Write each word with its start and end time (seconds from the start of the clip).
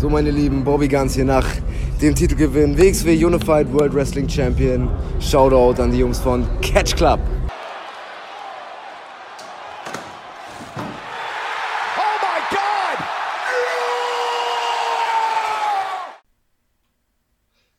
So, 0.00 0.08
meine 0.08 0.30
Lieben, 0.30 0.64
Bobby 0.64 0.88
Guns 0.88 1.14
hier 1.14 1.26
nach 1.26 1.46
dem 2.00 2.14
Titelgewinn 2.14 2.78
WXW 2.78 3.22
Unified 3.22 3.70
World 3.70 3.92
Wrestling 3.92 4.26
Champion. 4.26 4.88
Shoutout 5.20 5.78
an 5.78 5.92
die 5.92 5.98
Jungs 5.98 6.18
von 6.18 6.48
Catch 6.62 6.96
Club. 6.96 7.20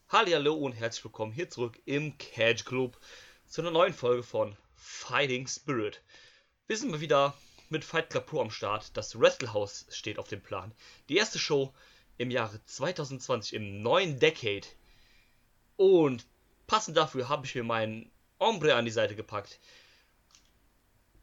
Hallo 0.09 0.53
und 0.53 0.73
herzlich 0.73 1.03
willkommen 1.03 1.31
hier 1.31 1.49
zurück 1.49 1.81
im 1.85 2.15
Catch 2.19 2.65
Club 2.65 2.99
zu 3.47 3.61
einer 3.61 3.71
neuen 3.71 3.95
Folge 3.95 4.21
von 4.21 4.55
Fighting 4.75 5.47
Spirit. 5.47 6.03
Wir 6.67 6.77
sind 6.77 6.91
mal 6.91 7.01
wieder 7.01 7.33
mit 7.69 7.83
Fight 7.83 8.11
Club 8.11 8.27
Pro 8.27 8.41
am 8.41 8.51
Start. 8.51 8.95
Das 8.95 9.19
Wrestle 9.19 9.53
House 9.53 9.87
steht 9.89 10.19
auf 10.19 10.27
dem 10.27 10.41
Plan. 10.41 10.71
Die 11.09 11.17
erste 11.17 11.39
Show 11.39 11.73
im 12.17 12.31
Jahre 12.31 12.63
2020 12.65 13.53
im 13.53 13.81
neuen 13.81 14.19
Decade. 14.19 14.67
Und 15.75 16.25
passend 16.67 16.97
dafür 16.97 17.29
habe 17.29 17.45
ich 17.45 17.55
mir 17.55 17.63
meinen 17.63 18.11
Ombre 18.37 18.75
an 18.75 18.85
die 18.85 18.91
Seite 18.91 19.15
gepackt. 19.15 19.59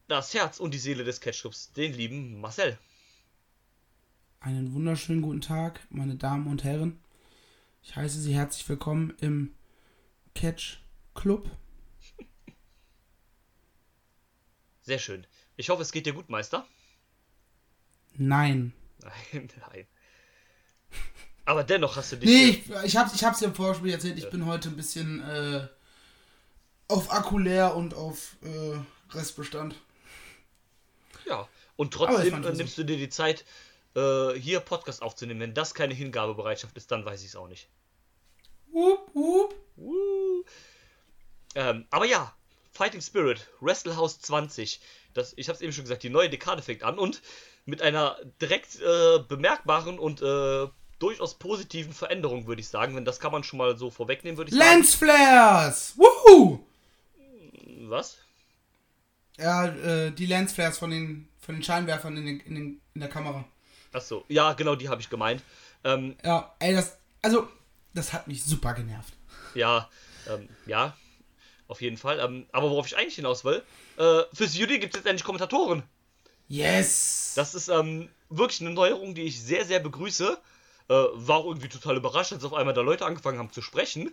Das 0.08 0.32
Herz 0.34 0.58
und 0.58 0.72
die 0.72 0.78
Seele 0.78 1.04
des 1.04 1.20
Catch-Clubs, 1.20 1.72
den 1.72 1.92
lieben 1.92 2.40
Marcel. 2.40 2.78
Einen 4.40 4.72
wunderschönen 4.72 5.22
guten 5.22 5.40
Tag, 5.40 5.80
meine 5.90 6.16
Damen 6.16 6.46
und 6.46 6.64
Herren. 6.64 7.00
Ich 7.82 7.96
heiße 7.96 8.20
Sie 8.20 8.34
herzlich 8.34 8.68
willkommen 8.68 9.14
im 9.20 9.54
Catch 10.34 10.78
Club. 11.14 11.50
Sehr 14.80 14.98
schön. 14.98 15.26
Ich 15.56 15.68
hoffe, 15.68 15.82
es 15.82 15.92
geht 15.92 16.06
dir 16.06 16.14
gut, 16.14 16.28
Meister. 16.28 16.66
Nein. 18.16 18.72
Nein, 19.32 19.48
nein. 19.60 19.86
Aber 21.48 21.64
dennoch 21.64 21.96
hast 21.96 22.12
du 22.12 22.16
dich. 22.16 22.28
Nee, 22.28 22.48
ich, 22.50 22.84
ich, 22.84 22.96
hab's, 22.98 23.14
ich 23.14 23.24
hab's 23.24 23.38
dir 23.38 23.46
im 23.46 23.54
Vorspiel 23.54 23.90
erzählt, 23.90 24.18
ich 24.18 24.28
bin 24.28 24.44
heute 24.44 24.68
ein 24.68 24.76
bisschen 24.76 25.22
äh, 25.26 25.66
auf 26.88 27.10
Akku 27.10 27.38
leer 27.38 27.74
und 27.74 27.94
auf 27.94 28.36
äh, 28.42 28.78
Restbestand. 29.16 29.74
Ja, 31.24 31.48
und 31.76 31.94
trotzdem 31.94 32.44
äh, 32.44 32.52
nimmst 32.52 32.76
du 32.76 32.84
dir 32.84 32.98
die 32.98 33.08
Zeit, 33.08 33.46
äh, 33.96 34.34
hier 34.34 34.60
Podcast 34.60 35.00
aufzunehmen. 35.00 35.40
Wenn 35.40 35.54
das 35.54 35.72
keine 35.72 35.94
Hingabebereitschaft 35.94 36.76
ist, 36.76 36.90
dann 36.90 37.06
weiß 37.06 37.22
ich 37.22 37.28
es 37.28 37.36
auch 37.36 37.48
nicht. 37.48 37.66
Wup, 38.70 39.08
wup. 39.14 39.54
Uh. 39.78 40.44
Ähm, 41.54 41.86
aber 41.88 42.04
ja, 42.04 42.30
Fighting 42.72 43.00
Spirit, 43.00 43.48
Wrestle 43.60 43.96
House 43.96 44.20
20. 44.20 44.82
Das, 45.14 45.32
ich 45.38 45.48
habe 45.48 45.56
es 45.56 45.62
eben 45.62 45.72
schon 45.72 45.84
gesagt, 45.84 46.02
die 46.02 46.10
neue 46.10 46.28
Dekade 46.28 46.60
fängt 46.60 46.82
an 46.82 46.98
und 46.98 47.22
mit 47.64 47.80
einer 47.80 48.18
direkt 48.38 48.78
äh, 48.82 49.20
bemerkbaren 49.26 49.98
und 49.98 50.20
äh, 50.20 50.68
durchaus 50.98 51.38
positiven 51.38 51.92
Veränderung, 51.92 52.46
würde 52.46 52.60
ich 52.60 52.68
sagen. 52.68 52.96
Wenn 52.96 53.04
das 53.04 53.20
kann 53.20 53.32
man 53.32 53.44
schon 53.44 53.58
mal 53.58 53.76
so 53.76 53.90
vorwegnehmen, 53.90 54.36
würde 54.36 54.50
ich 54.50 54.56
sagen. 54.56 54.70
Lens 54.70 54.94
Flares! 54.94 55.94
Wuhu! 55.96 56.60
Was? 57.88 58.18
Ja, 59.38 59.66
äh, 59.66 60.10
die 60.10 60.26
Lens 60.26 60.52
Flares 60.52 60.78
von 60.78 60.90
den, 60.90 61.28
von 61.40 61.54
den 61.54 61.62
Scheinwerfern 61.62 62.16
in, 62.16 62.26
den, 62.26 62.40
in, 62.40 62.54
den, 62.54 62.80
in 62.94 63.00
der 63.00 63.08
Kamera. 63.08 63.44
Achso, 63.92 64.24
ja, 64.28 64.52
genau, 64.52 64.74
die 64.74 64.88
habe 64.88 65.00
ich 65.00 65.08
gemeint. 65.08 65.42
Ähm, 65.84 66.16
ja, 66.24 66.54
ey, 66.58 66.74
das, 66.74 66.98
also, 67.22 67.48
das 67.94 68.12
hat 68.12 68.26
mich 68.26 68.44
super 68.44 68.74
genervt. 68.74 69.14
Ja, 69.54 69.88
ähm, 70.28 70.48
ja, 70.66 70.96
auf 71.68 71.80
jeden 71.80 71.96
Fall. 71.96 72.18
Ähm, 72.20 72.46
aber 72.52 72.70
worauf 72.70 72.86
ich 72.86 72.96
eigentlich 72.96 73.14
hinaus 73.14 73.44
will, 73.44 73.62
äh, 73.96 74.22
fürs 74.32 74.56
Judy 74.56 74.78
gibt 74.78 74.94
es 74.94 75.00
jetzt 75.00 75.06
endlich 75.06 75.24
Kommentatoren. 75.24 75.82
Yes! 76.48 77.32
Das 77.36 77.54
ist 77.54 77.68
ähm, 77.68 78.08
wirklich 78.30 78.60
eine 78.60 78.70
Neuerung, 78.70 79.14
die 79.14 79.22
ich 79.22 79.40
sehr, 79.40 79.64
sehr 79.64 79.80
begrüße. 79.80 80.38
Äh, 80.88 80.94
war 80.94 81.44
irgendwie 81.44 81.68
total 81.68 81.96
überrascht, 81.96 82.32
als 82.32 82.44
auf 82.44 82.54
einmal 82.54 82.74
da 82.74 82.80
Leute 82.80 83.04
angefangen 83.04 83.38
haben 83.38 83.52
zu 83.52 83.60
sprechen. 83.60 84.10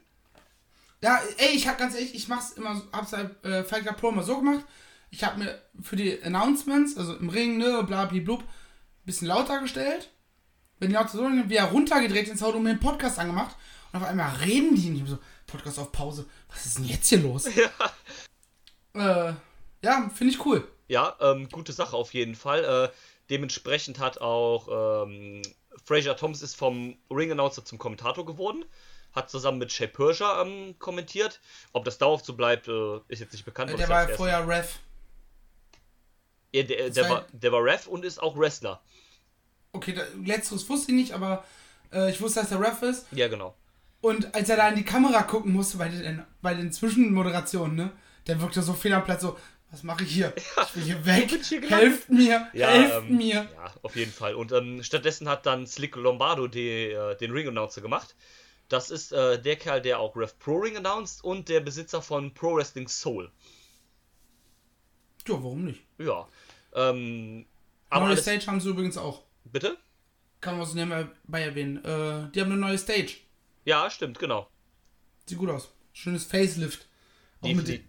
Ja, 1.01 1.21
ey, 1.37 1.55
ich 1.55 1.67
hab 1.67 1.77
ganz 1.77 1.93
ehrlich, 1.95 2.15
ich 2.15 2.27
mach's 2.27 2.51
immer, 2.51 2.81
hab's 2.91 3.13
halt 3.13 3.43
äh, 3.45 3.63
Fight 3.63 3.83
Club 3.83 3.97
Pro 3.97 4.09
immer 4.09 4.23
so 4.23 4.37
gemacht. 4.37 4.65
Ich 5.09 5.23
hab 5.23 5.37
mir 5.37 5.61
für 5.81 5.95
die 5.95 6.21
Announcements, 6.23 6.97
also 6.97 7.15
im 7.15 7.29
Ring, 7.29 7.57
ne, 7.57 7.83
bla, 7.85 8.05
bla, 8.05 8.19
blub, 8.19 8.43
bisschen 9.05 9.27
lauter 9.27 9.59
gestellt. 9.61 10.09
Wenn 10.79 10.89
die 10.89 10.95
Leute 10.95 11.11
so 11.11 11.23
wieder 11.23 11.63
runtergedreht 11.65 12.27
ins 12.27 12.43
Auto 12.43 12.57
und 12.57 12.63
mir 12.63 12.71
einen 12.71 12.79
Podcast 12.79 13.19
angemacht. 13.19 13.55
Und 13.93 14.01
auf 14.01 14.07
einmal 14.07 14.35
reden 14.37 14.75
die 14.75 14.89
nicht 14.89 15.07
so, 15.07 15.19
Podcast 15.47 15.79
auf 15.79 15.91
Pause. 15.91 16.25
Was 16.49 16.65
ist 16.65 16.77
denn 16.77 16.85
jetzt 16.85 17.07
hier 17.07 17.19
los? 17.19 17.47
Ja, 18.93 19.29
äh, 19.29 19.33
ja 19.81 20.09
finde 20.13 20.33
ich 20.33 20.45
cool. 20.45 20.67
Ja, 20.87 21.15
ähm, 21.21 21.49
gute 21.49 21.71
Sache 21.71 21.95
auf 21.95 22.13
jeden 22.13 22.35
Fall. 22.35 22.63
Äh, 22.63 22.95
dementsprechend 23.29 23.99
hat 23.99 24.19
auch 24.19 25.05
ähm, 25.05 25.41
Fraser 25.83 26.15
Thomas 26.15 26.41
ist 26.41 26.55
vom 26.55 26.97
Ring 27.11 27.31
Announcer 27.31 27.65
zum 27.65 27.77
Kommentator 27.77 28.25
geworden. 28.25 28.65
Hat 29.13 29.29
zusammen 29.29 29.59
mit 29.59 29.71
Shay 29.71 29.87
Perscher 29.87 30.41
ähm, 30.41 30.75
kommentiert. 30.79 31.39
Ob 31.71 31.85
das 31.85 31.97
dauerhaft 31.97 32.25
so 32.25 32.33
bleibt, 32.33 32.67
äh, 32.67 32.99
ist 33.07 33.19
jetzt 33.19 33.33
nicht 33.33 33.45
bekannt. 33.45 33.77
der 33.77 33.89
war 33.89 34.07
vorher 34.09 34.47
Ref. 34.47 34.79
Ja, 36.51 36.63
der, 36.63 36.89
der, 36.89 37.09
war, 37.09 37.25
der 37.31 37.51
war 37.51 37.63
Ref 37.63 37.87
und 37.87 38.05
ist 38.05 38.21
auch 38.21 38.37
Wrestler. 38.37 38.81
Okay, 39.73 39.93
da, 39.93 40.03
letzteres 40.23 40.69
wusste 40.69 40.91
ich 40.91 40.97
nicht, 40.97 41.13
aber 41.13 41.43
äh, 41.91 42.09
ich 42.09 42.21
wusste, 42.21 42.39
dass 42.39 42.49
der 42.49 42.61
Ref 42.61 42.81
ist. 42.81 43.07
Ja, 43.11 43.27
genau. 43.27 43.55
Und 44.01 44.33
als 44.35 44.49
er 44.49 44.57
da 44.57 44.69
in 44.69 44.75
die 44.75 44.85
Kamera 44.85 45.23
gucken 45.23 45.51
musste 45.51 45.77
bei 45.77 45.89
den, 45.89 46.23
bei 46.41 46.53
den 46.53 46.71
Zwischenmoderationen, 46.71 47.75
ne, 47.75 47.91
der 48.27 48.39
wirkte 48.39 48.61
so 48.61 48.73
fehl 48.73 48.93
am 48.93 49.03
Platz, 49.03 49.21
so, 49.21 49.37
was 49.75 49.83
mache 49.83 50.05
ich 50.05 50.11
hier? 50.11 50.33
Ich 50.37 50.75
will 50.75 50.83
hier 50.83 51.05
weg. 51.05 51.29
Hier 51.43 51.69
helft 51.69 52.09
mir, 52.09 52.47
ja, 52.53 52.69
helft 52.69 53.09
ähm, 53.09 53.17
mir. 53.17 53.49
Ja, 53.53 53.73
auf 53.81 53.95
jeden 53.97 54.11
Fall. 54.11 54.33
Und 54.33 54.53
ähm, 54.53 54.81
stattdessen 54.83 55.27
hat 55.27 55.45
dann 55.45 55.67
Slick 55.67 55.97
Lombardo 55.97 56.47
die, 56.47 56.91
äh, 56.91 57.17
den 57.17 57.31
Ring-Announcer 57.31 57.81
gemacht. 57.81 58.15
Das 58.69 58.89
ist 58.89 59.11
äh, 59.11 59.41
der 59.41 59.57
Kerl, 59.57 59.81
der 59.81 59.99
auch 59.99 60.15
Ref 60.15 60.39
Pro 60.39 60.59
Ring 60.59 60.77
announced 60.77 61.23
und 61.23 61.49
der 61.49 61.59
Besitzer 61.59 62.01
von 62.01 62.33
Pro 62.33 62.55
Wrestling 62.55 62.87
Soul. 62.87 63.29
Ja, 65.27 65.33
warum 65.33 65.65
nicht? 65.65 65.81
Ja. 65.97 66.27
Ähm, 66.73 67.45
aber 67.89 68.07
neue 68.07 68.17
Stage 68.17 68.47
haben 68.47 68.61
sie 68.61 68.69
übrigens 68.69 68.97
auch. 68.97 69.23
Bitte? 69.43 69.77
Kann 70.39 70.53
man 70.53 70.61
was 70.61 70.73
nebenbei 70.73 71.41
erwähnen. 71.41 71.83
Äh, 71.83 72.31
die 72.31 72.39
haben 72.39 72.51
eine 72.51 72.57
neue 72.57 72.77
Stage. 72.77 73.17
Ja, 73.65 73.89
stimmt, 73.89 74.19
genau. 74.19 74.47
Sieht 75.25 75.37
gut 75.37 75.49
aus. 75.49 75.69
Schönes 75.91 76.23
Facelift. 76.23 76.87
Auch 77.41 77.53
mit, 77.53 77.67
den, 77.67 77.83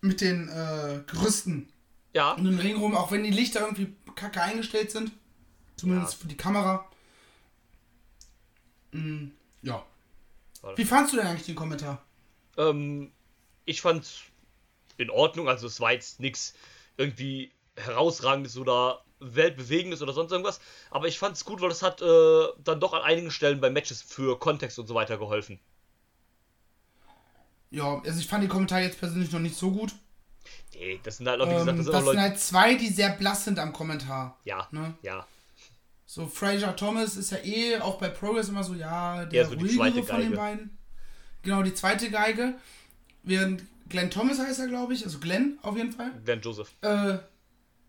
mit 0.00 0.20
den 0.20 0.48
äh, 0.48 1.00
Gerüsten. 1.06 1.68
Ja. 2.12 2.32
Und 2.32 2.44
den 2.44 2.58
Ring 2.58 2.76
rum, 2.76 2.96
auch 2.96 3.12
wenn 3.12 3.22
die 3.22 3.30
Lichter 3.30 3.60
irgendwie 3.60 3.94
kacke 4.14 4.42
eingestellt 4.42 4.90
sind. 4.90 5.12
Zumindest 5.76 6.14
ja. 6.14 6.18
für 6.20 6.28
die 6.28 6.36
Kamera. 6.36 6.90
Mhm, 8.92 9.32
ja. 9.62 9.84
Wie 10.76 10.84
fandst 10.84 11.12
du 11.12 11.16
denn 11.16 11.26
eigentlich 11.26 11.46
den 11.46 11.54
Kommentar? 11.54 12.02
Ähm, 12.56 13.12
ich 13.64 13.80
fand's 13.80 14.22
in 14.96 15.10
Ordnung. 15.10 15.48
Also 15.48 15.66
es 15.66 15.80
war 15.80 15.92
jetzt 15.92 16.20
nichts 16.20 16.54
irgendwie 16.96 17.52
herausragendes 17.76 18.58
oder 18.58 19.02
weltbewegendes 19.20 20.02
oder 20.02 20.12
sonst 20.12 20.32
irgendwas. 20.32 20.60
Aber 20.90 21.08
ich 21.08 21.18
fand 21.18 21.36
es 21.36 21.44
gut, 21.44 21.60
weil 21.60 21.70
es 21.70 21.82
hat 21.82 22.02
äh, 22.02 22.46
dann 22.62 22.80
doch 22.80 22.92
an 22.92 23.02
einigen 23.02 23.30
Stellen 23.30 23.60
bei 23.60 23.70
Matches 23.70 24.02
für 24.02 24.38
Kontext 24.38 24.78
und 24.78 24.86
so 24.86 24.94
weiter 24.94 25.18
geholfen. 25.18 25.60
Ja, 27.70 28.00
also 28.04 28.18
ich 28.18 28.26
fand 28.26 28.42
die 28.42 28.48
Kommentare 28.48 28.82
jetzt 28.82 28.98
persönlich 28.98 29.30
noch 29.32 29.40
nicht 29.40 29.56
so 29.56 29.70
gut. 29.70 29.94
Nee, 30.74 31.00
das 31.02 31.18
sind 31.18 31.28
halt, 31.28 31.40
wie 31.40 31.52
gesagt, 31.52 31.66
das, 31.66 31.68
ähm, 31.68 31.76
das 31.76 31.86
sind 31.86 32.04
Leute... 32.04 32.20
halt 32.20 32.40
zwei, 32.40 32.74
die 32.74 32.88
sehr 32.88 33.10
blass 33.10 33.44
sind 33.44 33.58
am 33.58 33.72
Kommentar. 33.72 34.38
Ja, 34.44 34.66
ne? 34.70 34.94
ja. 35.02 35.26
So, 36.06 36.26
Fraser 36.26 36.74
Thomas 36.74 37.16
ist 37.16 37.30
ja 37.30 37.38
eh 37.44 37.78
auch 37.78 37.98
bei 37.98 38.08
Progress 38.08 38.48
immer 38.48 38.64
so, 38.64 38.74
ja, 38.74 39.24
der 39.26 39.42
ja, 39.42 39.48
so 39.48 39.54
ruhigere 39.54 40.02
von 40.02 40.20
den 40.20 40.34
beiden. 40.34 40.78
Genau, 41.42 41.62
die 41.62 41.74
zweite 41.74 42.10
Geige. 42.10 42.54
Während 43.22 43.62
Glenn 43.88 44.10
Thomas 44.10 44.38
heißt 44.38 44.58
er, 44.60 44.66
glaube 44.66 44.94
ich, 44.94 45.04
also 45.04 45.18
Glenn 45.18 45.58
auf 45.62 45.76
jeden 45.76 45.92
Fall. 45.92 46.12
Glenn 46.24 46.40
Joseph. 46.40 46.72
Äh, 46.80 47.18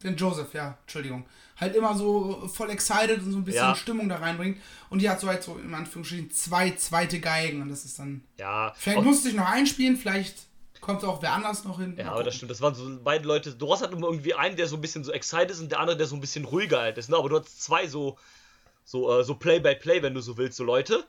den 0.03 0.16
Joseph, 0.16 0.53
ja, 0.53 0.78
Entschuldigung. 0.81 1.25
Halt 1.57 1.75
immer 1.75 1.95
so 1.95 2.47
voll 2.47 2.69
excited 2.72 3.19
und 3.19 3.31
so 3.31 3.38
ein 3.38 3.44
bisschen 3.44 3.63
ja. 3.63 3.75
Stimmung 3.75 4.09
da 4.09 4.17
reinbringt. 4.17 4.57
Und 4.89 5.01
die 5.01 5.09
hat 5.09 5.19
so 5.19 5.28
halt 5.28 5.44
so, 5.44 5.57
in 5.57 5.73
Anführungsstrichen, 5.73 6.31
zwei 6.31 6.71
zweite 6.71 7.19
Geigen. 7.19 7.62
Und 7.62 7.69
das 7.69 7.86
ist 7.86 8.00
dann. 8.00 8.24
Ja. 8.39 8.74
Vielleicht 8.75 9.03
musste 9.03 9.30
ich 9.30 9.36
noch 9.36 9.48
einspielen, 9.48 9.98
vielleicht 9.98 10.36
kommt 10.81 11.03
auch 11.06 11.21
wer 11.21 11.33
anders 11.33 11.63
noch 11.63 11.80
hin. 11.80 11.95
Ja, 11.98 12.12
aber 12.12 12.24
das 12.24 12.36
stimmt. 12.36 12.51
Das 12.51 12.62
waren 12.62 12.74
so 12.74 12.89
beide 13.03 13.25
Leute. 13.27 13.53
Du 13.53 13.71
hast 13.71 13.81
halt 13.81 13.94
immer 13.94 14.07
irgendwie 14.07 14.33
einen, 14.33 14.56
der 14.57 14.68
so 14.68 14.75
ein 14.75 14.81
bisschen 14.81 15.03
so 15.03 15.12
excited 15.12 15.51
ist 15.51 15.62
und 15.62 15.71
der 15.71 15.80
andere, 15.80 15.95
der 15.95 16.07
so 16.07 16.15
ein 16.15 16.21
bisschen 16.21 16.45
ruhiger 16.45 16.80
halt 16.80 16.97
ist. 16.97 17.09
Ne? 17.09 17.18
Aber 17.18 17.30
du 17.30 17.39
hast 17.39 17.62
zwei 17.62 17.88
so, 17.88 18.18
so, 18.83 19.19
äh, 19.19 19.24
so 19.24 19.36
Play-by-Play, 19.36 19.97
-play, 19.97 20.01
wenn 20.01 20.15
du 20.15 20.21
so 20.21 20.38
willst, 20.38 20.57
so 20.57 20.63
Leute 20.63 21.06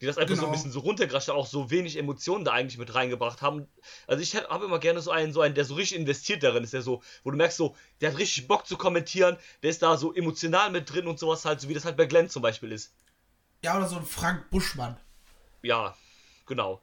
die 0.00 0.06
das 0.06 0.16
einfach 0.16 0.28
genau. 0.28 0.40
so 0.40 0.46
ein 0.46 0.52
genau. 0.52 0.62
bisschen 0.62 0.72
so 0.72 0.80
runtergerascht, 0.80 1.30
auch 1.30 1.46
so 1.46 1.70
wenig 1.70 1.96
Emotionen 1.96 2.44
da 2.44 2.52
eigentlich 2.52 2.78
mit 2.78 2.94
reingebracht 2.94 3.42
haben. 3.42 3.66
Also 4.06 4.22
ich 4.22 4.34
habe 4.34 4.64
immer 4.64 4.78
gerne 4.78 5.00
so 5.00 5.10
einen, 5.10 5.32
so 5.32 5.42
einen, 5.42 5.54
der 5.54 5.64
so 5.64 5.74
richtig 5.74 5.98
investiert 5.98 6.42
darin 6.42 6.64
ist, 6.64 6.72
der 6.72 6.82
so, 6.82 7.02
wo 7.22 7.30
du 7.30 7.36
merkst 7.36 7.58
so, 7.58 7.76
der 8.00 8.10
hat 8.10 8.18
richtig 8.18 8.48
Bock 8.48 8.66
zu 8.66 8.76
kommentieren, 8.76 9.36
der 9.62 9.70
ist 9.70 9.82
da 9.82 9.96
so 9.96 10.14
emotional 10.14 10.70
mit 10.70 10.90
drin 10.92 11.06
und 11.06 11.18
sowas 11.18 11.44
halt, 11.44 11.60
so 11.60 11.68
wie 11.68 11.74
das 11.74 11.84
halt 11.84 11.96
bei 11.96 12.06
Glenn 12.06 12.30
zum 12.30 12.40
Beispiel 12.40 12.72
ist. 12.72 12.92
Ja, 13.62 13.76
oder 13.76 13.88
so 13.88 13.96
ein 13.96 14.06
Frank 14.06 14.48
Buschmann. 14.50 14.96
Ja, 15.62 15.94
genau. 16.46 16.80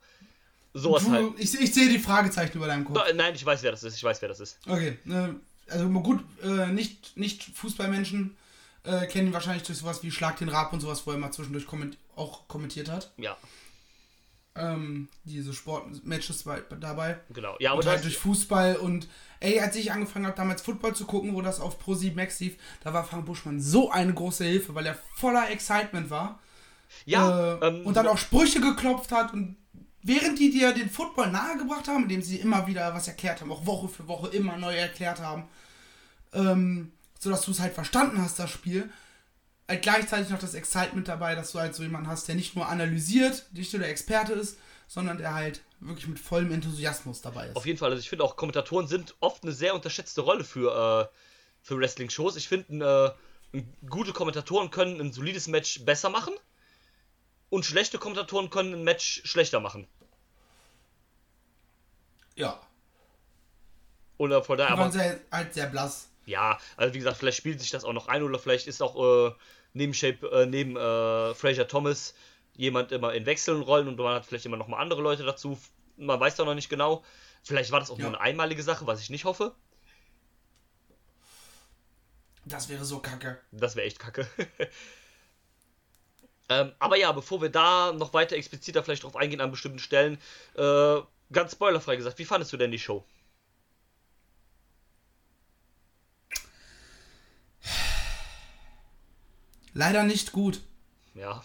Sowas 0.75 1.05
du, 1.05 1.11
halt. 1.11 1.33
Ich, 1.39 1.59
ich 1.59 1.73
sehe 1.73 1.89
die 1.89 1.97
Fragezeichen 1.97 2.57
über 2.57 2.67
deinem 2.67 2.85
Kopf. 2.85 2.99
Nein, 3.15 3.33
ich 3.33 3.43
weiß, 3.43 3.63
wer 3.63 3.71
das 3.71 3.83
ist. 3.83 3.95
Ich 3.95 4.03
weiß, 4.03 4.21
wer 4.21 4.29
das 4.29 4.39
ist. 4.39 4.59
Okay. 4.67 4.99
Ne, 5.05 5.39
also 5.69 5.89
gut, 5.89 6.23
äh, 6.43 6.67
nicht, 6.67 7.17
nicht 7.17 7.43
Fußballmenschen 7.43 8.37
äh, 8.83 9.07
kennen 9.07 9.27
ihn 9.27 9.33
wahrscheinlich 9.33 9.63
durch 9.63 9.79
sowas 9.79 10.03
wie 10.03 10.11
Schlag 10.11 10.37
den 10.37 10.49
Rab 10.49 10.71
und 10.71 10.81
sowas, 10.81 11.05
wo 11.05 11.11
er 11.11 11.17
mal 11.17 11.31
zwischendurch 11.31 11.65
komment 11.65 11.97
auch 12.17 12.47
kommentiert 12.47 12.89
hat. 12.89 13.11
Ja, 13.17 13.37
Ähm, 14.55 15.07
diese 15.23 15.53
Sportmatches 15.53 16.41
bei- 16.43 16.61
dabei. 16.79 17.19
genau. 17.31 17.55
Ja, 17.59 17.71
aber 17.73 17.81
und 17.81 17.87
halt 17.87 18.03
durch 18.03 18.17
Fußball 18.17 18.77
und 18.77 19.07
ey, 19.39 19.59
als 19.59 19.75
ich 19.75 19.91
angefangen 19.91 20.25
habe, 20.25 20.35
damals 20.35 20.63
Football 20.63 20.95
zu 20.95 21.05
gucken, 21.05 21.35
wo 21.35 21.41
das 21.43 21.59
auf 21.59 21.79
Pro7 21.79 22.15
Max 22.15 22.39
lief, 22.39 22.55
da 22.83 22.91
war 22.91 23.03
Frank 23.03 23.27
Buschmann 23.27 23.61
so 23.61 23.91
eine 23.91 24.13
große 24.15 24.43
Hilfe, 24.45 24.73
weil 24.73 24.87
er 24.87 24.97
voller 25.15 25.51
Excitement 25.51 26.09
war. 26.09 26.39
ja, 27.05 27.57
äh, 27.59 27.67
ähm, 27.67 27.85
und 27.85 27.95
dann 27.97 28.07
auch 28.07 28.17
Sprüche 28.17 28.59
geklopft 28.59 29.11
hat 29.11 29.31
und 29.33 29.57
während 30.01 30.39
die 30.39 30.49
dir 30.49 30.71
den 30.73 30.89
Football 30.89 31.29
nahegebracht 31.31 31.87
haben, 31.87 32.03
indem 32.03 32.21
sie 32.23 32.37
immer 32.37 32.65
wieder 32.65 32.93
was 32.95 33.07
erklärt 33.07 33.41
haben, 33.41 33.51
auch 33.51 33.65
Woche 33.67 33.89
für 33.89 34.07
Woche 34.07 34.29
immer 34.29 34.57
neu 34.57 34.73
erklärt 34.75 35.19
haben, 35.19 35.43
ähm, 36.33 36.93
sodass 37.19 37.41
du 37.43 37.51
es 37.51 37.59
halt 37.59 37.73
verstanden 37.73 38.19
hast, 38.21 38.39
das 38.39 38.49
Spiel, 38.49 38.89
halt 39.67 39.81
gleichzeitig 39.81 40.29
noch 40.29 40.39
das 40.39 40.53
Excitement 40.53 41.07
dabei, 41.07 41.35
dass 41.35 41.51
du 41.51 41.59
halt 41.59 41.75
so 41.75 41.83
jemanden 41.83 42.07
hast, 42.07 42.27
der 42.27 42.35
nicht 42.35 42.55
nur 42.55 42.67
analysiert, 42.67 43.45
nicht 43.51 43.73
nur 43.73 43.81
der 43.81 43.89
Experte 43.89 44.33
ist, 44.33 44.57
sondern 44.87 45.17
der 45.17 45.33
halt 45.33 45.61
wirklich 45.79 46.07
mit 46.07 46.19
vollem 46.19 46.51
Enthusiasmus 46.51 47.21
dabei 47.21 47.47
ist. 47.47 47.55
Auf 47.55 47.65
jeden 47.65 47.77
Fall, 47.77 47.91
also 47.91 47.99
ich 47.99 48.09
finde 48.09 48.23
auch 48.23 48.35
Kommentatoren 48.35 48.87
sind 48.87 49.15
oft 49.19 49.43
eine 49.43 49.51
sehr 49.51 49.75
unterschätzte 49.75 50.21
Rolle 50.21 50.43
für, 50.43 51.09
äh, 51.11 51.17
für 51.61 51.77
Wrestling-Shows. 51.77 52.37
Ich 52.37 52.47
finde, 52.47 53.15
äh, 53.53 53.61
gute 53.89 54.13
Kommentatoren 54.13 54.71
können 54.71 54.99
ein 55.01 55.11
solides 55.11 55.47
Match 55.47 55.83
besser 55.85 56.09
machen 56.09 56.33
und 57.49 57.65
schlechte 57.65 57.97
Kommentatoren 57.97 58.49
können 58.49 58.73
ein 58.73 58.83
Match 58.83 59.21
schlechter 59.25 59.59
machen. 59.59 59.87
Ja. 62.35 62.59
Oder 64.17 64.43
von 64.43 64.57
daher, 64.57 64.75
Die 64.75 64.79
waren 64.79 64.89
aber 64.89 64.91
sehr, 64.91 65.19
halt 65.31 65.53
sehr 65.53 65.67
blass. 65.67 66.07
Ja, 66.27 66.59
also 66.75 66.93
wie 66.93 66.99
gesagt, 66.99 67.17
vielleicht 67.17 67.37
spielt 67.37 67.59
sich 67.59 67.71
das 67.71 67.85
auch 67.85 67.93
noch 67.93 68.07
ein 68.09 68.21
oder 68.21 68.37
vielleicht 68.37 68.67
ist 68.67 68.81
auch 68.81 69.29
äh, 69.29 69.33
neben 69.73 69.93
Shape, 69.93 70.29
äh, 70.29 70.45
neben 70.45 70.75
äh, 70.75 71.33
Fraser 71.33 71.67
Thomas 71.67 72.13
jemand 72.55 72.91
immer 72.91 73.13
in 73.13 73.25
wechselnden 73.25 73.63
Rollen 73.63 73.87
und 73.87 73.97
man 73.97 74.13
hat 74.15 74.25
vielleicht 74.25 74.45
immer 74.45 74.57
noch 74.57 74.67
mal 74.67 74.77
andere 74.79 75.01
Leute 75.01 75.23
dazu. 75.23 75.57
Man 75.95 76.19
weiß 76.19 76.35
da 76.35 76.43
noch 76.45 76.53
nicht 76.53 76.69
genau. 76.69 77.03
Vielleicht 77.43 77.71
war 77.71 77.79
das 77.79 77.89
auch 77.89 77.97
Ja. 77.97 78.09
nur 78.09 78.15
eine 78.15 78.21
einmalige 78.21 78.61
Sache, 78.61 78.85
was 78.85 78.99
ich 79.01 79.09
nicht 79.09 79.25
hoffe. 79.25 79.55
Das 82.45 82.67
wäre 82.69 82.83
so 82.83 82.99
kacke. 82.99 83.39
Das 83.51 83.75
wäre 83.75 83.87
echt 83.87 83.99
kacke. 83.99 84.27
ähm, 86.49 86.73
aber 86.79 86.97
ja, 86.97 87.11
bevor 87.11 87.41
wir 87.41 87.49
da 87.49 87.93
noch 87.93 88.13
weiter 88.13 88.35
expliziter 88.35 88.83
vielleicht 88.83 89.03
drauf 89.03 89.15
eingehen 89.15 89.41
an 89.41 89.51
bestimmten 89.51 89.79
Stellen, 89.79 90.17
äh, 90.55 90.97
ganz 91.31 91.53
spoilerfrei 91.53 91.95
gesagt, 91.95 92.19
wie 92.19 92.25
fandest 92.25 92.51
du 92.53 92.57
denn 92.57 92.71
die 92.71 92.79
Show? 92.79 93.05
Leider 99.77 100.01
nicht 100.01 100.31
gut. 100.31 100.61
Ja, 101.13 101.43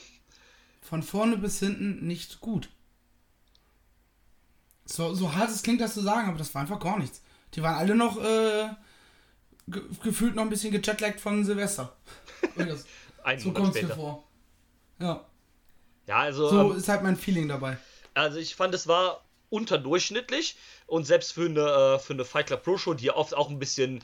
Von 0.81 1.03
vorne 1.03 1.37
bis 1.37 1.59
hinten 1.59 2.07
nicht 2.07 2.41
gut. 2.41 2.71
So, 4.87 5.15
so 5.15 5.35
hart 5.35 5.51
es 5.51 5.63
klingt, 5.63 5.83
das 5.83 5.93
zu 5.93 6.01
sagen, 6.01 6.29
aber 6.29 6.39
das 6.39 6.55
war 6.55 6.63
einfach 6.63 6.81
gar 6.81 6.99
nichts. 6.99 7.21
Die 7.55 7.63
waren 7.63 7.75
alle 7.75 7.95
noch 7.95 8.17
äh, 8.17 8.71
ge 9.69 9.83
gefühlt 10.03 10.35
noch 10.35 10.45
ein 10.45 10.49
bisschen 10.49 10.73
gejetlaggt 10.73 11.21
von 11.21 11.45
Silvester. 11.45 11.95
Einen 13.23 13.39
so 13.39 13.53
kommt 13.53 13.77
es 13.77 13.83
mir 13.83 13.95
vor. 13.95 14.25
Ja, 14.99 15.27
Ja, 16.07 16.17
also, 16.17 16.49
so 16.49 16.73
ähm, 16.73 16.77
ist 16.79 16.89
halt 16.89 17.03
mein 17.03 17.17
Feeling 17.17 17.49
dabei. 17.49 17.77
also 18.15 18.39
ich 18.39 18.57
fand, 18.57 18.75
es 18.75 18.89
war 18.89 19.25
unterdurchschnittlich 19.51 20.57
und 20.87 21.05
selbst 21.05 21.35
für 21.35 21.45
eine, 21.45 21.61
äh, 21.61 21.99
für 21.99 22.15
eine 22.15 22.25
Fight 22.25 22.47
Club 22.47 22.63
Pro 22.65 22.79
Show, 22.79 22.95
die 22.95 23.07
ja 23.07 23.15
oft 23.15 23.35
auch 23.35 23.51
ein 23.51 23.59
bisschen, 23.59 24.03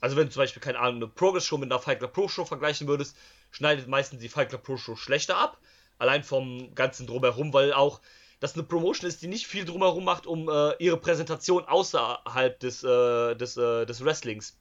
also 0.00 0.16
wenn 0.16 0.26
du 0.26 0.32
zum 0.32 0.40
Beispiel, 0.40 0.62
keine 0.62 0.78
Ahnung, 0.78 0.96
eine 0.96 1.08
Progress 1.08 1.44
Show 1.44 1.58
mit 1.58 1.70
einer 1.70 1.80
Fight 1.80 1.98
Club 1.98 2.14
Pro 2.14 2.28
Show 2.28 2.46
vergleichen 2.46 2.88
würdest, 2.88 3.14
schneidet 3.50 3.88
meistens 3.88 4.20
die 4.20 4.28
Fight 4.28 4.50
Club 4.50 4.62
Pro 4.62 4.76
Show 4.76 4.96
schlechter 4.96 5.36
ab. 5.36 5.58
Allein 5.98 6.22
vom 6.22 6.74
ganzen 6.74 7.06
Drumherum, 7.06 7.52
weil 7.52 7.72
auch 7.72 8.00
das 8.40 8.54
eine 8.54 8.62
Promotion 8.62 9.08
ist, 9.08 9.20
die 9.22 9.26
nicht 9.26 9.46
viel 9.46 9.64
drumherum 9.64 10.04
macht, 10.04 10.26
um 10.26 10.48
äh, 10.48 10.72
ihre 10.78 10.96
Präsentation 10.96 11.64
außerhalb 11.64 12.60
des, 12.60 12.84
äh, 12.84 13.34
des, 13.34 13.56
äh, 13.56 13.84
des 13.84 14.04
Wrestlings. 14.04 14.56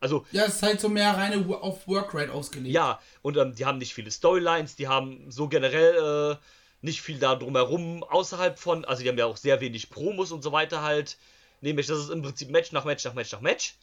Also, 0.00 0.24
Ja, 0.32 0.44
es 0.44 0.56
ist 0.56 0.62
halt 0.62 0.80
so 0.80 0.88
mehr 0.88 1.16
reine 1.16 1.46
auf 1.60 1.86
Workrate 1.86 2.32
ausgelegt. 2.32 2.74
ja, 2.74 3.00
und 3.22 3.36
ähm, 3.36 3.54
die 3.54 3.64
haben 3.64 3.78
nicht 3.78 3.94
viele 3.94 4.10
Storylines, 4.10 4.76
die 4.76 4.88
haben 4.88 5.30
so 5.30 5.48
generell 5.48 6.32
äh, 6.32 6.36
nicht 6.82 7.00
viel 7.00 7.18
da 7.18 7.34
drumherum 7.34 8.02
außerhalb 8.02 8.58
von, 8.58 8.84
also 8.84 9.02
die 9.02 9.08
haben 9.08 9.18
ja 9.18 9.26
auch 9.26 9.38
sehr 9.38 9.60
wenig 9.60 9.90
Promos 9.90 10.32
und 10.32 10.42
so 10.42 10.52
weiter 10.52 10.82
halt. 10.82 11.16
Nämlich, 11.62 11.86
das 11.86 11.98
ist 11.98 12.10
im 12.10 12.20
Prinzip 12.20 12.50
Match 12.50 12.72
nach 12.72 12.84
Match 12.84 13.04
nach 13.04 13.14
Match 13.14 13.32
nach 13.32 13.40
Match. 13.40 13.74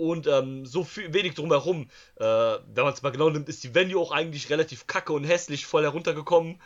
Und 0.00 0.26
ähm, 0.26 0.64
so 0.64 0.82
viel, 0.82 1.12
wenig 1.12 1.34
drumherum. 1.34 1.90
Äh, 2.16 2.24
wenn 2.24 2.84
man 2.84 2.94
es 2.94 3.02
mal 3.02 3.10
genau 3.10 3.28
nimmt, 3.28 3.48
ist 3.50 3.62
die 3.62 3.74
Venue 3.74 4.00
auch 4.00 4.12
eigentlich 4.12 4.48
relativ 4.48 4.86
kacke 4.86 5.12
und 5.12 5.24
hässlich 5.24 5.66
voll 5.66 5.82
heruntergekommen. 5.82 6.60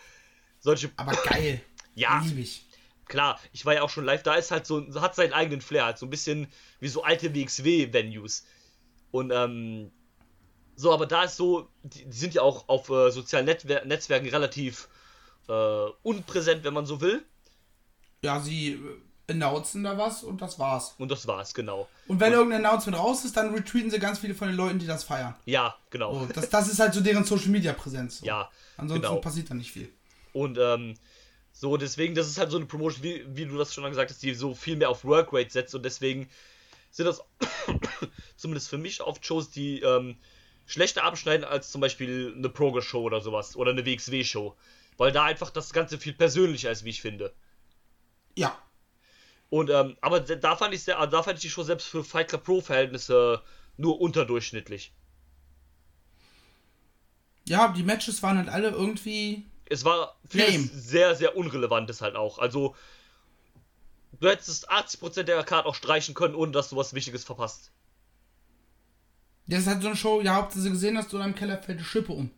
Solche, 0.60 0.90
Aber 0.96 1.16
geil. 1.16 1.60
ja, 1.96 2.20
Lieb 2.24 2.38
ich. 2.38 2.64
klar, 3.06 3.40
ich 3.52 3.66
war 3.66 3.74
ja 3.74 3.82
auch 3.82 3.90
schon 3.90 4.04
live, 4.04 4.22
da 4.22 4.34
ist 4.34 4.52
halt 4.52 4.66
so, 4.66 4.86
hat 5.00 5.16
seinen 5.16 5.32
eigenen 5.32 5.60
Flair, 5.60 5.84
halt 5.84 5.98
so 5.98 6.06
ein 6.06 6.10
bisschen 6.10 6.46
wie 6.78 6.88
so 6.88 7.02
alte 7.02 7.34
WXW-Venues. 7.34 8.44
Und, 9.10 9.32
ähm, 9.32 9.90
so, 10.76 10.92
aber 10.92 11.06
da 11.06 11.24
ist 11.24 11.36
so, 11.36 11.68
die, 11.82 12.04
die 12.04 12.16
sind 12.16 12.34
ja 12.34 12.42
auch 12.42 12.68
auf 12.68 12.88
äh, 12.88 13.10
sozialen 13.10 13.46
Netwer 13.46 13.84
Netzwerken 13.84 14.28
relativ 14.28 14.88
äh, 15.48 15.86
unpräsent, 16.02 16.62
wenn 16.64 16.74
man 16.74 16.86
so 16.86 17.00
will. 17.00 17.24
Ja, 18.22 18.40
sie 18.40 18.74
äh, 18.74 18.78
announcen 19.26 19.84
da 19.84 19.96
was 19.96 20.22
und 20.22 20.40
das 20.42 20.58
war's. 20.58 20.94
Und 20.98 21.10
das 21.10 21.26
war's, 21.26 21.54
genau. 21.54 21.88
Und 22.06 22.20
wenn 22.20 22.32
irgendein 22.32 22.64
Announcement 22.64 22.98
raus 22.98 23.24
ist, 23.24 23.36
dann 23.36 23.54
retweeten 23.54 23.90
sie 23.90 23.98
ganz 23.98 24.18
viele 24.18 24.34
von 24.34 24.48
den 24.48 24.56
Leuten, 24.56 24.78
die 24.78 24.86
das 24.86 25.04
feiern. 25.04 25.34
Ja, 25.46 25.74
genau. 25.90 26.20
So, 26.20 26.26
das, 26.26 26.50
das 26.50 26.68
ist 26.68 26.78
halt 26.78 26.94
so 26.94 27.00
deren 27.00 27.24
Social 27.24 27.48
Media 27.48 27.72
Präsenz. 27.72 28.18
So. 28.18 28.26
Ja, 28.26 28.50
Ansonsten 28.76 29.06
genau. 29.06 29.20
passiert 29.20 29.50
da 29.50 29.54
nicht 29.54 29.72
viel. 29.72 29.90
Und 30.32 30.58
ähm, 30.60 30.94
so, 31.52 31.76
deswegen, 31.76 32.14
das 32.14 32.26
ist 32.26 32.38
halt 32.38 32.50
so 32.50 32.56
eine 32.56 32.66
Promotion, 32.66 33.02
wie, 33.02 33.24
wie 33.28 33.46
du 33.46 33.56
das 33.56 33.72
schon 33.72 33.84
gesagt 33.84 34.10
hast, 34.10 34.22
die 34.22 34.34
so 34.34 34.54
viel 34.54 34.76
mehr 34.76 34.90
auf 34.90 35.04
Workrate 35.04 35.50
setzt 35.50 35.74
und 35.74 35.84
deswegen 35.84 36.28
sind 36.90 37.06
das 37.06 37.22
zumindest 38.36 38.68
für 38.68 38.78
mich 38.78 39.00
oft 39.00 39.24
Shows, 39.24 39.50
die 39.50 39.80
ähm, 39.80 40.16
schlechter 40.66 41.04
abschneiden 41.04 41.44
als 41.44 41.70
zum 41.70 41.80
Beispiel 41.80 42.34
eine 42.36 42.48
Progress-Show 42.48 43.02
oder 43.02 43.20
sowas 43.20 43.56
oder 43.56 43.70
eine 43.70 43.86
WXW-Show. 43.86 44.56
Weil 44.96 45.10
da 45.12 45.24
einfach 45.24 45.50
das 45.50 45.72
Ganze 45.72 45.98
viel 45.98 46.12
persönlicher 46.12 46.70
ist, 46.70 46.84
wie 46.84 46.90
ich 46.90 47.02
finde. 47.02 47.34
Ja. 48.36 48.56
Und, 49.54 49.70
ähm, 49.70 49.96
aber 50.00 50.18
da 50.20 50.56
fand 50.56 50.74
ich 50.74 50.82
sehr, 50.82 51.06
da 51.06 51.22
fand 51.22 51.36
ich 51.38 51.42
die 51.42 51.48
Show 51.50 51.62
selbst 51.62 51.86
für 51.86 52.02
Fight 52.02 52.28
Club 52.28 52.42
Pro-Verhältnisse 52.42 53.40
nur 53.76 54.00
unterdurchschnittlich. 54.00 54.92
Ja, 57.46 57.68
die 57.68 57.82
Matches 57.84 58.22
waren 58.22 58.38
halt 58.38 58.48
alle 58.48 58.70
irgendwie. 58.70 59.44
Es 59.66 59.84
war 59.84 60.18
vieles 60.28 60.72
sehr, 60.72 61.14
sehr 61.14 61.36
unrelevantes 61.36 62.00
halt 62.00 62.16
auch. 62.16 62.38
Also, 62.38 62.74
du 64.20 64.28
hättest 64.28 64.70
80% 64.70 65.22
der 65.28 65.44
Card 65.44 65.66
auch 65.66 65.74
streichen 65.76 66.14
können, 66.14 66.34
ohne 66.34 66.52
dass 66.52 66.70
du 66.70 66.76
was 66.76 66.94
Wichtiges 66.94 67.22
verpasst. 67.24 67.70
Das 69.46 69.60
ist 69.60 69.66
halt 69.66 69.82
so 69.82 69.88
eine 69.88 69.96
Show, 69.96 70.20
ja, 70.22 70.34
habt 70.34 70.56
ihr 70.56 70.62
sie 70.62 70.70
gesehen 70.70 70.96
hast, 70.96 71.12
du 71.12 71.16
in 71.16 71.22
einem 71.22 71.34
Keller 71.34 71.62
fällt 71.62 71.78
die 71.78 71.84
Schippe 71.84 72.12
um. 72.12 72.30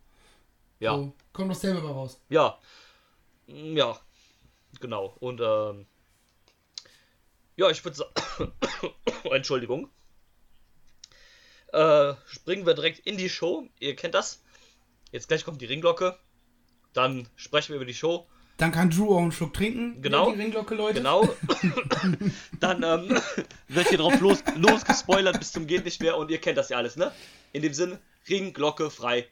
Ja, 0.80 0.92
So, 0.94 1.12
kommt 1.32 1.50
doch 1.50 1.56
selber 1.58 1.80
raus. 1.88 2.20
ja. 2.28 2.58
Mm, 3.46 3.76
Ja, 3.76 3.98
genau. 4.80 5.16
Und, 5.20 5.40
ähm, 5.40 5.86
ja, 7.56 7.70
ich 7.70 7.84
würde 7.84 7.96
sagen, 7.96 8.52
Entschuldigung. 9.32 9.90
Äh, 11.72 12.14
springen 12.26 12.66
wir 12.66 12.74
direkt 12.74 13.00
in 13.00 13.16
die 13.16 13.28
Show. 13.28 13.68
Ihr 13.80 13.96
kennt 13.96 14.14
das. 14.14 14.42
Jetzt 15.10 15.28
gleich 15.28 15.44
kommt 15.44 15.60
die 15.60 15.66
Ringglocke. 15.66 16.18
Dann 16.92 17.28
sprechen 17.36 17.70
wir 17.70 17.76
über 17.76 17.84
die 17.84 17.94
Show. 17.94 18.26
Dann 18.56 18.72
kann 18.72 18.88
Drew 18.88 19.14
auch 19.14 19.20
einen 19.20 19.32
Schluck 19.32 19.52
trinken. 19.52 20.00
Genau. 20.00 20.32
Die 20.32 20.40
Ringglocke, 20.40 20.74
Leute. 20.74 20.94
Genau. 20.94 21.28
Dann 22.60 22.82
ähm, 22.82 23.20
wird 23.68 23.88
hier 23.88 23.98
drauf 23.98 24.18
los, 24.20 24.42
losgespoilert 24.54 25.38
bis 25.38 25.52
zum 25.52 25.66
geht 25.66 25.84
nicht 25.84 26.00
mehr 26.00 26.16
und 26.16 26.30
ihr 26.30 26.38
kennt 26.38 26.56
das 26.56 26.70
ja 26.70 26.78
alles, 26.78 26.96
ne? 26.96 27.12
In 27.52 27.60
dem 27.60 27.74
Sinn, 27.74 27.98
Ring, 28.28 28.54
Glocke, 28.54 28.90
frei. 28.90 29.28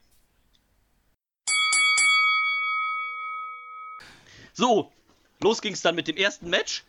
So, 4.53 4.93
los 5.41 5.63
ging's 5.63 5.81
dann 5.81 5.95
mit 5.95 6.07
dem 6.07 6.17
ersten 6.17 6.51
Match, 6.51 6.85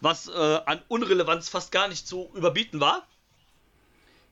was 0.00 0.28
äh, 0.28 0.60
an 0.66 0.82
Unrelevanz 0.88 1.48
fast 1.48 1.72
gar 1.72 1.88
nicht 1.88 2.06
zu 2.06 2.30
überbieten 2.34 2.80
war. 2.80 3.06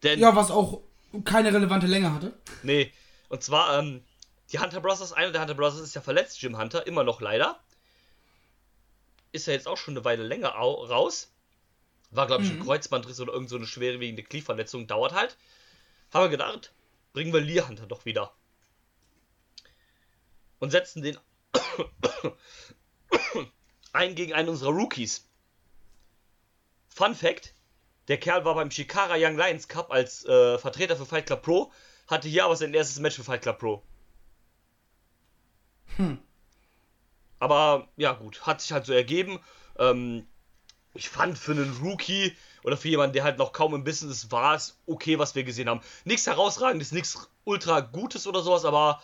Denn, 0.03 0.19
Ja, 0.19 0.35
was 0.35 0.51
auch 0.51 0.81
keine 1.25 1.53
relevante 1.53 1.87
Länge 1.87 2.13
hatte. 2.13 2.33
nee, 2.63 2.93
und 3.29 3.43
zwar, 3.43 3.79
ähm, 3.79 4.03
die 4.53 4.59
Hunter 4.59 4.81
Brothers, 4.81 5.13
einer 5.13 5.33
der 5.33 5.43
Hunter 5.43 5.55
Brothers 5.55 5.81
ist 5.81 5.95
ja 5.95 6.01
verletzt, 6.01 6.41
Jim 6.41 6.59
Hunter, 6.59 6.87
immer 6.87 7.05
noch 7.05 7.21
leider. 7.21 7.59
Ist 9.33 9.47
ja 9.47 9.53
jetzt 9.53 9.69
auch 9.69 9.77
schon 9.77 9.95
eine 9.95 10.05
Weile 10.05 10.23
länger 10.23 10.59
au 10.59 10.85
raus. 10.85 11.31
War, 12.11 12.27
glaube 12.27 12.45
ich, 12.45 12.51
ein 12.51 12.61
Kreuzbandriss 12.65 13.21
oder 13.21 13.35
irgend 13.35 13.51
so 13.51 13.57
eine 13.57 13.67
schwerwiegende 13.67 14.23
Knieverletzung, 14.23 14.87
dauert 14.87 15.13
halt. 15.13 15.37
Haben 16.15 16.25
wir 16.25 16.31
gedacht, 16.31 16.73
bringen 17.13 17.35
wir 17.35 17.41
Lee 17.41 17.61
Hunter 17.61 17.87
doch 17.87 18.07
wieder. 18.07 18.33
Und 20.59 20.71
setzen 20.71 21.03
den 21.03 21.19
ein 23.93 24.15
gegen 24.15 24.33
einen 24.33 24.49
unserer 24.49 24.71
Rookies. 24.71 25.28
Fun 26.99 27.15
Fact: 27.15 27.55
Der 28.09 28.19
Kerl 28.19 28.45
war 28.45 28.57
beim 28.57 28.73
Shikara 28.73 29.15
Young 29.17 29.37
Lions 29.37 29.69
Cup 29.69 29.93
als 29.93 30.25
äh, 30.25 30.59
Vertreter 30.59 30.97
für 30.97 31.07
Fight 31.07 31.27
Club 31.27 31.43
Pro, 31.43 31.73
hatte 32.09 32.29
hier 32.29 32.45
aber 32.45 32.57
sein 32.57 32.75
erstes 32.75 32.99
Match 32.99 33.15
für 33.15 33.23
Fight 33.23 33.43
Club 33.43 33.61
Pro. 33.61 33.83
Hm. 35.97 36.19
Aber 37.39 37.87
ja, 37.97 38.15
gut, 38.15 38.45
hat 38.49 38.61
sich 38.61 38.73
halt 38.73 38.85
so 38.85 38.93
ergeben. 38.93 39.39
Ähm, 39.79 40.27
ich 40.93 41.09
fand 41.09 41.39
für 41.39 41.53
einen 41.53 41.79
Rookie 41.81 42.37
oder 42.65 42.77
für 42.77 42.89
jemanden, 42.89 43.13
der 43.13 43.23
halt 43.23 43.39
noch 43.39 43.53
kaum 43.53 43.77
im 43.77 43.85
Business 43.85 44.33
war, 44.33 44.57
es 44.57 44.77
okay, 44.87 45.21
was 45.21 45.37
wir 45.37 45.45
gesehen 45.45 45.69
haben. 45.69 45.83
Nichts 46.05 46.27
herausragendes, 46.27 46.91
nichts 46.91 47.31
ultra 47.45 47.79
Gutes 47.79 48.27
oder 48.27 48.43
sowas, 48.43 48.65
aber 48.65 49.01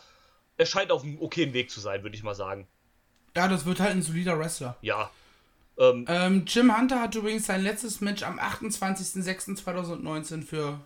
er 0.57 0.67
scheint 0.67 0.91
auf 0.91 1.05
einem 1.05 1.23
okayen 1.23 1.53
Weg 1.53 1.71
zu 1.71 1.79
sein, 1.79 2.03
würde 2.03 2.17
ich 2.17 2.25
mal 2.25 2.35
sagen. 2.35 2.67
Ja, 3.37 3.47
das 3.47 3.65
wird 3.67 3.79
halt 3.79 3.93
ein 3.93 4.03
solider 4.03 4.37
Wrestler. 4.37 4.77
Ja. 4.83 5.13
Ähm, 5.79 6.05
Ähm, 6.09 6.45
Jim 6.47 6.77
Hunter 6.77 7.01
hat 7.01 7.15
übrigens 7.15 7.47
sein 7.47 7.63
letztes 7.63 8.01
Match 8.01 8.23
am 8.23 8.39
28.06.2019 8.39 10.43
für 10.45 10.81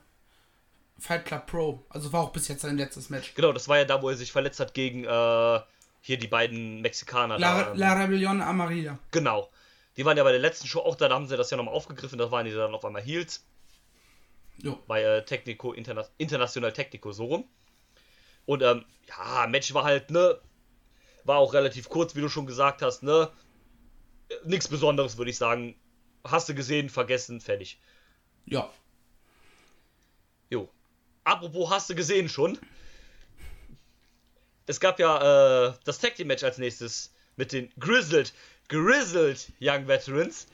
Fight 0.99 1.25
Club 1.27 1.47
Pro. 1.47 1.85
Also 1.91 2.13
war 2.13 2.23
auch 2.23 2.33
bis 2.33 2.49
jetzt 2.49 2.63
sein 2.63 2.77
letztes 2.77 3.11
Match. 3.11 3.35
genau, 3.35 3.53
das 3.53 3.69
war 3.69 3.79
ja 3.79 3.85
da, 3.85 4.03
wo 4.03 4.09
er 4.09 4.17
sich 4.17 4.33
verletzt 4.33 4.59
hat 4.61 4.75
gegen 4.75 5.05
äh, 5.05 5.61
hier 6.01 6.19
die 6.19 6.27
beiden 6.29 6.81
Mexikaner. 6.81 7.39
La, 7.39 7.63
da, 7.63 7.71
ähm, 7.71 7.77
La 7.79 7.93
Rebellion 7.95 8.41
Amarilla. 8.41 8.99
Genau. 9.11 9.51
Die 9.97 10.05
waren 10.05 10.17
ja 10.17 10.23
bei 10.25 10.33
der 10.33 10.41
letzten 10.41 10.67
Show 10.69 10.81
auch 10.81 10.95
da, 10.95 11.09
da 11.09 11.15
haben 11.17 11.27
sie 11.27 11.37
das 11.37 11.51
ja 11.51 11.57
nochmal 11.57 11.75
aufgegriffen, 11.75 12.19
da 12.19 12.31
waren 12.31 12.47
die 12.47 12.53
dann 12.53 12.75
auf 12.75 12.85
einmal 12.85 13.03
Heels. 13.03 13.45
Jo. 14.61 14.77
bei 14.89 15.03
äh, 15.03 15.25
Technico, 15.25 15.73
Interna 15.73 16.05
International 16.19 16.73
Technico, 16.73 17.13
so 17.13 17.27
rum. 17.27 17.45
Und 18.45 18.63
ähm, 18.63 18.85
ja, 19.07 19.47
Match 19.47 19.73
war 19.75 19.85
halt, 19.85 20.11
ne, 20.11 20.39
war 21.25 21.39
auch 21.39 21.55
relativ 21.55 21.89
kurz, 21.89 22.17
wie 22.17 22.21
du 22.21 22.29
schon 22.29 22.47
gesagt 22.47 22.83
hast, 22.83 23.03
ne, 23.03 23.31
nichts 24.45 24.69
Besonderes, 24.69 25.17
würde 25.19 25.31
ich 25.31 25.37
sagen. 25.39 25.75
Hast 26.25 26.49
du 26.49 26.55
gesehen, 26.55 26.89
vergessen, 26.91 27.41
fertig. 27.41 27.81
Ja. 28.47 28.71
Jo. 30.51 30.69
Apropos, 31.25 31.71
hast 31.71 31.91
du 31.91 31.95
gesehen 31.95 32.29
schon? 32.29 32.59
Es 34.67 34.81
gab 34.81 34.99
ja 34.99 35.69
äh, 35.69 35.73
das 35.85 35.99
Tag 35.99 36.15
Team 36.17 36.27
Match 36.29 36.45
als 36.45 36.59
nächstes 36.59 37.13
mit 37.37 37.53
den 37.53 37.71
Grizzled, 37.79 38.35
Grizzled 38.69 39.51
Young 39.61 39.87
Veterans, 39.87 40.47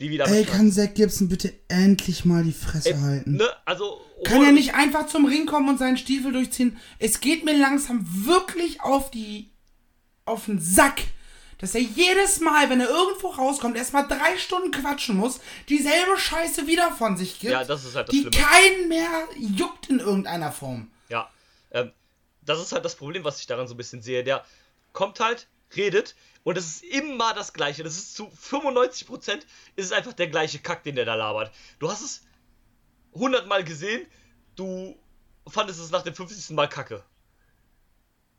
die 0.00 0.08
wieder. 0.10 0.26
Ey, 0.26 0.44
kann 0.44 0.70
Zack 0.72 0.94
Gibson 0.94 1.28
bitte 1.28 1.52
endlich 1.68 2.24
mal 2.24 2.44
die 2.44 2.52
Fresse 2.52 2.90
Ey, 2.90 3.00
halten? 3.00 3.36
ne, 3.36 3.48
also 3.66 4.00
Kann 4.24 4.42
er 4.44 4.52
nicht 4.52 4.74
einfach 4.74 5.06
zum 5.06 5.26
Ring 5.26 5.44
kommen 5.46 5.68
und 5.68 5.78
seinen 5.78 5.98
Stiefel 5.98 6.32
durchziehen? 6.32 6.78
Es 6.98 7.20
geht 7.20 7.44
mir 7.44 7.58
langsam 7.58 8.06
wirklich 8.26 8.80
auf 8.80 9.10
die. 9.10 9.50
auf 10.24 10.46
den 10.46 10.58
Sack. 10.60 11.02
Dass 11.62 11.76
er 11.76 11.80
jedes 11.80 12.40
Mal, 12.40 12.68
wenn 12.70 12.80
er 12.80 12.88
irgendwo 12.88 13.28
rauskommt, 13.28 13.76
erstmal 13.76 14.08
drei 14.08 14.36
Stunden 14.36 14.72
quatschen 14.72 15.16
muss, 15.16 15.40
dieselbe 15.68 16.18
Scheiße 16.18 16.66
wieder 16.66 16.90
von 16.90 17.16
sich 17.16 17.38
gibt. 17.38 17.52
Ja, 17.52 17.62
das 17.62 17.84
ist 17.84 17.94
halt 17.94 18.08
das 18.08 18.12
Die 18.12 18.22
Schlimme. 18.22 18.36
keinen 18.36 18.88
mehr 18.88 19.28
juckt 19.38 19.88
in 19.88 20.00
irgendeiner 20.00 20.50
Form. 20.50 20.90
Ja, 21.08 21.30
ähm, 21.70 21.92
das 22.42 22.60
ist 22.60 22.72
halt 22.72 22.84
das 22.84 22.96
Problem, 22.96 23.22
was 23.22 23.38
ich 23.38 23.46
daran 23.46 23.68
so 23.68 23.74
ein 23.74 23.76
bisschen 23.76 24.02
sehe. 24.02 24.24
Der 24.24 24.44
kommt 24.92 25.20
halt, 25.20 25.46
redet 25.76 26.16
und 26.42 26.58
es 26.58 26.66
ist 26.66 26.82
immer 26.84 27.32
das 27.32 27.52
Gleiche. 27.52 27.84
Das 27.84 27.96
ist 27.96 28.16
zu 28.16 28.26
95% 28.26 29.36
ist 29.76 29.86
es 29.86 29.92
einfach 29.92 30.12
der 30.14 30.26
gleiche 30.26 30.58
Kack, 30.58 30.82
den 30.82 30.96
der 30.96 31.04
da 31.04 31.14
labert. 31.14 31.52
Du 31.78 31.88
hast 31.88 32.02
es 32.02 32.22
100 33.14 33.46
Mal 33.46 33.62
gesehen, 33.62 34.04
du 34.56 34.98
fandest 35.46 35.78
es 35.80 35.92
nach 35.92 36.02
dem 36.02 36.14
50. 36.14 36.56
Mal 36.56 36.68
kacke. 36.68 37.04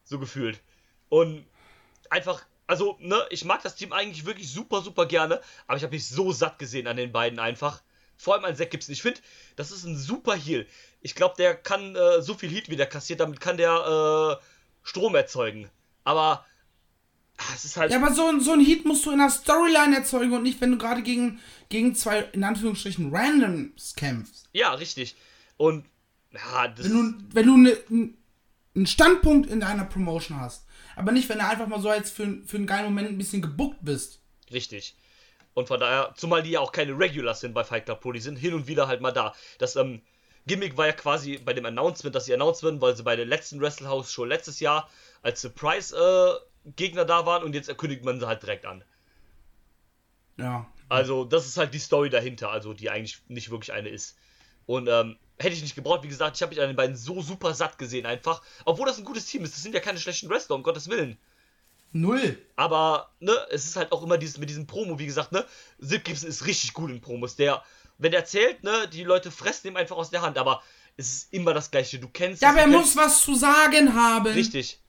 So 0.03 0.19
gefühlt. 0.19 0.59
Und 1.07 1.45
einfach, 2.09 2.43
also, 2.67 2.97
ne, 2.99 3.21
ich 3.29 3.45
mag 3.45 3.61
das 3.63 3.75
Team 3.75 3.91
eigentlich 3.93 4.25
wirklich 4.25 4.51
super, 4.51 4.81
super 4.81 5.05
gerne, 5.05 5.41
aber 5.67 5.77
ich 5.77 5.83
habe 5.83 5.93
mich 5.93 6.07
so 6.07 6.31
satt 6.31 6.59
gesehen 6.59 6.87
an 6.87 6.97
den 6.97 7.11
beiden 7.11 7.39
einfach. 7.39 7.81
Vor 8.15 8.35
allem 8.35 8.45
an 8.45 8.55
Zack 8.55 8.71
Gibson. 8.71 8.93
Ich 8.93 9.01
finde, 9.01 9.19
das 9.55 9.71
ist 9.71 9.83
ein 9.83 9.97
super 9.97 10.35
Heal. 10.35 10.65
Ich 11.01 11.15
glaube, 11.15 11.35
der 11.37 11.55
kann 11.55 11.95
äh, 11.95 12.21
so 12.21 12.35
viel 12.35 12.49
Heat, 12.49 12.69
wie 12.69 12.75
der 12.75 12.85
kassiert, 12.85 13.19
damit 13.19 13.41
kann 13.41 13.57
der 13.57 14.39
äh, 14.39 14.43
Strom 14.83 15.15
erzeugen. 15.15 15.69
Aber 16.03 16.45
ah, 17.37 17.43
es 17.55 17.65
ist 17.65 17.75
halt. 17.75 17.91
Ja, 17.91 17.97
aber 17.97 18.13
so, 18.13 18.39
so 18.39 18.53
ein 18.53 18.63
Heat 18.63 18.85
musst 18.85 19.05
du 19.05 19.11
in 19.11 19.17
der 19.17 19.29
Storyline 19.29 19.97
erzeugen 19.97 20.31
und 20.33 20.43
nicht, 20.43 20.61
wenn 20.61 20.71
du 20.71 20.77
gerade 20.77 21.01
gegen, 21.01 21.39
gegen 21.69 21.95
zwei, 21.95 22.19
in 22.31 22.43
Anführungsstrichen, 22.43 23.13
Randoms 23.13 23.95
kämpfst. 23.95 24.47
Ja, 24.53 24.73
richtig. 24.73 25.15
Und 25.57 25.85
ja, 26.31 26.67
das 26.67 26.85
Wenn 26.85 26.93
du, 26.93 27.35
wenn 27.35 27.45
du 27.47 27.57
ne, 27.57 27.77
n- 27.89 28.17
einen 28.75 28.87
Standpunkt 28.87 29.49
in 29.49 29.59
deiner 29.59 29.85
Promotion 29.85 30.39
hast. 30.39 30.65
Aber 30.95 31.11
nicht, 31.11 31.29
wenn 31.29 31.39
du 31.39 31.45
einfach 31.47 31.67
mal 31.67 31.81
so 31.81 31.91
jetzt 31.91 32.15
für, 32.15 32.41
für 32.45 32.57
einen 32.57 32.67
geilen 32.67 32.85
Moment 32.85 33.09
ein 33.09 33.17
bisschen 33.17 33.41
gebuckt 33.41 33.79
bist. 33.81 34.21
Richtig. 34.51 34.95
Und 35.53 35.67
von 35.67 35.79
daher, 35.79 36.13
zumal 36.15 36.43
die 36.43 36.51
ja 36.51 36.59
auch 36.59 36.71
keine 36.71 36.97
Regulars 36.97 37.39
sind 37.39 37.53
bei 37.53 37.63
Fight 37.63 37.85
Club 37.85 38.01
Pro, 38.01 38.11
die 38.11 38.19
sind 38.19 38.37
hin 38.37 38.53
und 38.53 38.67
wieder 38.67 38.87
halt 38.87 39.01
mal 39.01 39.11
da. 39.11 39.33
Das 39.59 39.75
ähm, 39.75 40.01
Gimmick 40.47 40.77
war 40.77 40.87
ja 40.87 40.93
quasi 40.93 41.37
bei 41.37 41.53
dem 41.53 41.65
Announcement, 41.65 42.15
dass 42.15 42.25
sie 42.25 42.33
announced 42.33 42.63
werden, 42.63 42.81
weil 42.81 42.95
sie 42.95 43.03
bei 43.03 43.15
der 43.15 43.25
letzten 43.25 43.61
Wrestle 43.61 43.87
House 43.87 44.11
Show 44.11 44.25
letztes 44.25 44.59
Jahr 44.59 44.89
als 45.21 45.41
Surprise 45.41 45.95
äh, 45.95 46.71
Gegner 46.75 47.05
da 47.05 47.25
waren 47.25 47.43
und 47.43 47.53
jetzt 47.53 47.69
erkündigt 47.69 48.03
man 48.03 48.19
sie 48.19 48.27
halt 48.27 48.41
direkt 48.41 48.65
an. 48.65 48.83
Ja. 50.37 50.67
Also, 50.89 51.25
das 51.25 51.45
ist 51.45 51.57
halt 51.57 51.73
die 51.73 51.79
Story 51.79 52.09
dahinter, 52.09 52.49
also 52.49 52.73
die 52.73 52.89
eigentlich 52.89 53.21
nicht 53.27 53.51
wirklich 53.51 53.73
eine 53.73 53.89
ist. 53.89 54.17
Und 54.65 54.87
ähm, 54.87 55.17
hätte 55.39 55.55
ich 55.55 55.61
nicht 55.61 55.75
gebraucht, 55.75 56.03
wie 56.03 56.07
gesagt, 56.07 56.35
ich 56.35 56.41
habe 56.41 56.53
mich 56.53 56.61
an 56.61 56.69
den 56.69 56.75
beiden 56.75 56.95
so 56.95 57.21
super 57.21 57.53
satt 57.53 57.77
gesehen 57.77 58.05
einfach. 58.05 58.41
Obwohl 58.65 58.85
das 58.85 58.97
ein 58.97 59.05
gutes 59.05 59.25
Team 59.25 59.43
ist, 59.43 59.53
das 59.53 59.63
sind 59.63 59.73
ja 59.73 59.79
keine 59.79 59.99
schlechten 59.99 60.29
Wrestler, 60.29 60.55
um 60.55 60.63
Gottes 60.63 60.89
Willen. 60.89 61.17
Null. 61.91 62.37
Aber, 62.55 63.11
ne, 63.19 63.35
es 63.51 63.65
ist 63.65 63.75
halt 63.75 63.91
auch 63.91 64.03
immer 64.03 64.17
dieses 64.17 64.37
mit 64.37 64.49
diesem 64.49 64.65
Promo, 64.65 64.97
wie 64.97 65.05
gesagt, 65.05 65.31
ne, 65.31 65.45
Sid 65.79 66.05
Gibson 66.05 66.29
ist 66.29 66.45
richtig 66.45 66.73
gut 66.73 66.89
in 66.89 67.01
Promos. 67.01 67.35
Der, 67.35 67.63
wenn 67.99 68.11
der 68.11 68.21
erzählt, 68.21 68.63
ne, 68.63 68.87
die 68.87 69.03
Leute 69.03 69.31
fressen 69.31 69.67
ihm 69.67 69.77
einfach 69.77 69.95
aus 69.95 70.09
der 70.09 70.21
Hand, 70.21 70.37
aber 70.37 70.63
es 70.97 71.13
ist 71.13 71.33
immer 71.33 71.53
das 71.53 71.71
Gleiche. 71.71 71.99
Du 71.99 72.09
kennst 72.09 72.41
Ja, 72.41 72.49
aber 72.49 72.61
er 72.61 72.65
du 72.65 72.71
muss 72.71 72.95
was 72.95 73.21
zu 73.21 73.35
sagen 73.35 73.93
haben. 73.93 74.27
Richtig. 74.27 74.79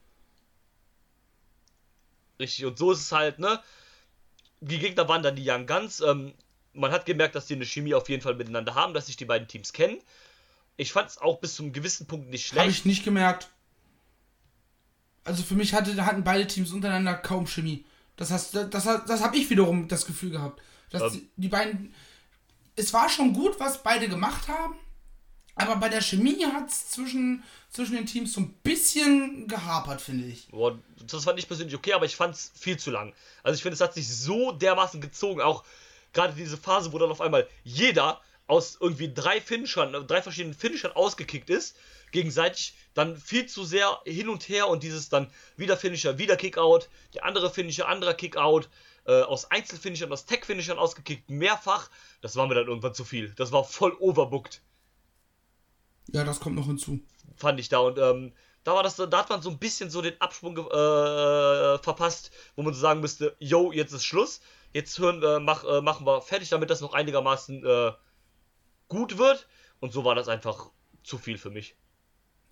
Richtig, 2.39 2.65
und 2.65 2.77
so 2.77 2.91
ist 2.91 3.01
es 3.01 3.11
halt, 3.11 3.39
ne? 3.39 3.61
Die 4.59 4.79
Gegner 4.79 5.07
waren 5.07 5.23
dann 5.23 5.35
die 5.35 5.49
Young 5.49 5.67
Guns. 5.67 6.01
Ähm, 6.01 6.33
man 6.73 6.91
hat 6.91 7.05
gemerkt, 7.05 7.35
dass 7.35 7.45
die 7.45 7.53
eine 7.53 7.65
Chemie 7.65 7.93
auf 7.93 8.09
jeden 8.09 8.21
Fall 8.21 8.35
miteinander 8.35 8.75
haben, 8.75 8.93
dass 8.93 9.07
sich 9.07 9.15
die 9.15 9.25
beiden 9.25 9.47
Teams 9.47 9.73
kennen. 9.73 9.99
Ich 10.77 10.91
fand 10.91 11.09
es 11.09 11.17
auch 11.17 11.39
bis 11.39 11.55
zu 11.55 11.63
einem 11.63 11.73
gewissen 11.73 12.07
Punkt 12.07 12.29
nicht 12.29 12.51
Habe 12.51 12.61
schlecht. 12.63 12.79
ich 12.79 12.85
nicht 12.85 13.03
gemerkt. 13.03 13.49
Also 15.23 15.41
für 15.43 15.55
mich 15.55 15.73
hatte, 15.73 16.05
hatten 16.05 16.23
beide 16.23 16.45
Teams 16.47 16.71
untereinander 16.71 17.15
kaum 17.15 17.47
Chemie. 17.47 17.85
Das 18.15 18.31
heißt, 18.31 18.55
das, 18.55 18.69
das, 18.69 18.83
das 19.05 19.21
habe 19.23 19.37
ich 19.37 19.49
wiederum 19.49 19.87
das 19.87 20.05
Gefühl 20.05 20.29
gehabt. 20.31 20.61
Dass 20.91 21.01
Ähm. 21.01 21.11
die, 21.13 21.29
die 21.41 21.47
beiden. 21.47 21.93
Es 22.75 22.93
war 22.93 23.09
schon 23.09 23.33
gut, 23.33 23.59
was 23.59 23.81
beide 23.83 24.07
gemacht 24.09 24.47
haben. 24.47 24.75
Aber 25.57 25.77
bei 25.77 25.87
der 25.87 26.01
Chemie 26.01 26.45
hat 26.45 26.67
es 26.69 26.89
zwischen, 26.89 27.41
zwischen 27.69 27.95
den 27.95 28.05
Teams 28.05 28.33
so 28.33 28.41
ein 28.41 28.51
bisschen 28.61 29.47
gehapert, 29.47 30.01
finde 30.01 30.25
ich. 30.27 30.49
Boah, 30.49 30.77
das 31.07 31.23
fand 31.23 31.39
ich 31.39 31.47
persönlich 31.47 31.73
okay, 31.75 31.93
aber 31.93 32.05
ich 32.05 32.17
fand 32.17 32.35
es 32.35 32.51
viel 32.53 32.77
zu 32.77 32.91
lang. 32.91 33.13
Also 33.41 33.55
ich 33.55 33.61
finde, 33.61 33.75
es 33.75 33.81
hat 33.81 33.93
sich 33.93 34.05
so 34.13 34.51
dermaßen 34.51 34.99
gezogen. 34.99 35.39
Auch 35.39 35.63
gerade 36.11 36.33
diese 36.33 36.57
Phase, 36.57 36.91
wo 36.91 36.99
dann 36.99 37.09
auf 37.09 37.21
einmal 37.21 37.47
jeder 37.63 38.19
aus 38.47 38.77
irgendwie 38.79 39.13
drei 39.13 39.41
Finishern, 39.41 40.07
drei 40.07 40.21
verschiedenen 40.21 40.53
Finishern 40.55 40.91
ausgekickt 40.91 41.49
ist, 41.49 41.75
gegenseitig 42.11 42.75
dann 42.93 43.17
viel 43.17 43.47
zu 43.47 43.65
sehr 43.65 43.99
hin 44.05 44.29
und 44.29 44.47
her 44.47 44.67
und 44.67 44.83
dieses 44.83 45.09
dann 45.09 45.31
wieder 45.57 45.77
Finisher, 45.77 46.17
wieder 46.17 46.37
Kickout, 46.37 46.87
der 47.13 47.25
andere 47.25 47.49
Finisher, 47.51 47.87
anderer 47.87 48.13
Kickout, 48.13 48.69
äh, 49.05 49.21
aus 49.21 49.51
Einzelfinishern, 49.51 50.11
aus 50.11 50.25
Tech-Finishern 50.25 50.77
ausgekickt, 50.77 51.29
mehrfach. 51.29 51.89
Das 52.21 52.35
war 52.35 52.47
mir 52.47 52.55
dann 52.55 52.67
irgendwann 52.67 52.93
zu 52.93 53.05
viel. 53.05 53.33
Das 53.35 53.51
war 53.51 53.63
voll 53.63 53.95
overbooked 53.99 54.61
Ja, 56.11 56.23
das 56.23 56.39
kommt 56.39 56.55
noch 56.55 56.65
hinzu. 56.65 56.99
fand 57.35 57.59
ich 57.59 57.69
da. 57.69 57.79
Und 57.79 57.97
ähm, 57.99 58.33
da 58.63 58.73
war 58.73 58.81
das, 58.81 58.95
da 58.95 59.17
hat 59.17 59.29
man 59.29 59.41
so 59.43 59.49
ein 59.49 59.59
bisschen 59.59 59.91
so 59.91 60.01
den 60.01 60.19
Absprung 60.19 60.57
äh, 60.57 61.77
verpasst, 61.79 62.31
wo 62.55 62.63
man 62.63 62.73
so 62.73 62.79
sagen 62.79 62.99
müsste, 62.99 63.35
yo, 63.39 63.71
jetzt 63.71 63.93
ist 63.93 64.05
Schluss. 64.05 64.41
Jetzt 64.73 64.97
hören, 64.97 65.21
äh, 65.21 65.39
mach, 65.39 65.63
äh, 65.63 65.81
machen 65.81 66.05
wir 66.05 66.21
fertig, 66.21 66.49
damit 66.49 66.69
das 66.69 66.81
noch 66.81 66.93
einigermaßen 66.93 67.63
äh, 67.63 67.91
gut 68.87 69.17
wird. 69.17 69.47
Und 69.79 69.93
so 69.93 70.05
war 70.05 70.15
das 70.15 70.27
einfach 70.27 70.69
zu 71.03 71.17
viel 71.17 71.37
für 71.37 71.49
mich. 71.49 71.75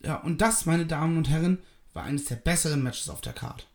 Ja, 0.04 0.18
und 0.18 0.40
das, 0.42 0.66
meine 0.66 0.86
Damen 0.86 1.18
und 1.18 1.30
Herren, 1.30 1.64
war 1.94 2.04
eines 2.04 2.26
der 2.26 2.36
besseren 2.36 2.84
Matches 2.84 3.10
auf 3.10 3.22
der 3.22 3.34
Card. 3.34 3.68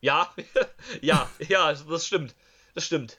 Ja, 0.00 0.32
ja, 1.00 1.28
ja, 1.48 1.72
das 1.72 2.06
stimmt. 2.06 2.34
Das 2.74 2.84
stimmt. 2.84 3.18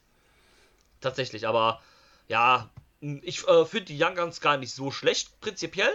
Tatsächlich, 1.02 1.48
aber 1.48 1.82
ja, 2.28 2.70
ich 3.02 3.48
äh, 3.48 3.66
finde 3.66 3.86
die 3.86 4.02
Young 4.02 4.16
Guns 4.16 4.40
gar 4.42 4.58
nicht 4.58 4.74
so 4.74 4.92
schlecht, 4.92 5.40
prinzipiell. 5.42 5.94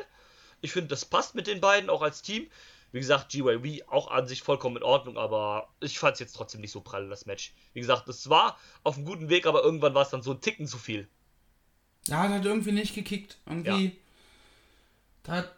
Ich 0.61 0.73
finde, 0.73 0.89
das 0.89 1.05
passt 1.05 1.35
mit 1.35 1.47
den 1.47 1.61
beiden, 1.61 1.89
auch 1.89 2.03
als 2.03 2.23
Team. 2.23 2.49
Wie 2.93 3.01
gesagt, 3.01 3.31
GYV 3.31 3.87
auch 3.89 4.11
an 4.11 4.27
sich 4.27 4.43
vollkommen 4.43 4.79
in 4.79 4.83
Ordnung, 4.83 5.19
aber 5.19 5.69
ich 5.81 5.99
fand 5.99 6.15
es 6.15 6.21
jetzt 6.21 6.35
trotzdem 6.35 6.61
nicht 6.61 6.73
so 6.73 6.81
prall, 6.81 7.09
das 7.09 7.27
Match. 7.27 7.53
Wie 7.75 7.81
gesagt, 7.81 8.09
es 8.09 8.29
war 8.31 8.59
auf 8.83 8.97
einem 8.97 9.05
guten 9.05 9.29
Weg, 9.29 9.47
aber 9.47 9.63
irgendwann 9.63 9.95
war 9.95 10.03
es 10.03 10.11
dann 10.11 10.23
so 10.23 10.33
ein 10.33 10.41
Ticken 10.41 10.67
zu 10.67 10.79
viel. 10.79 11.09
Ja, 12.09 12.23
hat 12.23 12.31
halt 12.31 12.45
irgendwie 12.45 12.73
nicht 12.73 12.95
gekickt. 12.95 13.39
Irgendwie. 13.47 13.97
Da 15.23 15.33
hat, 15.33 15.57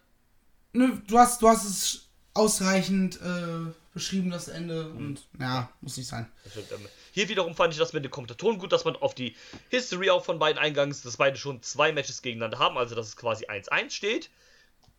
ne, 0.73 1.01
du 1.07 1.19
hast, 1.19 1.43
du 1.43 1.49
hast 1.49 1.65
es 1.65 2.09
ausreichend 2.35 3.21
äh, 3.21 3.73
beschrieben, 3.93 4.31
das 4.31 4.49
Ende. 4.49 4.85
Mhm. 4.85 4.97
Und 4.97 5.29
ja, 5.39 5.71
muss 5.81 5.97
nicht 5.97 6.09
sein. 6.09 6.31
Das 6.45 6.57
ähm, 6.57 6.87
Hier 7.13 7.29
wiederum 7.29 7.55
fand 7.55 7.73
ich 7.73 7.79
das 7.79 7.93
mit 7.93 8.05
den 8.05 8.11
Kommentatoren 8.11 8.59
gut, 8.59 8.73
dass 8.73 8.85
man 8.85 8.97
auf 8.97 9.15
die 9.15 9.37
History 9.69 10.11
auch 10.11 10.25
von 10.25 10.39
beiden 10.39 10.59
eingegangen 10.59 10.91
ist, 10.91 11.05
dass 11.05 11.17
beide 11.17 11.37
schon 11.37 11.63
zwei 11.63 11.93
Matches 11.93 12.23
gegeneinander 12.23 12.59
haben, 12.59 12.77
also 12.77 12.95
dass 12.95 13.07
es 13.07 13.17
quasi 13.17 13.47
1-1 13.47 13.91
steht. 13.91 14.31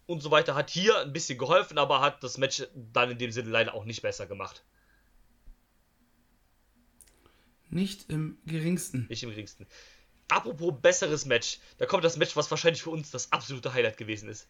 Und 0.08 0.22
so 0.22 0.31
weiter 0.31 0.55
hat 0.55 0.70
hier 0.70 1.00
ein 1.00 1.13
bisschen 1.13 1.38
geholfen, 1.38 1.77
aber 1.77 2.01
hat 2.01 2.24
das 2.24 2.38
Match 2.38 2.63
dann 2.93 3.12
in 3.12 3.17
dem 3.17 3.31
Sinne 3.31 3.50
leider 3.50 3.74
auch 3.74 3.86
nicht 3.86 4.01
besser 4.01 4.25
gemacht. 4.25 4.63
Nicht 7.70 8.10
im 8.10 8.38
geringsten. 8.46 9.08
Nicht 9.10 9.24
im 9.24 9.29
geringsten. 9.29 9.65
Apropos 10.32 10.74
besseres 10.82 11.26
Match, 11.26 11.60
da 11.78 11.86
kommt 11.86 12.06
das 12.06 12.16
Match, 12.16 12.38
was 12.38 12.50
wahrscheinlich 12.50 12.82
für 12.82 12.90
uns 12.90 13.12
das 13.12 13.30
absolute 13.34 13.74
Highlight 13.74 13.98
gewesen 13.98 14.30
ist. 14.30 14.48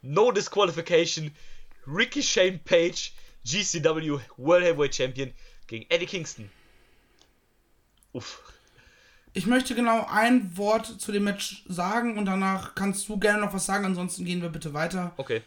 No 0.00 0.32
Disqualification, 0.32 1.30
Ricky 1.86 2.22
Shane 2.22 2.58
Page, 2.58 3.12
GCW 3.44 4.18
World 4.38 4.64
Heavyweight 4.64 4.94
Champion 4.94 5.34
gegen 5.66 5.84
Eddie 5.90 6.06
Kingston. 6.06 6.50
Uff. 8.14 8.42
Ich 9.34 9.44
möchte 9.44 9.74
genau 9.74 10.06
ein 10.08 10.56
Wort 10.56 10.86
zu 10.98 11.12
dem 11.12 11.24
Match 11.24 11.62
sagen 11.68 12.16
und 12.16 12.24
danach 12.24 12.74
kannst 12.74 13.06
du 13.10 13.18
gerne 13.18 13.44
noch 13.44 13.52
was 13.52 13.66
sagen, 13.66 13.84
ansonsten 13.84 14.24
gehen 14.24 14.40
wir 14.40 14.48
bitte 14.48 14.72
weiter. 14.72 15.12
Okay. 15.18 15.42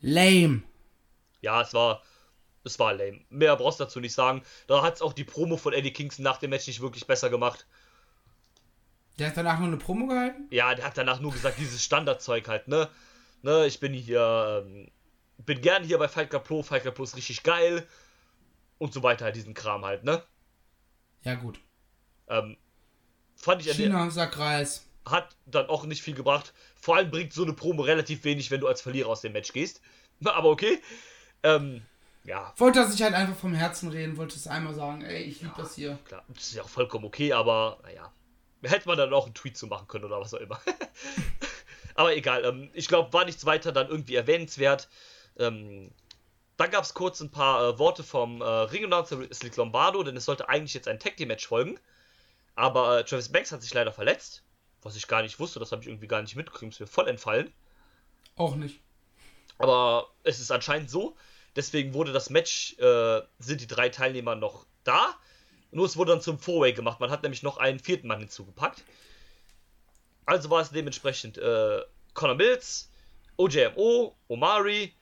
Lame. 0.00 0.62
Ja, 1.40 1.62
es 1.62 1.74
war. 1.74 2.00
Es 2.64 2.78
war 2.78 2.92
lame. 2.92 3.20
Mehr 3.30 3.56
brauchst 3.56 3.80
du 3.80 3.84
dazu 3.84 4.00
nicht 4.00 4.12
sagen. 4.12 4.42
Da 4.66 4.82
hat 4.82 4.96
es 4.96 5.02
auch 5.02 5.12
die 5.12 5.24
Promo 5.24 5.56
von 5.56 5.72
Eddie 5.72 5.92
Kingston 5.92 6.24
nach 6.24 6.38
dem 6.38 6.50
Match 6.50 6.66
nicht 6.66 6.80
wirklich 6.80 7.06
besser 7.06 7.30
gemacht. 7.30 7.66
Der 9.18 9.28
hat 9.28 9.36
danach 9.36 9.58
nur 9.58 9.68
eine 9.68 9.76
Promo 9.76 10.06
gehalten? 10.06 10.46
Ja, 10.50 10.74
der 10.74 10.86
hat 10.86 10.96
danach 10.96 11.20
nur 11.20 11.32
gesagt, 11.32 11.58
dieses 11.58 11.84
Standardzeug 11.84 12.48
halt, 12.48 12.68
ne? 12.68 12.88
Ne, 13.42 13.66
ich 13.66 13.80
bin 13.80 13.92
hier, 13.92 14.64
ähm, 14.66 14.90
bin 15.38 15.60
gern 15.60 15.84
hier 15.84 15.98
bei 15.98 16.08
Fight 16.08 16.30
Club 16.30 16.44
Pro, 16.44 16.62
Fight 16.62 16.82
Club 16.82 16.94
Pro 16.94 17.04
ist 17.04 17.16
richtig 17.16 17.42
geil. 17.42 17.86
Und 18.78 18.94
so 18.94 19.02
weiter, 19.02 19.26
halt 19.26 19.36
diesen 19.36 19.54
Kram 19.54 19.84
halt, 19.84 20.04
ne? 20.04 20.22
Ja, 21.22 21.34
gut. 21.34 21.60
Ähm, 22.28 22.56
fand 23.36 23.60
ich 23.60 23.66
der, 23.66 23.74
China, 23.74 24.10
sag 24.10 24.38
Reis. 24.38 24.86
hat 25.04 25.36
dann 25.46 25.66
auch 25.66 25.84
nicht 25.84 26.02
viel 26.02 26.14
gebracht. 26.14 26.54
Vor 26.80 26.96
allem 26.96 27.10
bringt 27.10 27.32
so 27.32 27.42
eine 27.42 27.52
Promo 27.52 27.82
relativ 27.82 28.24
wenig, 28.24 28.50
wenn 28.50 28.60
du 28.60 28.68
als 28.68 28.80
Verlierer 28.80 29.08
aus 29.10 29.20
dem 29.20 29.32
Match 29.32 29.52
gehst. 29.52 29.82
Aber 30.24 30.48
okay. 30.48 30.80
Ähm, 31.42 31.82
ja, 32.24 32.52
Wollte 32.56 32.80
er 32.80 32.86
sich 32.86 33.02
halt 33.02 33.14
einfach 33.14 33.36
vom 33.36 33.54
Herzen 33.54 33.88
reden, 33.88 34.16
wollte 34.16 34.36
es 34.36 34.46
einmal 34.46 34.74
sagen, 34.74 35.02
ey, 35.02 35.22
ich 35.22 35.40
liebe 35.40 35.54
das 35.56 35.74
hier. 35.74 35.98
klar, 36.04 36.22
das 36.28 36.48
ist 36.48 36.54
ja 36.54 36.62
auch 36.62 36.68
vollkommen 36.68 37.04
okay, 37.04 37.32
aber 37.32 37.78
naja. 37.82 38.12
Hätte 38.62 38.88
man 38.88 38.98
dann 38.98 39.14
auch 39.14 39.24
einen 39.24 39.34
Tweet 39.34 39.56
zu 39.56 39.66
machen 39.68 39.88
können 39.88 40.04
oder 40.04 40.20
was 40.20 40.34
auch 40.34 40.40
immer. 40.40 40.60
aber 41.94 42.14
egal, 42.14 42.44
ähm, 42.44 42.68
ich 42.74 42.88
glaube, 42.88 43.10
war 43.14 43.24
nichts 43.24 43.46
weiter 43.46 43.72
dann 43.72 43.88
irgendwie 43.88 44.16
erwähnenswert. 44.16 44.90
Ähm, 45.38 45.90
dann 46.58 46.70
gab 46.70 46.84
es 46.84 46.92
kurz 46.92 47.20
ein 47.20 47.30
paar 47.30 47.66
äh, 47.66 47.78
Worte 47.78 48.02
vom 48.02 48.42
äh, 48.42 48.44
Ringannouncer 48.44 49.16
Slick 49.32 49.56
Lombardo, 49.56 50.02
denn 50.02 50.14
es 50.14 50.26
sollte 50.26 50.50
eigentlich 50.50 50.74
jetzt 50.74 50.88
ein 50.88 51.00
Tag 51.00 51.16
Team 51.16 51.28
Match 51.28 51.46
folgen. 51.46 51.80
Aber 52.54 52.98
äh, 52.98 53.04
Travis 53.04 53.32
Banks 53.32 53.50
hat 53.50 53.62
sich 53.62 53.72
leider 53.72 53.92
verletzt, 53.92 54.42
was 54.82 54.94
ich 54.94 55.08
gar 55.08 55.22
nicht 55.22 55.40
wusste, 55.40 55.58
das 55.58 55.72
habe 55.72 55.80
ich 55.80 55.88
irgendwie 55.88 56.06
gar 56.06 56.20
nicht 56.20 56.36
mitgekriegt, 56.36 56.74
ist 56.74 56.80
mir 56.80 56.86
voll 56.86 57.08
entfallen. 57.08 57.50
Auch 58.36 58.56
nicht. 58.56 58.82
Aber 59.56 60.10
es 60.22 60.38
ist 60.38 60.50
anscheinend 60.50 60.90
so. 60.90 61.16
Deswegen 61.56 61.94
wurde 61.94 62.12
das 62.12 62.30
Match, 62.30 62.76
äh, 62.78 63.20
sind 63.38 63.60
die 63.60 63.66
drei 63.66 63.88
Teilnehmer 63.88 64.36
noch 64.36 64.66
da. 64.84 65.14
Nur 65.72 65.86
es 65.86 65.96
wurde 65.96 66.12
dann 66.12 66.20
zum 66.20 66.38
Four-Way 66.38 66.72
gemacht. 66.72 67.00
Man 67.00 67.10
hat 67.10 67.22
nämlich 67.22 67.42
noch 67.42 67.58
einen 67.58 67.78
vierten 67.78 68.08
Mann 68.08 68.20
hinzugepackt. 68.20 68.84
Also 70.26 70.50
war 70.50 70.60
es 70.60 70.70
dementsprechend 70.70 71.38
äh, 71.38 71.80
Connor 72.14 72.36
Mills, 72.36 72.90
OJMO, 73.36 74.16
Omari 74.28 74.94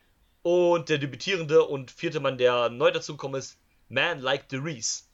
und 0.43 0.89
der 0.89 0.99
debütierende 0.99 1.65
und 1.65 1.91
vierte 1.91 2.21
Mann, 2.21 2.39
der 2.39 2.71
neu 2.71 2.91
dazugekommen 2.91 3.39
ist, 3.39 3.59
Man 3.89 4.21
Like 4.21 4.47
the 4.51 4.57
Reese. 4.57 5.05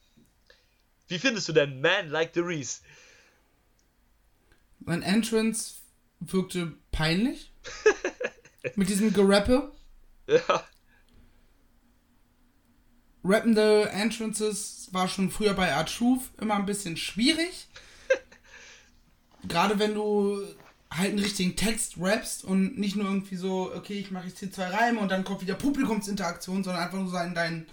Wie 1.08 1.18
findest 1.18 1.48
du 1.48 1.52
denn 1.52 1.80
Man 1.80 2.10
Like 2.10 2.32
the 2.34 2.40
Reese? 2.40 2.80
Mein 4.80 5.02
Entrance 5.02 5.76
wirkte 6.20 6.74
peinlich. 6.92 7.52
Mit 8.76 8.88
diesem 8.88 9.12
Gerappe. 9.12 9.72
Ja, 10.26 10.66
Rappende 13.24 13.88
Entrances 13.88 14.88
war 14.92 15.08
schon 15.08 15.30
früher 15.30 15.54
bei 15.54 15.72
Art 15.72 15.94
Truth 15.96 16.22
immer 16.40 16.54
ein 16.56 16.66
bisschen 16.66 16.96
schwierig. 16.96 17.68
Gerade 19.48 19.78
wenn 19.78 19.94
du 19.94 20.42
halt 20.90 21.10
einen 21.10 21.18
richtigen 21.18 21.56
Text 21.56 21.94
rappst 21.98 22.44
und 22.44 22.78
nicht 22.78 22.96
nur 22.96 23.06
irgendwie 23.06 23.36
so, 23.36 23.72
okay, 23.74 23.98
ich 23.98 24.10
mache 24.10 24.28
jetzt 24.28 24.38
hier 24.38 24.52
zwei 24.52 24.68
Reime 24.68 25.00
und 25.00 25.10
dann 25.10 25.24
kommt 25.24 25.40
wieder 25.40 25.54
Publikumsinteraktion, 25.54 26.62
sondern 26.62 26.82
einfach 26.82 26.98
nur 26.98 27.10
so 27.10 27.16
einen, 27.16 27.34
deinen, 27.34 27.66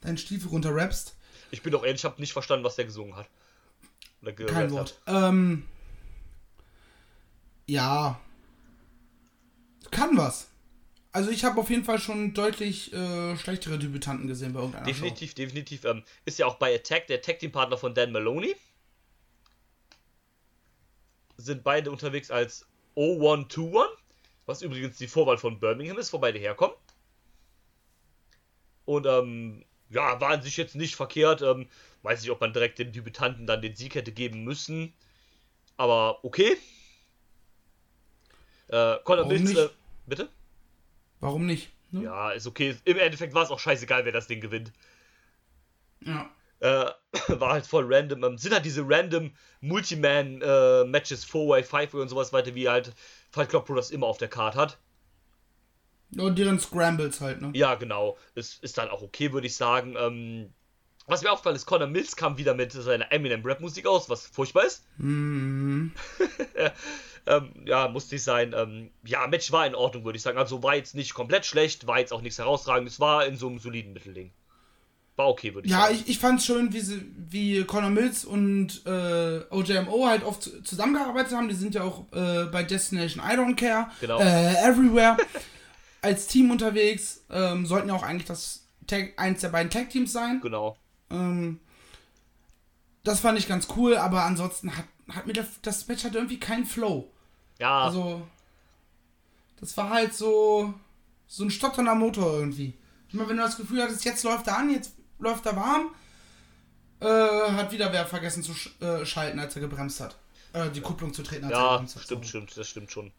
deinen 0.00 0.18
Stiefel 0.18 0.48
runter 0.48 0.74
rappst. 0.74 1.14
ich 1.50 1.62
bin 1.62 1.72
doch 1.72 1.84
ehrlich, 1.84 2.00
ich 2.00 2.04
habe 2.04 2.20
nicht 2.20 2.32
verstanden, 2.32 2.64
was 2.64 2.76
der 2.76 2.86
gesungen 2.86 3.14
hat. 3.14 3.28
Oder 4.22 4.32
Kein 4.32 4.70
Wort. 4.72 4.98
Hat. 5.06 5.28
Ähm, 5.28 5.64
ja. 7.66 8.18
Kann 9.90 10.16
was. 10.16 10.47
Also 11.18 11.32
ich 11.32 11.42
habe 11.42 11.60
auf 11.60 11.68
jeden 11.68 11.82
Fall 11.82 11.98
schon 11.98 12.32
deutlich 12.32 12.92
äh, 12.92 13.36
schlechtere 13.36 13.76
Debütanten 13.76 14.28
gesehen 14.28 14.52
bei 14.52 14.60
irgendeiner 14.60 14.86
Definitiv, 14.86 15.34
definitiv. 15.34 15.84
Ähm, 15.84 16.04
ist 16.26 16.38
ja 16.38 16.46
auch 16.46 16.54
bei 16.54 16.72
Attack 16.72 17.08
der 17.08 17.20
Tag 17.20 17.40
Team 17.40 17.50
Partner 17.50 17.76
von 17.76 17.92
Dan 17.92 18.12
Maloney. 18.12 18.54
Sind 21.36 21.64
beide 21.64 21.90
unterwegs 21.90 22.30
als 22.30 22.68
0121, 22.94 23.98
was 24.46 24.62
übrigens 24.62 24.96
die 24.98 25.08
Vorwahl 25.08 25.38
von 25.38 25.58
Birmingham 25.58 25.98
ist, 25.98 26.12
wo 26.12 26.20
beide 26.20 26.38
herkommen. 26.38 26.76
Und 28.84 29.04
ähm, 29.04 29.64
ja, 29.90 30.20
war 30.20 30.30
an 30.30 30.42
sich 30.42 30.56
jetzt 30.56 30.76
nicht 30.76 30.94
verkehrt. 30.94 31.42
Ähm, 31.42 31.66
weiß 32.02 32.22
nicht, 32.22 32.30
ob 32.30 32.40
man 32.40 32.52
direkt 32.52 32.78
dem 32.78 32.92
Debütanten 32.92 33.44
dann 33.44 33.60
den 33.60 33.74
Sieg 33.74 33.96
hätte 33.96 34.12
geben 34.12 34.44
müssen. 34.44 34.94
Aber 35.76 36.24
okay. 36.24 36.56
Äh, 38.68 38.98
Conor 39.02 39.26
Mills, 39.26 39.56
äh, 39.56 39.68
bitte? 40.06 40.28
Warum 41.20 41.46
nicht? 41.46 41.72
Ne? 41.90 42.04
Ja, 42.04 42.30
ist 42.30 42.46
okay. 42.46 42.76
Im 42.84 42.98
Endeffekt 42.98 43.34
war 43.34 43.44
es 43.44 43.50
auch 43.50 43.58
scheißegal, 43.58 44.04
wer 44.04 44.12
das 44.12 44.26
Ding 44.26 44.40
gewinnt. 44.40 44.72
ja. 46.00 46.30
äh, 46.60 46.90
war 47.28 47.52
halt 47.52 47.66
voll 47.66 47.92
random. 47.92 48.24
Ähm, 48.24 48.38
sind 48.38 48.52
halt 48.52 48.64
diese 48.64 48.84
random 48.86 49.32
Multiman-Matches, 49.60 51.26
4-Way, 51.26 51.62
5-Way 51.62 52.00
und 52.02 52.08
sowas 52.08 52.32
weiter, 52.32 52.54
wie 52.54 52.68
halt 52.68 52.92
Fight 53.30 53.48
Club 53.48 53.66
Pro 53.66 53.74
das 53.74 53.90
immer 53.90 54.06
auf 54.06 54.18
der 54.18 54.28
Karte 54.28 54.58
hat. 54.58 54.78
Und 56.16 56.38
deren 56.38 56.58
Scrambles 56.58 57.20
halt, 57.20 57.40
ne? 57.42 57.50
Ja, 57.54 57.74
genau. 57.74 58.16
Ist, 58.34 58.62
ist 58.62 58.78
dann 58.78 58.88
auch 58.88 59.02
okay, 59.02 59.32
würde 59.32 59.46
ich 59.46 59.56
sagen. 59.56 59.94
Ähm, 59.98 60.52
was 61.06 61.22
mir 61.22 61.30
aufgefallen 61.32 61.56
ist, 61.56 61.66
Connor 61.66 61.86
Mills 61.86 62.16
kam 62.16 62.36
wieder 62.36 62.54
mit 62.54 62.72
seiner 62.72 63.10
Eminem-Rap-Musik 63.10 63.86
aus, 63.86 64.10
was 64.10 64.26
furchtbar 64.26 64.64
ist. 64.64 64.84
Mhm. 64.98 65.92
Ähm, 67.28 67.52
ja, 67.66 67.88
musste 67.88 68.14
nicht 68.14 68.24
sein. 68.24 68.54
Ähm, 68.56 68.90
ja, 69.04 69.26
Match 69.26 69.52
war 69.52 69.66
in 69.66 69.74
Ordnung, 69.74 70.04
würde 70.04 70.16
ich 70.16 70.22
sagen. 70.22 70.38
Also 70.38 70.62
war 70.62 70.74
jetzt 70.76 70.94
nicht 70.94 71.14
komplett 71.14 71.44
schlecht, 71.46 71.86
war 71.86 71.98
jetzt 71.98 72.12
auch 72.12 72.22
nichts 72.22 72.38
herausragendes, 72.38 72.98
war 73.00 73.26
in 73.26 73.36
so 73.36 73.48
einem 73.48 73.58
soliden 73.58 73.92
Mittelding. 73.92 74.30
War 75.16 75.28
okay, 75.28 75.52
würde 75.54 75.66
ich 75.66 75.72
Ja, 75.72 75.82
sagen. 75.82 75.94
ich, 75.96 76.08
ich 76.08 76.18
fand 76.18 76.38
es 76.38 76.46
schön, 76.46 76.72
wie, 76.72 76.80
sie, 76.80 77.02
wie 77.16 77.64
Conor 77.64 77.90
Mills 77.90 78.24
und 78.24 78.86
äh, 78.86 79.40
OJMO 79.50 80.06
halt 80.06 80.22
oft 80.24 80.42
zu- 80.44 80.62
zusammengearbeitet 80.62 81.32
haben. 81.32 81.48
Die 81.48 81.54
sind 81.56 81.74
ja 81.74 81.82
auch 81.82 82.04
äh, 82.12 82.44
bei 82.44 82.62
Destination 82.62 83.22
I 83.24 83.32
Don't 83.34 83.56
Care, 83.56 83.90
Genau. 84.00 84.20
äh, 84.20 84.54
Everywhere 84.64 85.16
als 86.02 86.28
Team 86.28 86.50
unterwegs. 86.52 87.24
Ähm, 87.30 87.66
sollten 87.66 87.88
ja 87.88 87.94
auch 87.94 88.04
eigentlich 88.04 88.26
das 88.28 88.64
Tag, 88.86 89.14
eins 89.16 89.40
der 89.40 89.48
beiden 89.48 89.70
Tag-Teams 89.70 90.12
sein. 90.12 90.40
Genau. 90.40 90.76
Ähm, 91.10 91.58
das 93.04 93.20
fand 93.20 93.38
ich 93.38 93.48
ganz 93.48 93.66
cool, 93.76 93.96
aber 93.96 94.22
ansonsten 94.24 94.76
hat, 94.76 94.84
hat 95.10 95.26
mir 95.26 95.32
das, 95.32 95.46
das 95.62 95.88
Match 95.88 96.04
hat 96.04 96.14
irgendwie 96.14 96.38
keinen 96.38 96.64
Flow. 96.64 97.10
Ja, 97.58 97.82
Also, 97.84 98.26
das 99.60 99.76
war 99.76 99.90
halt 99.90 100.14
so, 100.14 100.72
so 101.26 101.44
ein 101.44 101.50
stotternder 101.50 101.94
Motor 101.94 102.34
irgendwie. 102.38 102.74
Immer 103.12 103.28
wenn 103.28 103.36
du 103.36 103.42
das 103.42 103.56
Gefühl 103.56 103.82
hattest, 103.82 104.04
jetzt 104.04 104.22
läuft 104.24 104.46
er 104.46 104.58
an, 104.58 104.70
jetzt 104.70 104.94
läuft 105.18 105.46
er 105.46 105.56
warm, 105.56 105.94
äh, 107.00 107.06
hat 107.52 107.72
wieder 107.72 107.92
wer 107.92 108.06
vergessen 108.06 108.42
zu 108.42 108.54
sch 108.54 108.70
äh, 108.80 109.04
schalten, 109.06 109.38
als 109.38 109.54
er 109.56 109.62
gebremst 109.62 110.00
hat. 110.00 110.16
Äh, 110.52 110.70
die 110.70 110.80
Kupplung 110.80 111.12
zu 111.12 111.22
treten, 111.22 111.44
als 111.46 111.58
er 111.60 111.64
Ja, 111.64 111.70
gebremst 111.72 111.96
hat. 111.96 112.02
stimmt, 112.02 112.24
so. 112.24 112.28
stimmt, 112.28 112.56
das 112.56 112.68
stimmt 112.68 112.90
schon. 112.92 113.12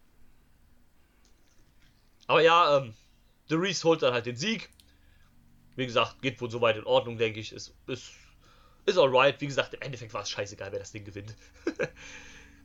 Aber 2.28 2.41
ja, 2.41 2.78
ähm, 2.78 2.93
The 3.49 3.56
Reese 3.56 3.84
holt 3.84 4.02
dann 4.04 4.13
halt 4.13 4.25
den 4.25 4.36
Sieg. 4.36 4.69
Wie 5.75 5.86
gesagt, 5.86 6.21
geht 6.21 6.39
wohl 6.41 6.52
soweit 6.52 6.78
in 6.78 6.84
Ordnung, 6.84 7.17
denke 7.17 7.39
ich. 7.39 7.52
Ist, 7.54 7.73
ist, 7.88 8.12
ist 8.86 8.97
alright. 8.97 9.39
Wie 9.41 9.47
gesagt, 9.47 9.73
im 9.73 9.82
Endeffekt 9.82 10.13
war 10.13 10.21
es 10.21 10.30
scheißegal, 10.30 10.71
wer 10.71 10.80
das 10.80 10.91
Ding 10.91 11.06
gewinnt. 11.06 11.36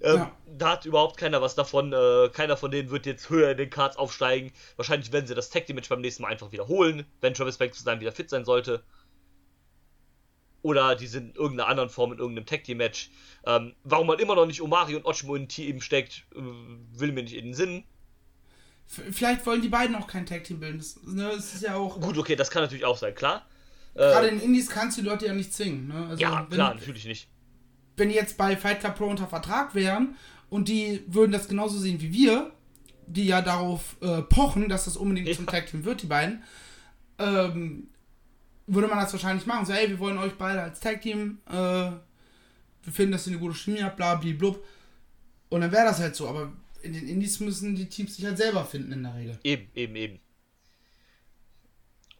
ähm, 0.01 0.17
Ja. 0.17 0.37
Da 0.57 0.71
hat 0.73 0.87
überhaupt 0.87 1.17
keiner 1.17 1.43
was 1.43 1.57
davon. 1.57 1.93
Äh, 1.93 2.29
keiner 2.33 2.57
von 2.57 2.71
denen 2.71 2.91
wird 2.91 3.07
jetzt 3.07 3.29
höher 3.29 3.51
in 3.51 3.57
den 3.57 3.71
Cards 3.71 3.97
aufsteigen. 3.97 4.53
Wahrscheinlich 4.77 5.13
werden 5.13 5.27
sie 5.27 5.35
das 5.35 5.51
Tag 5.51 5.67
Team 5.67 5.77
Match 5.77 5.89
beim 5.89 6.01
nächsten 6.01 6.23
Mal 6.23 6.29
einfach 6.31 6.53
wiederholen, 6.53 7.05
wenn 7.21 7.35
Travis 7.35 7.59
Banks 7.59 7.83
dann 7.83 8.01
wieder 8.01 8.13
fit 8.13 8.31
sein 8.31 8.45
sollte. 8.45 8.85
Oder 10.63 10.95
die 10.95 11.09
sind 11.09 11.31
in 11.31 11.35
irgendeiner 11.35 11.69
anderen 11.69 11.91
Form 11.91 12.13
in 12.13 12.19
irgendeinem 12.19 12.47
Tag 12.47 12.65
Team 12.65 12.79
Match. 12.79 13.11
Ähm, 13.47 13.75
warum 13.85 14.07
man 14.07 14.19
immer 14.19 14.35
noch 14.35 14.47
nicht 14.47 14.63
Omari 14.63 14.95
und 14.95 15.05
Ochmo 15.05 15.35
in 15.35 15.43
ein 15.43 15.49
Team 15.49 15.81
steckt, 15.81 16.25
äh, 16.35 16.39
will 16.39 17.13
mir 17.13 17.23
nicht 17.25 17.35
in 17.35 17.47
den 17.47 17.55
Sinn. 17.55 17.85
Vielleicht 18.87 19.45
wollen 19.47 19.63
die 19.63 19.69
beiden 19.69 19.97
auch 19.97 20.07
kein 20.07 20.25
Tag 20.27 20.45
Team 20.45 20.61
bilden. 20.61 20.79
Das, 20.79 21.03
ne, 21.03 21.33
das 21.35 21.55
ist 21.55 21.63
ja 21.63 21.75
auch. 21.75 22.01
Gut, 22.01 22.17
okay, 22.17 22.37
das 22.37 22.51
kann 22.51 22.63
natürlich 22.63 22.85
auch 22.85 22.97
sein, 22.97 23.15
klar. 23.15 23.47
Gerade 23.95 24.29
Äh, 24.29 24.33
in 24.35 24.41
Indies 24.41 24.69
kannst 24.69 24.99
du 24.99 25.03
die 25.03 25.09
Leute 25.09 25.27
ja 25.27 25.35
nicht 25.35 25.53
zwingen. 25.53 25.89
Ne? 25.89 26.07
Also, 26.09 26.23
ja, 26.23 26.47
klar, 26.51 26.75
natürlich 26.75 27.05
nicht. 27.05 27.29
Wenn 27.97 28.09
die 28.09 28.15
jetzt 28.15 28.37
bei 28.37 28.57
Fight 28.57 28.81
Club 28.81 28.97
Pro 28.97 29.07
unter 29.07 29.27
Vertrag 29.27 29.75
wären 29.75 30.17
und 30.51 30.69
die 30.69 31.03
würden 31.07 31.33
das 31.33 31.49
genauso 31.49 31.79
sehen 31.79 32.01
wie 32.01 32.13
wir, 32.13 32.53
die 33.07 33.27
ja 33.27 33.43
darauf 33.43 33.97
äh, 34.01 34.23
pochen, 34.23 34.69
dass 34.69 34.87
das 34.87 34.97
unbedingt 34.97 35.29
Ja. 35.29 35.35
zum 35.35 35.47
Tag 35.47 35.67
Team 35.67 35.85
wird, 35.85 36.03
die 36.03 36.07
beiden, 36.07 36.43
ähm, 37.19 37.89
würde 38.67 38.89
man 38.89 38.99
das 38.99 39.13
wahrscheinlich 39.13 39.47
machen. 39.47 39.67
So, 39.67 39.73
ey, 39.73 39.91
wir 39.91 39.99
wollen 39.99 40.19
euch 40.19 40.35
beide 40.35 40.63
als 40.63 40.81
Tag 40.81 41.03
Team, 41.03 41.39
äh, 41.47 41.53
wir 41.53 42.93
finden, 42.93 43.13
dass 43.13 43.27
ihr 43.27 43.33
eine 43.33 43.41
gute 43.41 43.55
Chemie 43.55 43.83
habt, 43.83 43.97
bla, 43.97 44.15
bla, 44.15 44.33
blub. 44.33 44.65
Und 45.51 45.61
dann 45.61 45.73
wäre 45.73 45.85
das 45.85 46.01
halt 46.01 46.17
so. 46.17 46.29
Aber 46.29 46.53
in 46.83 46.93
den 46.93 47.09
Indies 47.09 47.41
müssen 47.41 47.75
die 47.77 47.89
Teams 47.89 48.17
sich 48.17 48.25
halt 48.25 48.37
selber 48.39 48.65
finden 48.65 48.93
in 48.93 49.03
der 49.03 49.15
Regel. 49.15 49.39
Eben, 49.45 49.69
eben, 49.75 49.97
eben. 49.97 50.21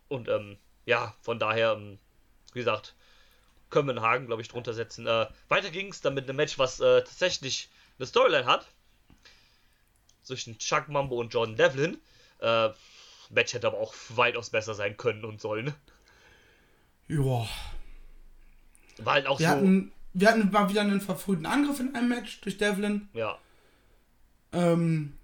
Und 0.09 0.29
ähm, 0.29 0.57
ja, 0.87 1.15
von 1.23 1.39
daher, 1.39 1.73
ähm, 1.73 1.99
wie 2.53 2.59
gesagt, 2.61 2.95
können 3.71 3.89
wir 3.89 3.93
einen 3.97 4.03
Haken, 4.05 4.27
glaube 4.27 4.43
ich, 4.43 4.49
drunter 4.49 4.73
setzen. 4.75 5.07
Äh, 5.07 5.27
weiter 5.49 5.71
ging 5.71 5.89
es 5.89 6.01
dann 6.01 6.15
mit 6.15 6.29
einem 6.29 6.37
Match, 6.37 6.59
was 6.59 6.81
äh, 6.81 7.01
tatsächlich 7.03 7.69
eine 7.99 8.07
Storyline 8.07 8.47
hat. 8.47 8.67
Zwischen 10.23 10.59
Chuck 10.59 10.89
Mambo 10.89 11.19
und 11.21 11.33
Jordan 11.35 11.57
Devlin. 11.57 11.99
Äh, 12.41 12.71
Match 13.31 13.53
hätte 13.55 13.67
aber 13.67 13.79
auch 13.79 13.95
weitaus 14.11 14.51
besser 14.51 14.75
sein 14.75 14.97
können 14.97 15.25
und 15.25 15.41
sollen. 15.41 15.75
Ja. 17.09 17.47
War 18.99 19.15
halt 19.15 19.27
auch 19.27 19.39
Wir 19.41 19.49
so. 19.49 19.55
hatten, 19.57 19.93
wir 20.13 20.29
hatten 20.29 20.51
mal 20.51 20.69
wieder 20.69 20.83
einen 20.83 21.01
verfrühten 21.01 21.47
Angriff 21.47 21.81
in 21.81 21.95
einem 21.95 22.09
Match 22.09 22.41
durch 22.43 22.57
Devlin. 22.59 23.09
Ja, 23.13 23.39
Ähm, 24.53 25.19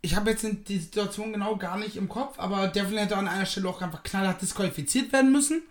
ich 0.00 0.14
habe 0.14 0.30
jetzt 0.30 0.46
die 0.68 0.78
Situation 0.78 1.32
genau 1.32 1.56
gar 1.56 1.76
nicht 1.78 1.96
im 1.96 2.08
Kopf, 2.08 2.38
aber 2.38 2.68
Devlin 2.68 2.98
hätte 2.98 3.16
an 3.16 3.26
einer 3.26 3.46
Stelle 3.46 3.68
auch 3.68 3.80
einfach 3.82 4.02
knallhart 4.02 4.40
disqualifiziert 4.42 5.12
werden 5.12 5.32
müssen. 5.32 5.62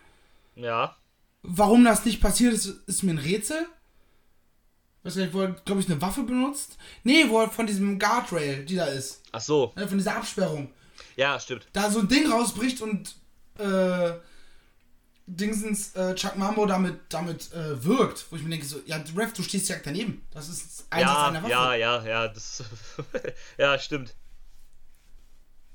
ja, 0.56 0.96
Warum 1.44 1.84
das 1.84 2.06
nicht 2.06 2.22
passiert 2.22 2.54
ist, 2.54 2.66
ist 2.88 3.04
mir 3.04 3.12
ein 3.12 3.18
Rätsel. 3.20 3.66
Weiß 5.04 5.16
nicht, 5.18 5.34
wo 5.34 5.42
er, 5.42 5.52
glaube 5.52 5.82
ich, 5.82 5.90
eine 5.90 6.02
Waffe 6.02 6.24
benutzt. 6.24 6.78
Nee, 7.04 7.28
wo 7.28 7.42
er 7.42 7.50
von 7.50 7.68
diesem 7.68 8.00
Guardrail, 8.00 8.64
die 8.66 8.76
da 8.76 8.86
ist, 8.86 9.22
ach 9.34 9.42
so. 9.42 9.74
ne, 9.76 9.86
von 9.88 9.98
dieser 9.98 10.16
Absperrung, 10.16 10.72
Ja, 11.18 11.38
stimmt. 11.40 11.68
da 11.74 11.92
so 11.92 12.00
ein 12.00 12.08
Ding 12.08 12.32
rausbricht 12.32 12.82
und 12.82 13.16
äh, 13.60 14.14
Dingsens 15.26 15.94
äh, 15.96 16.16
Chuck 16.16 16.38
Mambo 16.38 16.66
damit, 16.66 17.00
damit 17.10 17.52
äh, 17.54 17.84
wirkt. 17.84 18.26
Wo 18.30 18.38
ich 18.38 18.44
mir 18.44 18.50
denke, 18.52 18.66
so, 18.66 18.80
ja, 18.86 19.04
Ref, 19.16 19.34
du 19.34 19.44
stehst 19.44 19.68
direkt 19.68 19.86
daneben. 19.86 20.26
Das 20.32 20.48
ist 20.48 20.86
Einsatz 20.90 21.12
Ja, 21.18 21.28
einer 21.28 21.44
Waffe. 21.44 21.52
ja, 21.52 21.76
ja, 21.76 22.06
ja, 22.06 22.28
das. 22.30 22.64
ja, 23.58 23.78
stimmt. 23.80 24.16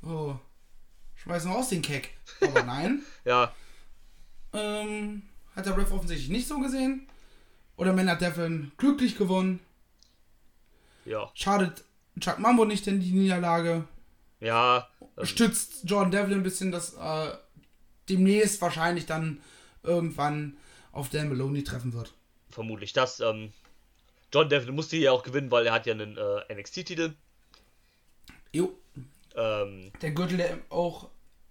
Oh. 0.02 0.37
Schmeißen 1.16 1.50
wir 1.50 1.57
aus 1.59 1.68
den 1.68 1.83
Keck. 1.83 2.16
Aber 2.40 2.62
nein. 2.62 3.02
Ja, 3.24 3.52
ähm, 4.54 5.22
hat 5.59 5.66
der 5.66 5.77
Ref 5.77 5.92
offensichtlich 5.92 6.29
nicht 6.31 6.49
so 6.49 6.59
gesehen. 6.61 7.07
Oder 7.77 7.92
Man 7.92 8.09
hat 8.11 8.21
Devlin 8.21 8.73
glücklich 8.77 9.16
gewonnen. 9.18 9.61
ja, 11.05 11.31
Schadet 11.35 11.85
Chuck 12.21 12.38
Mambo 12.38 12.64
nicht 12.64 12.87
in 12.87 13.01
die 13.01 13.12
Niederlage. 13.12 13.85
ja. 14.40 14.88
Stützt 15.25 15.81
Jordan 15.85 16.12
Devlin 16.12 16.38
ein 16.38 16.42
bisschen, 16.44 16.71
dass 16.71 16.94
äh, 16.94 17.33
demnächst 18.09 18.61
wahrscheinlich 18.62 19.05
dann 19.07 19.40
irgendwann 19.83 20.57
auf 20.92 21.09
Dan 21.09 21.29
Maloney 21.29 21.64
treffen 21.64 21.92
wird. 21.92 22.14
vermutlich 22.51 22.92
das. 22.92 23.18
Ähm, 23.18 23.53
John 24.33 24.49
Devlin 24.49 24.77
musste 24.77 24.97
hier 24.97 25.12
auch 25.12 25.25
gewinnen, 25.25 25.51
weil 25.51 25.66
er 25.66 25.73
hat 25.73 25.87
ja 25.87 25.92
einen 25.94 26.16
äh, 26.16 26.55
NXT-Titel. 26.55 27.14
Jo. 28.53 28.73
Ähm, 29.35 29.90
Der 30.03 30.12
Gürtel, 30.12 30.37
der 30.37 30.59
auch 30.71 31.09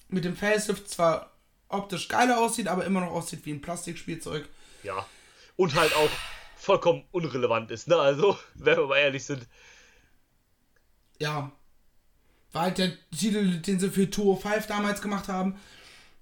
mit 0.09 0.23
dem 0.23 0.35
Facelift 0.37 0.89
zwar 0.89 1.31
optisch 1.69 2.07
geiler 2.07 2.39
aussieht, 2.39 2.67
aber 2.67 2.85
immer 2.85 3.01
noch 3.01 3.11
aussieht 3.11 3.45
wie 3.45 3.51
ein 3.51 3.61
Plastikspielzeug. 3.61 4.47
ja. 4.83 5.05
Und 5.55 5.73
halt 5.73 5.95
auch 5.95 6.09
vollkommen 6.55 7.03
unrelevant 7.11 7.71
ist, 7.71 7.87
ne? 7.87 7.95
Also, 7.95 8.37
wenn 8.53 8.77
wir 8.77 8.85
mal 8.87 8.97
ehrlich 8.97 9.25
sind. 9.25 9.47
Ja. 11.19 11.51
War 12.51 12.61
halt 12.61 12.77
der 12.77 12.91
Titel, 13.09 13.59
den 13.59 13.79
sie 13.79 13.89
für 13.89 14.09
205 14.09 14.67
damals 14.67 15.01
gemacht 15.01 15.27
haben. 15.27 15.55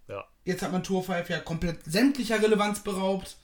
Ja. 0.07 0.23
Jetzt 0.45 0.61
hat 0.61 0.71
man 0.71 0.83
Tour 0.83 1.03
5 1.03 1.29
ja 1.29 1.39
komplett 1.39 1.83
sämtlicher 1.85 2.41
Relevanz 2.41 2.79
beraubt. 2.79 3.35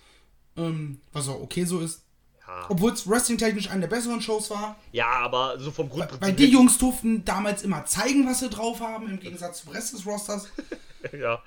Ähm, 0.55 1.01
was 1.11 1.27
auch 1.27 1.41
okay 1.41 1.65
so 1.65 1.79
ist. 1.81 2.03
Ja, 2.47 2.65
Obwohl 2.69 2.91
es 2.91 3.07
wrestling-technisch 3.07 3.69
eine 3.69 3.81
der 3.81 3.87
besseren 3.95 4.21
Shows 4.21 4.49
war. 4.49 4.77
ja 4.91 5.07
aber 5.07 5.59
so 5.59 5.71
vom 5.71 5.89
Grundprinzip. 5.89 6.21
Weil 6.21 6.33
die 6.33 6.49
Jungs 6.49 6.77
durften 6.77 7.23
damals 7.25 7.63
immer 7.63 7.85
zeigen, 7.85 8.27
was 8.27 8.39
sie 8.39 8.49
drauf 8.49 8.79
haben, 8.79 9.09
im 9.09 9.19
Gegensatz 9.19 9.63
zum 9.63 9.73
Rest 9.73 9.93
des 9.93 10.05
Rosters. 10.05 10.49
ja, 11.17 11.41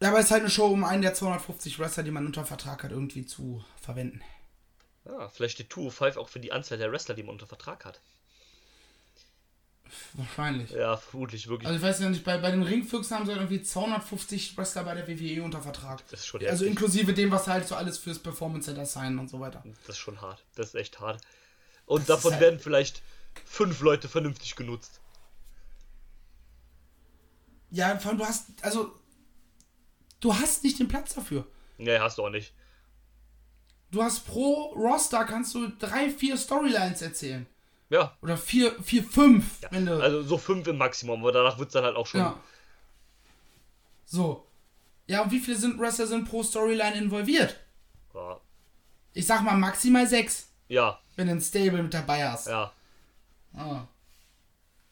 Ja, 0.00 0.08
aber 0.10 0.18
es 0.20 0.26
ist 0.26 0.30
halt 0.30 0.42
eine 0.42 0.50
Show, 0.50 0.66
um 0.66 0.84
einen 0.84 1.02
der 1.02 1.14
250 1.14 1.78
Wrestler, 1.78 2.04
die 2.04 2.10
man 2.12 2.24
unter 2.26 2.44
Vertrag 2.44 2.84
hat, 2.84 2.92
irgendwie 2.92 3.26
zu 3.26 3.64
verwenden. 3.80 4.20
ja, 5.04 5.28
vielleicht 5.28 5.54
steht 5.54 5.72
205 5.72 6.16
auch 6.16 6.28
für 6.28 6.38
die 6.40 6.52
Anzahl 6.52 6.78
der 6.78 6.92
Wrestler, 6.92 7.14
die 7.16 7.22
man 7.24 7.32
unter 7.32 7.46
Vertrag 7.48 7.84
hat. 7.84 8.00
Wahrscheinlich. 10.12 10.70
Ja, 10.70 10.98
vermutlich 10.98 11.48
wirklich. 11.48 11.66
Also 11.66 11.78
ich 11.78 11.82
weiß 11.82 12.00
ja 12.00 12.10
nicht, 12.10 12.22
bei, 12.22 12.36
bei 12.38 12.50
den 12.50 12.62
Ringfüchsen 12.62 13.16
haben 13.16 13.24
sie 13.24 13.32
halt 13.32 13.40
irgendwie 13.40 13.62
250 13.62 14.56
Wrestler 14.58 14.84
bei 14.84 14.94
der 14.94 15.08
WWE 15.08 15.42
unter 15.42 15.62
Vertrag. 15.62 16.06
das 16.10 16.20
ist 16.20 16.26
schon 16.26 16.40
Also 16.42 16.50
heftig. 16.52 16.68
inklusive 16.68 17.14
dem, 17.14 17.30
was 17.30 17.46
halt 17.46 17.66
so 17.66 17.74
alles 17.74 17.96
fürs 17.98 18.18
Performance 18.18 18.66
Center 18.66 18.84
sein 18.86 19.18
und 19.18 19.28
so 19.30 19.40
weiter. 19.40 19.64
Das 19.86 19.96
ist 19.96 19.98
schon 19.98 20.20
hart. 20.20 20.44
Das 20.56 20.68
ist 20.68 20.74
echt 20.74 21.00
hart. 21.00 21.22
Und 21.86 22.00
Das 22.00 22.16
davon 22.18 22.32
halt- 22.32 22.42
werden 22.42 22.60
vielleicht 22.60 23.02
fünf 23.46 23.80
Leute 23.80 24.08
vernünftig 24.08 24.56
genutzt. 24.56 25.00
Ja, 27.70 27.98
vor 27.98 28.10
allem 28.10 28.18
du 28.18 28.26
hast, 28.26 28.46
also, 28.62 28.94
du 30.20 30.34
hast 30.34 30.64
nicht 30.64 30.78
den 30.78 30.88
Platz 30.88 31.14
dafür. 31.14 31.46
Nee, 31.78 31.98
hast 31.98 32.18
du 32.18 32.24
auch 32.24 32.30
nicht. 32.30 32.52
Du 33.90 34.02
hast 34.02 34.26
pro 34.26 34.72
Roster 34.74 35.24
kannst 35.24 35.54
du 35.54 35.68
drei, 35.68 36.10
vier 36.10 36.36
Storylines 36.36 37.00
erzählen. 37.02 37.46
Ja, 37.90 38.14
Oder 38.20 38.36
vier, 38.36 38.82
vier, 38.82 39.02
fünf, 39.02 39.62
ja. 39.62 39.70
also 39.70 40.22
so 40.22 40.36
fünf 40.36 40.66
im 40.66 40.76
Maximum, 40.76 41.20
aber 41.20 41.32
danach 41.32 41.58
wird 41.58 41.68
es 41.68 41.72
dann 41.72 41.84
halt 41.84 41.96
auch 41.96 42.06
schon. 42.06 42.20
ja. 42.20 42.38
So. 44.04 44.46
Ja, 45.06 45.22
und 45.22 45.30
wie 45.30 45.40
viele 45.40 45.56
sind 45.56 45.78
Wrestler 45.80 46.06
sind 46.06 46.28
pro 46.28 46.42
Storyline 46.42 46.96
involviert? 46.96 47.58
Ja, 48.14 48.38
Ich 49.14 49.26
sag 49.26 49.42
mal 49.42 49.56
maximal 49.56 50.06
sechs, 50.06 50.50
ja, 50.68 51.00
wenn 51.16 51.28
du 51.28 51.32
ein 51.34 51.40
Stable 51.40 51.82
mit 51.82 51.94
dabei 51.94 52.28
hast. 52.28 52.46
ja, 52.48 52.72
Ah. 53.54 53.86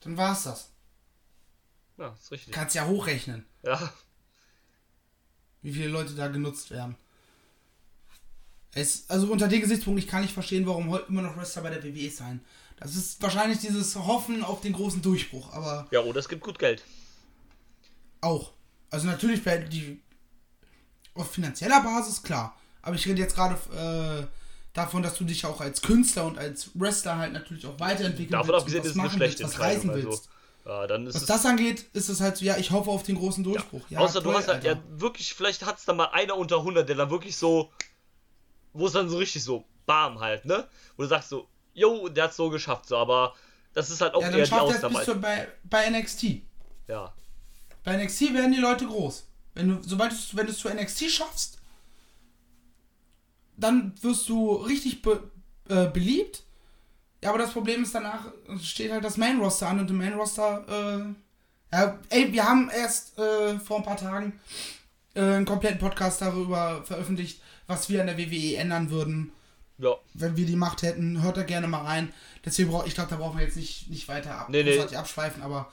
Dann 0.00 0.16
war's 0.16 0.44
das. 0.44 0.70
ja 1.98 2.08
ist 2.18 2.30
richtig. 2.32 2.54
Kannst 2.54 2.74
ja 2.74 2.86
hochrechnen, 2.86 3.44
Ja, 3.62 3.92
wie 5.66 5.72
viele 5.72 5.88
Leute 5.88 6.14
da 6.14 6.29
genutzt 6.29 6.70
werden. 6.70 6.94
Es, 8.72 9.11
also 9.11 9.26
unter 9.33 9.48
dem 9.48 9.61
Gesichtspunkt, 9.61 9.98
ich 9.98 10.07
kann 10.07 10.22
nicht 10.22 10.33
verstehen, 10.33 10.64
warum 10.64 10.90
heute 10.90 11.09
immer 11.09 11.22
noch 11.22 11.37
Wrestler 11.37 11.62
bei 11.62 11.70
der 11.70 11.83
WWE 11.83 12.09
sein. 12.09 12.40
Das 12.79 12.94
ist 12.94 13.20
wahrscheinlich 13.20 13.59
dieses 13.59 13.96
Hoffen 13.96 14.44
auf 14.44 14.61
den 14.61 14.74
großen 14.74 15.02
Durchbruch, 15.02 15.52
aber 15.52 15.88
ja, 15.90 16.00
oder 16.00 16.20
es 16.20 16.29
gibt 16.29 16.44
gut 16.44 16.59
Geld. 16.59 16.85
auch. 18.20 18.52
Also 18.90 19.09
natürlich 19.09 19.42
bei 19.42 19.59
die 19.59 20.00
auf 21.14 21.33
finanzieller 21.33 21.83
Basis 21.83 22.22
klar. 22.22 22.57
Aber 22.83 22.94
ich 22.94 23.05
rede 23.09 23.20
jetzt 23.20 23.35
gerade 23.35 23.57
äh, 23.74 24.26
davon, 24.72 25.02
dass 25.02 25.16
du 25.18 25.24
dich 25.24 25.44
auch 25.46 25.61
als 25.61 25.83
Künstler 25.83 26.26
und 26.26 26.38
als 26.38 26.70
Wrestler 26.74 27.16
halt 27.16 27.33
natürlich 27.33 27.66
auch 27.66 27.81
weiterentwickeln 27.81 28.31
Davon 28.31 28.50
willst, 28.50 28.61
abgesehen 28.61 28.83
und 28.83 28.85
was 28.85 28.87
ist 28.87 28.92
es 28.92 28.98
eine 28.98 29.09
machen 29.09 29.20
willst, 29.20 29.38
schlechte 29.38 29.55
was 29.55 29.61
reisen 29.61 29.90
Entscheidung. 29.90 30.11
willst. 30.12 30.29
Also, 30.29 30.36
ja, 30.66 30.87
dann 30.88 31.07
ist 31.07 31.14
Was 31.14 31.26
das 31.26 31.46
angeht, 31.46 31.87
ist 31.92 32.09
es 32.09 32.20
halt 32.20 32.37
so, 32.37 32.44
ja, 32.44 32.57
ich 32.57 32.72
hoffe 32.72 32.90
auf 32.90 33.05
den 33.05 33.16
großen 33.16 33.44
Durchbruch. 33.44 33.83
Ja, 33.88 34.00
Außer 34.00 34.20
du 34.20 34.26
toll, 34.26 34.35
hast 34.37 34.48
halt, 34.48 34.64
ja, 34.64 34.72
Alter. 34.72 34.83
wirklich, 35.00 35.33
vielleicht 35.33 35.64
hat 35.64 35.79
es 35.79 35.85
dann 35.85 35.96
mal 35.96 36.07
einer 36.07 36.37
unter 36.37 36.57
100, 36.59 36.88
der 36.88 36.96
dann 36.96 37.11
wirklich 37.11 37.37
so, 37.37 37.70
wo 38.72 38.87
es 38.87 38.92
dann 38.92 39.09
so 39.09 39.18
richtig 39.18 39.44
so, 39.44 39.64
bam 39.87 40.18
halt, 40.20 40.44
ne? 40.44 40.66
Wo 40.96 41.05
du 41.05 41.09
sagst 41.09 41.29
so, 41.29 41.48
yo, 41.72 42.09
der 42.09 42.24
hat 42.24 42.35
so 42.35 42.50
geschafft, 42.50 42.88
so, 42.88 42.96
aber 42.96 43.35
das 43.74 43.90
ist 43.90 44.00
halt 44.00 44.14
auch 44.14 44.22
ja, 44.22 44.31
eher 44.31 44.44
die 44.44 44.52
Ausnahme. 44.52 45.05
zu, 45.05 45.14
bei, 45.20 45.46
bei 45.64 45.88
NXT. 45.90 46.42
Ja, 46.88 47.12
Bei 47.85 47.96
NXT 47.96 48.35
werden 48.35 48.52
die 48.52 48.59
Leute 48.59 48.87
groß. 48.87 49.24
Wenn 49.55 49.68
du, 49.68 49.83
sobald 49.88 50.12
du, 50.12 50.16
wenn 50.33 50.46
du 50.46 50.52
es 50.52 50.59
zu 50.59 50.68
NXT 50.68 51.11
schaffst, 51.11 51.59
dann 53.57 53.94
wirst 54.02 54.29
du 54.29 54.52
richtig 54.55 55.02
be, 55.02 55.31
äh, 55.68 55.87
beliebt. 55.87 56.42
Ja, 57.26 57.30
aber 57.32 57.40
das 57.40 57.50
Problem 57.54 57.82
ist 57.82 57.92
danach 57.92 58.20
steht 58.62 58.92
halt 58.92 59.02
das 59.02 59.16
Main 59.16 59.40
Roster 59.40 59.66
an 59.66 59.80
und 59.80 59.90
im 59.90 59.98
Main 59.98 60.12
Roster, 60.12 60.64
äh, 60.68 61.74
ja, 61.76 61.98
ey, 62.08 62.32
wir 62.32 62.44
haben 62.44 62.70
erst 62.70 63.18
äh, 63.18 63.58
vor 63.58 63.78
ein 63.78 63.82
paar 63.82 63.96
Tagen 63.96 64.38
äh, 65.14 65.22
einen 65.22 65.44
kompletten 65.44 65.80
Podcast 65.80 66.20
darüber 66.22 66.84
veröffentlicht, 66.84 67.42
was 67.66 67.88
wir 67.90 68.00
an 68.00 68.06
der 68.06 68.16
WWE 68.16 68.54
ändern 68.58 68.90
würden, 68.90 69.32
ja, 69.78 69.96
wenn 70.14 70.36
wir 70.36 70.46
die 70.46 70.54
Macht 70.54 70.82
hätten. 70.82 71.20
Hört 71.20 71.36
da 71.36 71.42
gerne 71.42 71.66
mal 71.66 71.82
rein. 71.82 72.14
Deswegen 72.44 72.70
brauch, 72.70 72.86
ich 72.86 72.94
glaube, 72.94 73.10
da 73.10 73.16
brauchen 73.16 73.36
wir 73.38 73.44
jetzt 73.44 73.56
nicht, 73.56 73.90
nicht 73.90 74.06
weiter 74.06 74.32
ab, 74.38 74.48
Nee, 74.48 74.62
nee. 74.62 74.78
abschweifen, 74.78 75.42
aber 75.42 75.72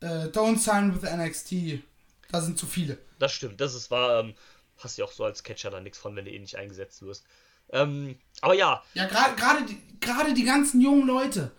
äh, 0.00 0.26
Don't 0.26 0.58
Sign 0.58 0.94
with 0.94 1.10
NXT, 1.10 1.82
da 2.30 2.42
sind 2.42 2.58
zu 2.58 2.66
viele. 2.66 2.98
das 3.18 3.32
stimmt. 3.32 3.58
Das 3.58 3.74
ist 3.74 3.90
wahr, 3.90 4.20
ähm, 4.20 4.34
hast 4.76 4.98
ja 4.98 5.06
auch 5.06 5.12
so 5.12 5.24
als 5.24 5.42
Catcher 5.44 5.70
da 5.70 5.80
nichts 5.80 5.96
von, 5.96 6.14
wenn 6.14 6.26
du 6.26 6.30
eh 6.30 6.38
nicht 6.38 6.56
eingesetzt 6.58 7.00
wirst. 7.00 7.24
Ähm, 7.70 8.16
aber 8.40 8.54
ja, 8.54 8.82
Ja, 8.94 9.06
gerade 9.06 9.34
gerade 9.36 9.64
die, 9.64 9.78
gerade 10.00 10.34
die 10.34 10.44
ganzen 10.44 10.80
jungen 10.80 11.06
Leute. 11.06 11.52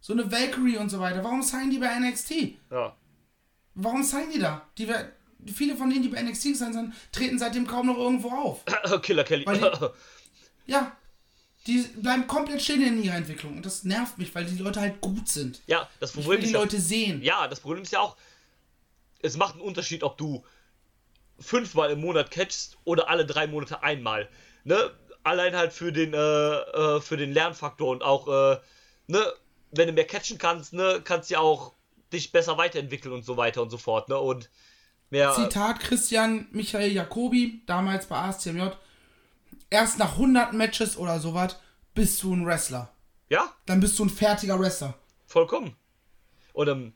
So 0.00 0.12
eine 0.12 0.30
Valkyrie 0.30 0.76
und 0.78 0.88
so 0.88 1.00
weiter. 1.00 1.22
Warum 1.24 1.42
signen 1.42 1.70
die 1.70 1.78
bei 1.78 1.98
NXT? 1.98 2.32
Ja. 2.70 2.94
Warum 3.74 4.02
signen 4.02 4.30
die 4.32 4.38
da? 4.38 4.62
Die, 4.78 4.88
viele 5.52 5.76
von 5.76 5.90
denen, 5.90 6.02
die 6.02 6.08
bei 6.08 6.22
NXT 6.22 6.44
gesigned 6.44 6.74
sind, 6.74 6.94
treten 7.12 7.38
seitdem 7.38 7.66
kaum 7.66 7.86
noch 7.88 7.98
irgendwo 7.98 8.30
auf. 8.30 8.64
Killer 9.02 9.24
Kelly. 9.24 9.44
Weil 9.46 9.60
Ja. 10.66 10.96
Die 11.66 11.78
bleiben 11.96 12.28
komplett 12.28 12.62
stehen 12.62 12.80
in 12.82 13.02
ihrer 13.02 13.16
Entwicklung. 13.16 13.56
Und 13.56 13.66
das 13.66 13.82
nervt 13.82 14.18
mich, 14.18 14.32
weil 14.36 14.44
die 14.44 14.56
Leute 14.62 14.80
halt 14.80 15.00
gut 15.00 15.28
sind. 15.28 15.60
ja, 15.66 15.88
das 15.98 16.10
Ich 16.10 16.16
will 16.18 16.22
Problem 16.22 16.40
die 16.40 16.46
ist 16.46 16.52
ja, 16.52 16.60
Leute 16.60 16.80
sehen. 16.80 17.22
ja, 17.22 17.48
das 17.48 17.58
Problem 17.58 17.82
ist 17.82 17.90
ja 17.92 17.98
auch, 18.00 18.16
es 19.20 19.36
macht 19.36 19.54
einen 19.54 19.62
Unterschied, 19.62 20.04
ob 20.04 20.16
du 20.16 20.44
fünfmal 21.40 21.90
im 21.90 22.00
Monat 22.00 22.30
catchst 22.30 22.78
oder 22.84 23.08
alle 23.10 23.26
drei 23.26 23.48
Monate 23.48 23.82
einmal. 23.82 24.28
Ne? 24.62 24.92
Allein 25.26 25.56
halt 25.56 25.72
für 25.72 25.92
den, 25.92 26.14
äh, 26.14 26.18
äh, 26.18 27.00
für 27.00 27.16
den 27.16 27.32
Lernfaktor 27.32 27.88
und 27.88 28.04
auch, 28.04 28.28
äh, 28.28 28.60
ne, 29.08 29.32
wenn 29.72 29.88
du 29.88 29.92
mehr 29.92 30.06
catchen 30.06 30.38
kannst, 30.38 30.72
ne, 30.72 31.00
kannst 31.02 31.30
du 31.30 31.34
ja 31.34 31.40
auch 31.40 31.74
dich 32.12 32.30
besser 32.30 32.58
weiterentwickeln 32.58 33.12
und 33.12 33.24
so 33.24 33.36
weiter 33.36 33.60
und 33.60 33.70
so 33.70 33.76
fort, 33.76 34.08
ne? 34.08 34.16
Und 34.18 34.48
mehr. 35.10 35.32
Zitat 35.32 35.80
Christian 35.80 36.46
Michael 36.52 36.92
Jacobi, 36.92 37.62
damals 37.66 38.06
bei 38.06 38.16
ASCMJ. 38.16 38.68
Erst 39.68 39.98
nach 39.98 40.12
100 40.12 40.52
Matches 40.52 40.96
oder 40.96 41.18
sowas 41.18 41.56
bist 41.92 42.22
du 42.22 42.32
ein 42.32 42.46
Wrestler. 42.46 42.92
Ja, 43.28 43.52
Dann 43.66 43.80
bist 43.80 43.98
du 43.98 44.04
ein 44.04 44.10
fertiger 44.10 44.60
Wrestler. 44.60 44.94
Vollkommen. 45.26 45.74
Und 46.52 46.68
ähm, 46.68 46.92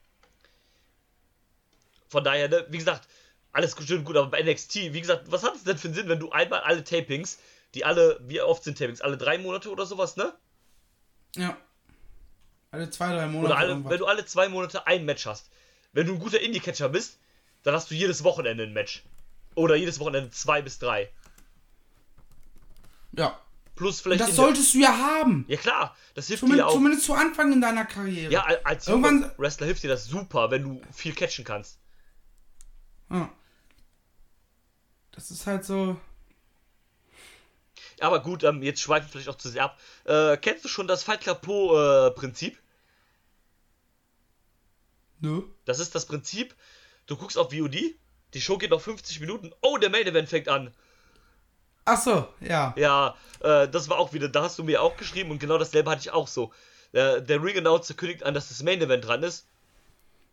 von 2.09 2.23
daher, 2.23 2.49
ne, 2.49 2.65
wie 2.71 2.79
gesagt, 2.79 3.09
alles 3.51 3.75
schön 3.85 3.99
und 3.99 4.05
gut, 4.05 4.17
aber 4.17 4.31
bei 4.31 4.41
NXT, 4.41 4.93
wie 4.93 5.01
gesagt, 5.01 5.33
was 5.33 5.43
hat 5.43 5.57
es 5.57 5.65
denn 5.65 5.77
für 5.77 5.89
einen 5.89 5.97
Sinn, 5.97 6.09
wenn 6.09 6.21
du 6.21 6.31
einmal 6.31 6.61
alle 6.61 6.85
Tapings, 6.85 7.41
die 7.75 7.85
alle, 7.85 8.21
wie 8.25 8.41
oft 8.41 8.65
sind 8.65 8.79
Tapings? 8.79 9.01
Alle 9.01 9.17
drei 9.17 9.39
Monate 9.39 9.71
oder 9.71 9.87
sowas, 9.87 10.17
ne? 10.17 10.33
Ja. 11.37 11.57
Alle 12.73 12.91
zwei, 12.91 13.13
drei 13.13 13.27
Monate. 13.27 13.47
Oder 13.53 13.57
alle, 13.59 13.69
irgendwas. 13.71 13.91
wenn 13.93 13.99
du 13.99 14.07
alle 14.07 14.25
zwei 14.27 14.49
Monate 14.49 14.87
ein 14.87 15.05
Match 15.05 15.27
hast. 15.27 15.51
Wenn 15.93 16.07
du 16.07 16.15
ein 16.15 16.19
guter 16.21 16.41
Indie-Catcher 16.41 16.89
bist, 16.89 17.19
dann 17.63 17.75
hast 17.75 17.91
du 17.91 17.95
jedes 17.95 18.23
Wochenende 18.25 18.65
ein 18.65 18.73
Match. 18.73 19.03
Oder 19.57 19.75
jedes 19.77 19.99
Wochenende 20.01 20.31
zwei 20.31 20.63
bis 20.63 20.79
drei. 20.79 21.11
ja. 23.13 23.39
Plus 23.77 23.97
Und 23.99 24.03
vielleicht. 24.03 24.21
das 24.21 24.29
in 24.31 24.37
der- 24.37 24.45
solltest 24.45 24.75
du 24.75 24.79
ja 24.79 24.95
haben. 24.99 25.47
ja 25.49 25.57
klar, 25.57 25.97
das 26.15 26.27
hilft 26.27 26.43
dir 26.43 26.47
Zumindest, 26.49 26.59
ja 26.59 26.67
auch. 26.67 26.73
zumindest 26.75 27.05
zu 27.07 27.15
Anfang 27.15 27.51
in 27.51 27.63
deiner 27.63 27.87
Karriere. 27.87 28.31
Ja, 28.31 28.43
al- 28.45 28.61
als 28.63 28.87
Irgendwann- 28.89 29.31
Wrestler 29.39 29.67
hilft 29.67 29.83
dir 29.83 29.89
das 29.89 30.05
super, 30.05 30.51
wenn 30.51 30.65
du 30.65 30.83
viel 30.93 31.15
catchen 31.15 31.47
kannst. 31.47 31.79
Ja. 33.11 33.31
Das 35.13 35.31
ist 35.31 35.47
halt 35.47 35.65
so. 35.65 35.99
Aber 38.01 38.21
gut, 38.21 38.45
ähm, 38.45 38.63
jetzt 38.63 38.81
schweifen 38.81 39.07
wir 39.07 39.13
vielleicht 39.13 39.29
auch 39.29 39.37
zu 39.37 39.49
sehr 39.49 39.65
ab. 39.65 39.79
Äh, 40.05 40.37
kennst 40.39 40.65
du 40.65 40.69
schon 40.69 40.87
das 40.87 41.03
Fight 41.03 41.21
Club 41.21 41.47
äh, 41.47 42.11
Prinzip? 42.13 42.59
Nö. 45.21 45.43
Das 45.65 45.79
ist 45.79 45.95
das 45.95 46.07
Prinzip, 46.07 46.55
du 47.07 47.17
guckst 47.17 47.37
auf 47.37 47.53
VOD, 47.53 47.95
die 48.35 48.41
Show 48.41 48.59
geht 48.59 48.71
noch 48.71 48.81
50 48.81 49.21
Minuten, 49.21 49.53
oh, 49.61 49.77
der 49.77 49.91
Main 49.91 50.07
Event 50.07 50.29
fängt 50.29 50.49
an. 50.49 50.73
Ach 51.85 52.01
so, 52.01 52.29
ja. 52.41 52.75
Ja, 52.77 53.17
äh, 53.41 53.69
das 53.69 53.89
war 53.89 53.99
auch 53.99 54.13
wieder, 54.13 54.29
da 54.29 54.43
hast 54.43 54.59
du 54.59 54.65
mir 54.65 54.83
auch 54.83 54.97
geschrieben 54.97 55.31
und 55.31 55.39
genau 55.39 55.59
dasselbe 55.59 55.91
hatte 55.91 56.01
ich 56.01 56.11
auch 56.11 56.29
so. 56.29 56.53
Äh, 56.93 57.23
der 57.23 57.43
Ring 57.43 57.59
Announcer 57.59 57.95
kündigt 57.95 58.23
an, 58.23 58.35
dass 58.35 58.49
das 58.49 58.63
Main 58.63 58.81
Event 58.81 59.05
dran 59.05 59.23
ist. 59.23 59.47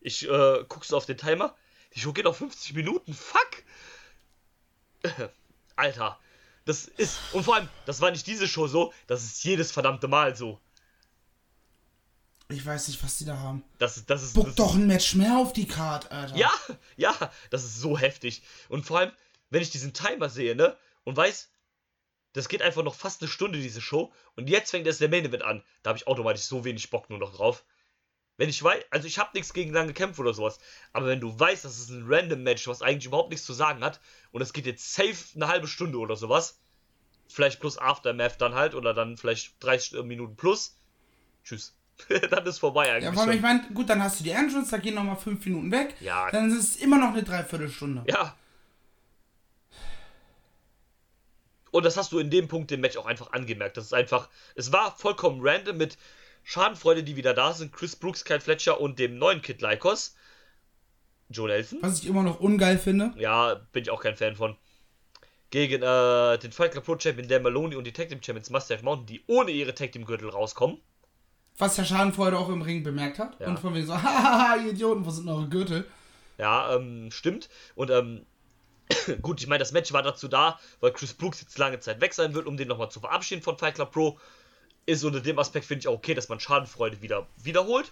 Ich 0.01 0.27
äh, 0.29 0.63
guckst 0.67 0.93
auf 0.93 1.05
den 1.05 1.17
Timer, 1.17 1.55
die 1.95 1.99
Show 1.99 2.13
geht 2.13 2.25
noch 2.25 2.35
50 2.35 2.73
Minuten, 2.73 3.13
fuck! 3.13 3.63
Alter, 5.75 6.19
das 6.67 6.85
ist, 6.85 7.17
und 7.31 7.43
vor 7.43 7.55
allem, 7.55 7.69
das 7.85 8.01
war 8.01 8.11
nicht 8.11 8.27
diese 8.27 8.47
Show 8.47 8.67
so, 8.67 8.93
das 9.07 9.23
ist 9.23 9.43
jedes 9.43 9.71
verdammte 9.71 10.07
Mal 10.07 10.35
so. 10.35 10.59
Ich 12.49 12.65
weiß 12.65 12.87
nicht, 12.89 13.01
was 13.03 13.17
die 13.17 13.25
da 13.25 13.37
haben. 13.37 13.63
Das 13.77 13.97
ist, 13.97 14.09
das 14.09 14.23
ist, 14.23 14.33
Buck 14.33 14.47
das 14.47 14.55
doch 14.55 14.75
ein 14.75 14.87
Match 14.87 15.15
mehr 15.15 15.37
auf 15.37 15.53
die 15.53 15.67
Card, 15.67 16.11
Alter. 16.11 16.35
Ja, 16.35 16.51
ja, 16.95 17.13
das 17.49 17.63
ist 17.63 17.79
so 17.79 17.97
heftig. 17.97 18.41
Und 18.69 18.85
vor 18.85 18.99
allem, 18.99 19.11
wenn 19.49 19.61
ich 19.61 19.69
diesen 19.69 19.93
Timer 19.93 20.29
sehe, 20.29 20.55
ne, 20.55 20.77
und 21.03 21.17
weiß, 21.17 21.49
das 22.33 22.49
geht 22.49 22.61
einfach 22.61 22.83
noch 22.83 22.95
fast 22.95 23.21
eine 23.21 23.29
Stunde, 23.29 23.59
diese 23.59 23.81
Show, 23.81 24.13
und 24.35 24.49
jetzt 24.49 24.71
fängt 24.71 24.87
erst 24.87 25.01
der 25.01 25.09
Main 25.09 25.25
Event 25.25 25.43
an, 25.43 25.63
da 25.83 25.89
habe 25.89 25.97
ich 25.97 26.07
automatisch 26.07 26.43
so 26.43 26.65
wenig 26.65 26.89
Bock 26.89 27.09
nur 27.09 27.19
noch 27.19 27.33
drauf. 27.35 27.63
Wenn 28.37 28.49
ich 28.49 28.63
weiß, 28.63 28.83
also 28.91 29.07
ich 29.07 29.17
habe 29.17 29.31
nichts 29.33 29.51
gegen 29.51 29.73
lange 29.73 29.93
Kämpfe 29.93 30.21
oder 30.21 30.33
sowas, 30.33 30.59
aber 30.93 31.07
wenn 31.07 31.19
du 31.19 31.37
weißt, 31.37 31.65
das 31.65 31.79
ist 31.79 31.89
ein 31.89 32.05
random 32.07 32.43
Match, 32.43 32.67
was 32.67 32.83
eigentlich 32.83 33.07
überhaupt 33.07 33.31
nichts 33.31 33.45
zu 33.45 33.53
sagen 33.53 33.83
hat, 33.83 33.99
und 34.31 34.41
es 34.41 34.53
geht 34.53 34.67
jetzt 34.67 34.93
safe 34.93 35.17
eine 35.35 35.47
halbe 35.47 35.67
Stunde 35.67 35.97
oder 35.97 36.15
sowas, 36.15 36.59
vielleicht 37.27 37.59
plus 37.59 37.79
Aftermath 37.79 38.39
dann 38.39 38.53
halt, 38.53 38.75
oder 38.75 38.93
dann 38.93 39.17
vielleicht 39.17 39.61
30 39.63 40.03
Minuten 40.03 40.35
plus, 40.35 40.77
tschüss. 41.43 41.73
dann 42.29 42.45
ist 42.45 42.59
vorbei 42.59 42.91
eigentlich. 42.91 43.05
Ja, 43.05 43.11
vor 43.11 43.23
allem, 43.23 43.31
ich 43.31 43.41
meine, 43.41 43.67
gut, 43.73 43.89
dann 43.89 44.03
hast 44.03 44.19
du 44.19 44.23
die 44.23 44.29
Entrance, 44.29 44.69
da 44.69 44.77
gehen 44.77 44.93
nochmal 44.93 45.15
fünf 45.15 45.43
Minuten 45.43 45.71
weg. 45.71 45.95
Ja. 45.99 46.29
Dann 46.29 46.51
ist 46.51 46.57
es 46.57 46.75
immer 46.75 46.99
noch 46.99 47.09
eine 47.09 47.23
Dreiviertelstunde. 47.23 48.03
Ja. 48.07 48.35
Und 51.71 51.83
das 51.83 51.97
hast 51.97 52.11
du 52.11 52.19
in 52.19 52.29
dem 52.29 52.47
Punkt 52.47 52.71
im 52.71 52.81
Match 52.81 52.97
auch 52.97 53.07
einfach 53.07 53.33
angemerkt. 53.33 53.77
Das 53.77 53.85
ist 53.85 53.93
einfach, 53.93 54.29
es 54.53 54.71
war 54.71 54.95
vollkommen 54.95 55.39
random 55.41 55.77
mit 55.77 55.97
Schadenfreude, 56.47 57.03
die 57.03 57.17
wieder 57.17 57.33
da 57.33 57.51
sind. 57.51 57.73
Chris 57.73 57.97
Brooks, 57.97 58.23
Kyle 58.23 58.39
Fletcher 58.39 58.79
und 58.79 58.99
dem 58.99 59.17
neuen 59.17 59.41
Kid 59.41 59.61
Lycos. 59.61 60.15
Joe 61.27 61.49
Nelson. 61.49 61.79
Was 61.81 61.99
ich 61.99 62.07
immer 62.07 62.23
noch 62.23 62.39
ungeil 62.39 62.77
finde. 62.77 63.13
Ja, 63.17 63.55
bin 63.73 63.83
ich 63.83 63.89
auch 63.89 64.01
kein 64.01 64.15
Fan 64.15 64.37
von. 64.37 64.55
Gegen 65.49 65.83
äh, 65.83 66.37
den 66.37 66.53
Fight 66.53 66.71
Club 66.71 66.85
Pro 66.85 66.97
Champion 66.97 67.27
Dan 67.27 67.43
Maloney 67.43 67.75
und 67.75 67.83
die 67.83 67.91
Tag 67.91 68.07
Team 68.07 68.23
Champions 68.23 68.49
Mustache 68.49 68.81
Mountain, 68.81 69.07
die 69.07 69.21
ohne 69.27 69.51
ihre 69.51 69.75
Tag 69.75 69.91
Team 69.91 70.05
Gürtel 70.05 70.29
rauskommen. 70.29 70.79
Was 71.57 71.75
der 71.75 71.83
Schadenfreude 71.83 72.39
auch 72.39 72.47
im 72.47 72.61
Ring 72.61 72.81
bemerkt 72.81 73.19
hat. 73.19 73.37
Ja. 73.41 73.47
Und 73.47 73.59
von 73.59 73.75
wegen 73.75 73.85
so, 73.85 73.93
hahaha, 74.01 74.55
ihr 74.55 74.71
Idioten, 74.71 75.05
wo 75.05 75.09
sind 75.09 75.27
eure 75.27 75.49
Gürtel? 75.49 75.85
Ja, 76.37 76.73
ähm, 76.73 77.11
stimmt. 77.11 77.49
Und 77.75 77.89
ähm, 77.89 78.25
gut, 79.21 79.41
ich 79.41 79.47
meine, 79.47 79.59
das 79.59 79.73
Match 79.73 79.91
war 79.91 80.01
dazu 80.01 80.29
da, 80.29 80.57
weil 80.79 80.93
Chris 80.93 81.13
Brooks 81.13 81.41
jetzt 81.41 81.57
lange 81.57 81.81
Zeit 81.81 81.99
weg 81.99 82.13
sein 82.13 82.33
wird, 82.33 82.45
um 82.47 82.55
den 82.55 82.69
nochmal 82.69 82.89
zu 82.89 83.01
verabschieden 83.01 83.41
von 83.41 83.57
Fight 83.57 83.75
Club 83.75 83.91
Pro. 83.91 84.17
Ist 84.87 85.03
unter 85.03 85.21
dem 85.21 85.37
Aspekt, 85.37 85.65
finde 85.65 85.81
ich 85.81 85.87
auch 85.87 85.93
okay, 85.93 86.15
dass 86.15 86.29
man 86.29 86.39
Schadenfreude 86.39 87.01
wieder 87.01 87.27
wiederholt. 87.37 87.91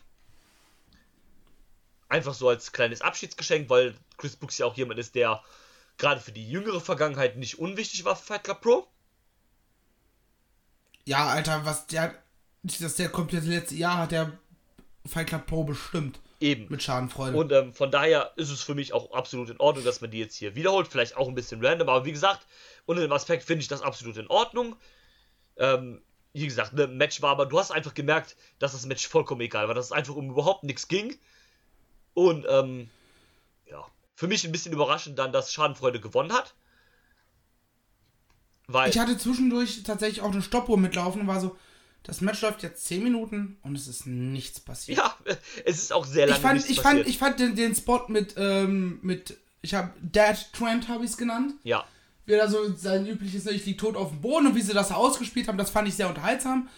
Einfach 2.09 2.33
so 2.33 2.49
als 2.49 2.71
kleines 2.71 3.01
Abschiedsgeschenk, 3.01 3.69
weil 3.69 3.93
Chris 4.17 4.35
Brooks 4.35 4.57
ja 4.57 4.65
auch 4.65 4.75
jemand 4.75 4.99
ist, 4.99 5.13
der 5.13 5.43
gerade 5.97 6.21
für 6.21 6.31
die 6.31 6.49
jüngere 6.49 6.81
Vergangenheit 6.81 7.37
nicht 7.37 7.59
unwichtig 7.59 8.05
war 8.05 8.15
für 8.15 8.25
Fight 8.25 8.43
Club 8.43 8.61
Pro. 8.61 8.87
Ja, 11.05 11.27
Alter, 11.27 11.65
was 11.65 11.85
der, 11.87 12.15
das 12.63 12.95
der 12.95 13.09
komplette 13.09 13.47
letzte 13.47 13.75
Jahr 13.75 13.97
hat 13.97 14.11
der 14.11 14.31
Fight 15.05 15.27
Club 15.27 15.45
Pro 15.45 15.63
bestimmt. 15.63 16.19
Eben. 16.39 16.67
Mit 16.69 16.83
Schadenfreude. 16.83 17.37
Und 17.37 17.51
ähm, 17.51 17.73
von 17.73 17.91
daher 17.91 18.33
ist 18.35 18.49
es 18.49 18.61
für 18.61 18.75
mich 18.75 18.93
auch 18.93 19.11
absolut 19.11 19.49
in 19.49 19.59
Ordnung, 19.59 19.85
dass 19.85 20.01
man 20.01 20.11
die 20.11 20.19
jetzt 20.19 20.35
hier 20.35 20.55
wiederholt. 20.55 20.87
Vielleicht 20.87 21.15
auch 21.15 21.27
ein 21.27 21.35
bisschen 21.35 21.65
random, 21.65 21.89
aber 21.89 22.05
wie 22.05 22.11
gesagt, 22.11 22.45
unter 22.85 23.01
dem 23.01 23.11
Aspekt 23.11 23.43
finde 23.43 23.61
ich 23.61 23.67
das 23.67 23.81
absolut 23.81 24.17
in 24.17 24.27
Ordnung. 24.27 24.75
Ähm, 25.57 26.01
wie 26.41 26.47
gesagt, 26.47 26.73
ne, 26.73 26.87
Match 26.87 27.21
war, 27.21 27.31
aber 27.31 27.45
du 27.45 27.57
hast 27.57 27.71
einfach 27.71 27.93
gemerkt, 27.93 28.35
dass 28.59 28.73
das 28.73 28.85
Match 28.85 29.07
vollkommen 29.07 29.41
egal 29.41 29.67
war, 29.67 29.75
dass 29.75 29.85
es 29.85 29.91
einfach 29.91 30.15
um 30.15 30.29
überhaupt 30.29 30.63
nichts 30.63 30.87
ging. 30.87 31.17
Und 32.13 32.45
ähm, 32.49 32.89
ja, 33.69 33.85
für 34.15 34.27
mich 34.27 34.45
ein 34.45 34.51
bisschen 34.51 34.73
überraschend 34.73 35.17
dann, 35.17 35.31
dass 35.31 35.53
Schadenfreude 35.53 36.01
gewonnen 36.01 36.33
hat. 36.33 36.53
Weil, 38.67 38.89
ich 38.89 38.99
hatte 38.99 39.17
zwischendurch 39.17 39.83
tatsächlich 39.83 40.21
auch 40.21 40.31
eine 40.31 40.41
Stoppuhr 40.41 40.77
mitlaufen 40.77 41.21
und 41.21 41.27
war 41.27 41.39
so, 41.39 41.55
das 42.03 42.19
Match 42.21 42.41
läuft 42.41 42.63
jetzt 42.63 42.85
10 42.85 43.03
Minuten 43.03 43.57
und 43.61 43.75
es 43.75 43.87
ist 43.87 44.05
nichts 44.05 44.59
passiert. 44.59 44.97
ja, 44.97 45.15
es 45.65 45.77
ist 45.77 45.93
auch 45.93 46.05
sehr 46.05 46.27
lange 46.27 46.37
ich 46.37 46.41
fand, 46.41 46.55
nichts 46.55 46.69
ich 46.69 46.77
passiert. 46.77 46.97
fand, 46.97 47.09
ich 47.09 47.17
fand 47.17 47.39
den, 47.39 47.55
den 47.55 47.75
Spot 47.75 48.05
mit, 48.09 48.35
ähm, 48.37 48.99
mit, 49.01 49.37
ich 49.61 49.73
habe 49.73 49.93
Dad 50.01 50.51
Trent 50.51 50.89
habe 50.89 51.05
ich 51.05 51.11
es 51.11 51.17
genannt. 51.17 51.53
ja, 51.63 51.85
Wie 52.25 52.33
er 52.33 52.45
da 52.45 52.47
so 52.47 52.73
sein 52.75 53.05
übliches, 53.05 53.45
ne, 53.45 53.51
ich 53.51 53.65
lieg 53.65 53.77
tot 53.77 53.95
auf 53.95 54.09
dem 54.09 54.21
Boden 54.21 54.47
und 54.47 54.55
wie 54.55 54.61
sie 54.61 54.73
das 54.73 54.91
ausgespielt 54.91 55.47
haben, 55.47 55.57
das 55.57 55.69
fand 55.69 55.87
ich 55.87 55.95
sehr 55.95 56.07
unterhaltsam. 56.07 56.69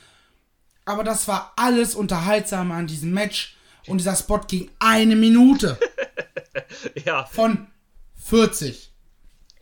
Aber 0.86 1.04
das 1.04 1.28
war 1.28 1.54
alles 1.56 1.96
unterhaltsam 1.96 2.72
an 2.72 2.88
diesem 2.88 3.12
Match. 3.12 3.58
Und 3.88 4.00
dieser 4.00 4.16
Spot 4.16 4.40
ging 4.40 4.70
eine 4.80 5.16
Minute 5.16 5.80
ja, 7.06 7.26
von 7.26 7.68
40, 8.16 8.92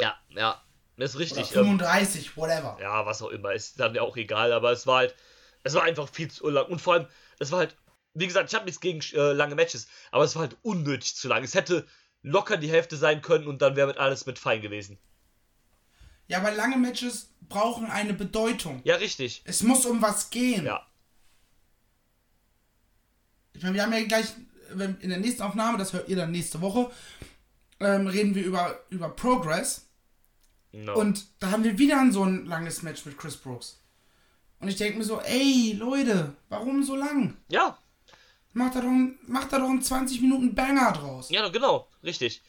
ja, 0.02 0.16
ja, 0.30 0.62
das 0.98 1.12
ist 1.12 1.16
oder 1.16 1.22
richtig. 1.26 1.56
Ähm, 1.56 1.66
35, 1.66 2.36
whatever. 2.36 2.78
ja, 2.82 3.06
was 3.06 3.22
auch 3.22 3.30
immer, 3.30 3.54
ist 3.54 3.80
dann 3.80 3.94
ja 3.94 4.02
auch 4.02 4.18
egal, 4.18 4.52
aber 4.52 4.72
es 4.72 4.88
war 4.88 4.98
halt, 4.98 5.16
es 5.64 5.76
war 5.76 5.84
einfach 5.84 6.10
viel 6.10 6.32
zu 6.32 6.50
lang 6.50 6.66
und 6.68 6.82
vor 6.82 6.96
allem, 6.96 7.08
es 7.40 7.52
war 7.52 7.60
halt, 7.60 7.76
wie 8.16 8.26
gesagt, 8.26 8.50
ich 8.50 8.56
habe 8.56 8.66
nichts 8.66 8.82
gegen 8.82 9.02
äh, 9.14 9.34
lange 9.34 9.54
Matches, 9.56 9.88
aber 10.12 10.24
es 10.24 10.36
war 10.36 10.44
halt 10.44 10.58
unnötig 10.64 11.16
zu 11.16 11.28
lang. 11.28 11.44
Es 11.44 11.54
hätte 11.54 11.86
locker 12.22 12.58
die 12.58 12.72
Hälfte 12.72 12.98
sein 12.98 13.22
können 13.22 13.46
und 13.46 13.62
dann 13.62 13.76
wäre 13.76 13.88
mit 13.88 13.98
alles 13.98 14.26
mit 14.26 14.40
fein 14.40 14.62
gewesen. 14.62 14.98
Ja, 16.28 16.40
aber 16.40 16.52
lange 16.52 16.78
Matches 16.78 17.30
brauchen 17.48 17.86
eine 17.86 18.14
Bedeutung. 18.14 18.82
Ja, 18.84 18.96
richtig. 18.96 19.42
Es 19.46 19.62
muss 19.64 19.86
um 19.86 20.02
was 20.02 20.30
gehen. 20.30 20.66
Ja, 20.66 20.86
Ich 23.54 23.64
meine, 23.64 23.76
wir 23.76 23.84
haben 23.84 23.94
ja 23.94 24.04
gleich 24.04 24.28
in 25.02 25.10
der 25.10 25.20
nächsten 25.20 25.44
Aufnahme, 25.44 25.78
das 25.78 25.94
hört 25.94 26.10
ihr 26.10 26.16
dann 26.16 26.32
nächste 26.32 26.60
Woche, 26.62 26.90
ähm, 27.80 28.08
reden 28.08 28.36
wir 28.36 28.44
über, 28.44 28.80
über 28.90 29.10
Progress. 29.10 29.88
no. 30.72 30.96
Und 30.96 31.26
da 31.40 31.52
haben 31.52 31.64
wir 31.64 31.78
wieder 31.78 32.00
ein 32.00 32.12
so 32.12 32.24
ein 32.24 32.46
langes 32.46 32.82
Match 32.82 33.06
mit 33.06 33.18
Chris 33.18 33.38
Brooks. 33.38 33.80
Und 34.60 34.68
ich 34.70 34.78
denke 34.78 34.98
mir 34.98 35.04
so, 35.04 35.22
ey, 35.22 35.74
Leute, 35.78 36.36
warum 36.50 36.84
so 36.84 36.96
lang? 36.96 37.38
ja, 37.50 37.78
Macht 38.54 38.76
da 38.76 38.82
doch, 38.82 38.90
macht 39.28 39.52
da 39.52 39.60
doch 39.60 39.70
einen 39.70 39.82
20 39.82 40.22
Minuten 40.22 40.56
Banger 40.56 40.94
draus. 40.94 41.30
Ja, 41.30 41.48
genau, 41.50 41.90
richtig. 42.04 42.42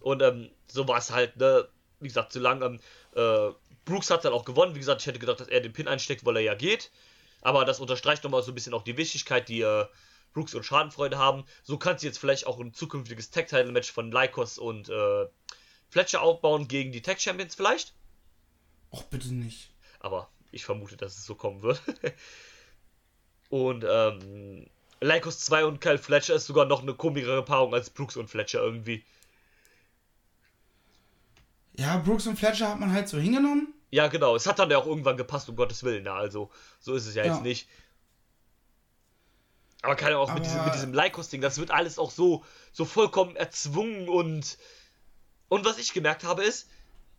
Und 0.00 0.20
ähm, 0.20 0.50
so 0.66 0.88
war 0.88 0.98
es 0.98 1.12
halt, 1.12 1.36
ne, 1.36 1.68
wie 2.02 2.08
gesagt, 2.08 2.32
solange 2.32 2.64
ähm, 2.64 2.80
äh, 3.14 3.52
Brooks 3.84 4.10
hat 4.10 4.24
dann 4.24 4.32
auch 4.32 4.44
gewonnen. 4.44 4.74
Wie 4.74 4.78
gesagt, 4.78 5.00
ich 5.00 5.06
hätte 5.06 5.18
gedacht, 5.18 5.40
dass 5.40 5.48
er 5.48 5.60
den 5.60 5.72
Pin 5.72 5.88
einsteckt, 5.88 6.24
weil 6.24 6.36
er 6.36 6.42
ja 6.42 6.54
geht. 6.54 6.90
Aber 7.40 7.64
das 7.64 7.80
unterstreicht 7.80 8.24
nochmal 8.24 8.42
so 8.42 8.52
ein 8.52 8.54
bisschen 8.54 8.74
auch 8.74 8.84
die 8.84 8.96
Wichtigkeit, 8.96 9.48
die 9.48 9.62
äh, 9.62 9.86
Brooks 10.32 10.54
und 10.54 10.64
Schadenfreude 10.64 11.18
haben. 11.18 11.44
So 11.62 11.78
kann 11.78 11.98
sie 11.98 12.06
jetzt 12.06 12.18
vielleicht 12.18 12.46
auch 12.46 12.60
ein 12.60 12.72
zukünftiges 12.72 13.30
Tag-Title-Match 13.30 13.92
von 13.92 14.12
Lycos 14.12 14.58
und 14.58 14.88
äh, 14.88 15.26
Fletcher 15.88 16.22
aufbauen 16.22 16.68
gegen 16.68 16.92
die 16.92 17.02
Tag-Champions 17.02 17.54
vielleicht. 17.54 17.94
Och, 18.92 19.04
bitte 19.04 19.34
nicht. 19.34 19.70
Aber 20.00 20.30
ich 20.52 20.64
vermute, 20.64 20.96
dass 20.96 21.18
es 21.18 21.26
so 21.26 21.34
kommen 21.34 21.62
wird. 21.62 21.82
und 23.48 23.84
ähm, 23.88 24.66
Lycos 25.00 25.40
2 25.40 25.64
und 25.64 25.80
Kyle 25.80 25.98
Fletcher 25.98 26.34
ist 26.34 26.46
sogar 26.46 26.64
noch 26.64 26.82
eine 26.82 26.94
komischere 26.94 27.44
Paarung 27.44 27.74
als 27.74 27.90
Brooks 27.90 28.16
und 28.16 28.28
Fletcher 28.28 28.60
irgendwie. 28.60 29.04
Ja, 31.76 31.96
Brooks 31.98 32.26
und 32.26 32.38
Fletcher 32.38 32.68
hat 32.68 32.80
man 32.80 32.92
halt 32.92 33.08
so 33.08 33.18
hingenommen. 33.18 33.72
Ja, 33.90 34.08
genau. 34.08 34.34
Es 34.36 34.46
hat 34.46 34.58
dann 34.58 34.70
ja 34.70 34.78
auch 34.78 34.86
irgendwann 34.86 35.16
gepasst, 35.16 35.48
um 35.48 35.56
Gottes 35.56 35.82
Willen. 35.84 36.04
Ne? 36.04 36.12
Also, 36.12 36.50
so 36.80 36.94
ist 36.94 37.06
es 37.06 37.14
ja, 37.14 37.24
Ja. 37.24 37.34
jetzt 37.34 37.42
nicht. 37.42 37.68
Aber 39.82 39.96
keine 39.96 40.14
Ahnung, 40.16 40.28
auch 40.30 40.34
mit 40.34 40.44
diesem, 40.44 40.64
mit 40.64 40.74
diesem 40.74 40.94
Lycos-Ding, 40.94 41.40
das 41.40 41.58
wird 41.58 41.70
alles 41.72 41.98
auch 41.98 42.10
so, 42.10 42.44
so 42.72 42.84
vollkommen 42.84 43.36
erzwungen 43.36 44.08
und. 44.08 44.58
Und 45.48 45.64
was 45.66 45.76
ich 45.78 45.92
gemerkt 45.92 46.24
habe 46.24 46.42
ist, 46.44 46.70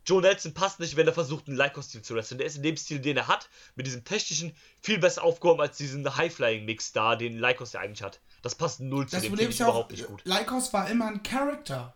Joe 0.06 0.20
Nelson 0.20 0.54
passt 0.54 0.80
nicht, 0.80 0.96
wenn 0.96 1.06
er 1.06 1.12
versucht, 1.12 1.46
einen 1.46 1.56
Lycos-Stil 1.56 2.02
zu 2.02 2.14
wresteln. 2.14 2.38
Der 2.38 2.46
ist 2.46 2.56
in 2.56 2.62
dem 2.62 2.76
Stil, 2.76 2.98
den 3.00 3.16
er 3.16 3.28
hat, 3.28 3.48
mit 3.76 3.86
diesem 3.86 4.04
technischen, 4.04 4.54
viel 4.82 4.98
besser 4.98 5.22
aufgehoben 5.22 5.60
als 5.60 5.76
diesen 5.76 6.16
High-Flying-Mix 6.16 6.92
da, 6.92 7.14
den 7.16 7.38
Lycos 7.38 7.72
ja 7.74 7.80
eigentlich 7.80 8.02
hat. 8.02 8.20
Das 8.42 8.54
passt 8.54 8.80
null 8.80 9.06
zu 9.06 9.16
Das 9.16 9.22
dem, 9.22 9.30
Problem 9.30 9.48
ist 9.50 9.54
ich 9.54 9.60
ja 9.60 9.66
auch, 9.66 9.70
überhaupt 9.70 9.92
nicht 9.92 10.06
gut. 10.06 10.22
Lycos 10.24 10.72
war 10.72 10.90
immer 10.90 11.06
ein 11.06 11.22
Charakter. 11.22 11.94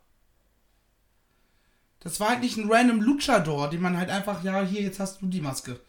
Das 2.00 2.20
war 2.20 2.28
halt 2.28 2.40
nicht 2.40 2.56
ein 2.56 2.70
random 2.70 3.00
Luchador, 3.00 3.70
den 3.70 3.80
man 3.80 3.96
halt 3.96 4.08
einfach, 4.08 4.44
ja, 4.44 4.62
hier, 4.62 4.82
jetzt 4.82 5.00
hast 5.00 5.20
du 5.20 5.26
die 5.26 5.40
Maske. 5.40 5.80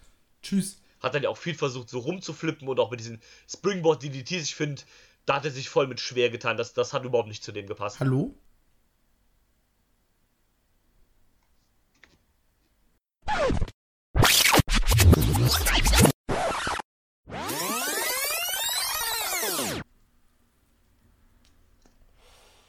Tschüss. 0.41 0.81
Hat 1.01 1.13
dann 1.13 1.23
ja 1.23 1.29
auch 1.29 1.37
viel 1.37 1.53
versucht, 1.53 1.89
so 1.89 1.99
rumzuflippen 1.99 2.67
und 2.67 2.79
auch 2.79 2.89
mit 2.89 2.99
diesen 2.99 3.21
Springboard 3.47 4.01
DDTs, 4.01 4.43
ich 4.43 4.55
finde, 4.55 4.81
da 5.25 5.35
hat 5.35 5.45
er 5.45 5.51
sich 5.51 5.69
voll 5.69 5.87
mit 5.87 5.99
schwer 5.99 6.31
getan. 6.31 6.57
Das, 6.57 6.73
das 6.73 6.93
hat 6.93 7.03
überhaupt 7.05 7.27
nicht 7.27 7.43
zu 7.43 7.51
dem 7.51 7.67
gepasst. 7.67 7.99
Hallo? 7.99 8.35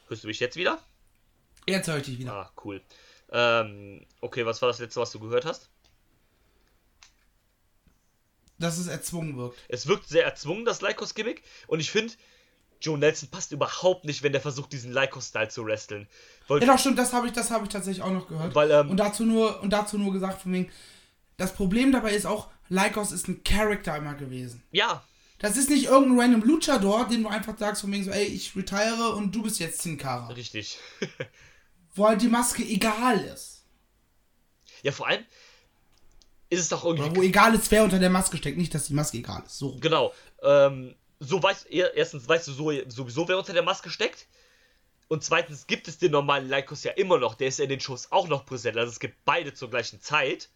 Hörst 0.09 0.24
du 0.24 0.29
mich 0.29 0.40
jetzt 0.40 0.57
wieder? 0.57 0.79
Jetzt 1.66 1.88
höre 1.88 1.96
ich 1.96 2.05
dich 2.05 2.18
wieder. 2.18 2.33
Ah, 2.35 2.53
cool. 2.64 2.83
Ähm, 3.32 4.04
okay, 4.20 4.44
was 4.44 4.60
war 4.60 4.68
das 4.68 4.78
letzte, 4.78 5.00
was 5.00 5.12
du 5.12 5.20
gehört 5.20 5.44
hast? 5.44 5.68
Dass 8.58 8.76
es 8.78 8.88
erzwungen 8.88 9.36
wirkt. 9.36 9.58
Es 9.68 9.86
wirkt 9.86 10.08
sehr 10.08 10.24
erzwungen, 10.24 10.64
das 10.64 10.82
Lycos-Gimmick. 10.82 11.42
Und 11.66 11.80
ich 11.80 11.90
finde, 11.90 12.12
Joe 12.80 12.98
Nelson 12.98 13.28
passt 13.30 13.52
überhaupt 13.52 14.04
nicht, 14.04 14.22
wenn 14.22 14.32
der 14.32 14.40
versucht, 14.40 14.72
diesen 14.72 14.92
Lycos-Style 14.92 15.48
zu 15.48 15.64
wresteln. 15.64 16.08
Weil, 16.48 16.60
Ja, 16.60 16.66
doch, 16.66 16.78
stimmt, 16.78 16.98
das 16.98 17.12
habe 17.12 17.26
ich, 17.26 17.32
das 17.32 17.50
habe 17.50 17.64
ich 17.64 17.70
tatsächlich 17.70 18.02
auch 18.02 18.10
noch 18.10 18.28
gehört. 18.28 18.54
Weil, 18.54 18.70
ähm, 18.70 18.90
und, 18.90 18.96
dazu 18.98 19.24
nur, 19.24 19.62
und 19.62 19.70
dazu 19.70 19.96
nur 19.96 20.12
gesagt, 20.12 20.42
von 20.42 20.52
wegen, 20.52 20.70
das 21.36 21.54
Problem 21.54 21.92
dabei 21.92 22.12
ist 22.12 22.26
auch, 22.26 22.48
Lycos 22.68 23.12
ist 23.12 23.28
ein 23.28 23.42
Charakter 23.44 23.96
immer 23.96 24.14
gewesen. 24.14 24.62
ja, 24.72 25.02
Das 25.38 25.56
ist 25.56 25.70
nicht 25.70 25.86
irgendein 25.86 26.20
random 26.20 26.42
Luchador, 26.48 27.08
den 27.08 27.22
du 27.22 27.28
einfach 27.28 27.56
sagst, 27.56 27.80
von 27.80 27.92
wegen 27.92 28.04
so, 28.04 28.10
ey, 28.10 28.24
ich 28.24 28.54
retire 28.54 29.14
und 29.14 29.34
du 29.34 29.42
bist 29.42 29.58
jetzt 29.58 29.80
Sin 29.80 29.96
Cara. 29.96 30.28
richtig. 30.28 30.78
Wo 31.94 32.07
halt 32.07 32.22
die 32.22 32.29
Maske 32.29 32.62
egal 32.62 33.20
ist. 33.20 33.64
ja, 34.83 34.92
vor 34.92 35.09
allem 35.09 35.24
ist 36.48 36.61
es 36.61 36.68
doch 36.68 36.83
Oder 36.85 37.03
irgendwie 37.05 37.20
wo 37.20 37.24
egal 37.24 37.55
ist, 37.55 37.70
wer 37.70 37.85
unter 37.85 37.98
der 37.98 38.11
Maske 38.11 38.37
steckt. 38.37 38.59
Nicht, 38.59 38.74
dass 38.74 38.87
die 38.87 38.94
Maske 38.94 39.18
egal 39.18 39.42
ist. 39.46 39.59
So. 39.59 39.76
Genau. 39.79 40.12
Ähm, 40.42 40.96
so 41.20 41.42
weißt 41.42 41.70
er- 41.70 41.94
erstens 41.94 42.26
weißt 42.29 42.48
du 42.48 42.53
so, 42.53 42.72
sowieso, 42.88 43.29
wer 43.29 43.38
unter 43.38 43.53
der 43.53 43.62
Maske 43.62 43.90
steckt. 43.90 44.26
Und 45.09 45.22
zweitens 45.24 45.66
gibt 45.66 45.87
es 45.88 45.98
den 45.98 46.12
normalen 46.12 46.48
Lycos 46.48 46.83
ja 46.85 46.92
immer 46.92 47.18
noch. 47.18 47.35
Der 47.35 47.48
ist 47.48 47.59
ja 47.59 47.64
in 47.64 47.70
den 47.70 47.81
Shows 47.81 48.11
auch 48.11 48.26
noch 48.29 48.46
präsent. 48.46 48.76
Also 48.76 48.90
es 48.92 49.00
gibt 49.00 49.24
beide 49.24 49.53
zur 49.55 49.68
gleichen 49.70 50.00
Zeit. 50.00 50.48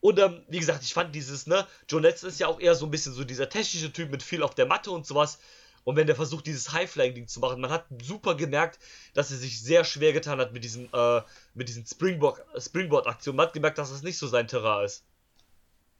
Und 0.00 0.18
ähm, 0.18 0.42
wie 0.48 0.58
gesagt, 0.60 0.82
ich 0.84 0.94
fand 0.94 1.14
dieses, 1.14 1.46
ne, 1.46 1.66
Joe 1.88 2.00
Nelson 2.00 2.28
ist 2.28 2.38
ja 2.38 2.46
auch 2.46 2.60
eher 2.60 2.74
so 2.74 2.84
ein 2.86 2.90
bisschen 2.90 3.12
so 3.12 3.24
dieser 3.24 3.48
technische 3.48 3.92
Typ 3.92 4.10
mit 4.10 4.22
viel 4.22 4.42
auf 4.42 4.54
der 4.54 4.66
Matte 4.66 4.90
und 4.90 5.06
sowas. 5.06 5.38
Und 5.86 5.94
wenn 5.94 6.08
der 6.08 6.16
versucht, 6.16 6.46
dieses 6.46 6.72
High-Flying-Ding 6.72 7.28
zu 7.28 7.38
machen, 7.38 7.60
man 7.60 7.70
hat 7.70 7.86
super 8.02 8.34
gemerkt, 8.34 8.80
dass 9.14 9.30
er 9.30 9.36
sich 9.36 9.62
sehr 9.62 9.84
schwer 9.84 10.12
getan 10.12 10.40
hat 10.40 10.52
mit 10.52 10.64
diesem, 10.64 10.88
äh, 10.92 11.20
mit 11.54 11.68
diesen 11.68 11.84
Springboard- 11.86 12.42
Springboard-Aktionen. 12.60 13.36
Man 13.36 13.46
hat 13.46 13.52
gemerkt, 13.54 13.78
dass 13.78 13.92
das 13.92 14.02
nicht 14.02 14.18
so 14.18 14.26
sein 14.26 14.48
Terrain 14.48 14.84
ist. 14.84 15.04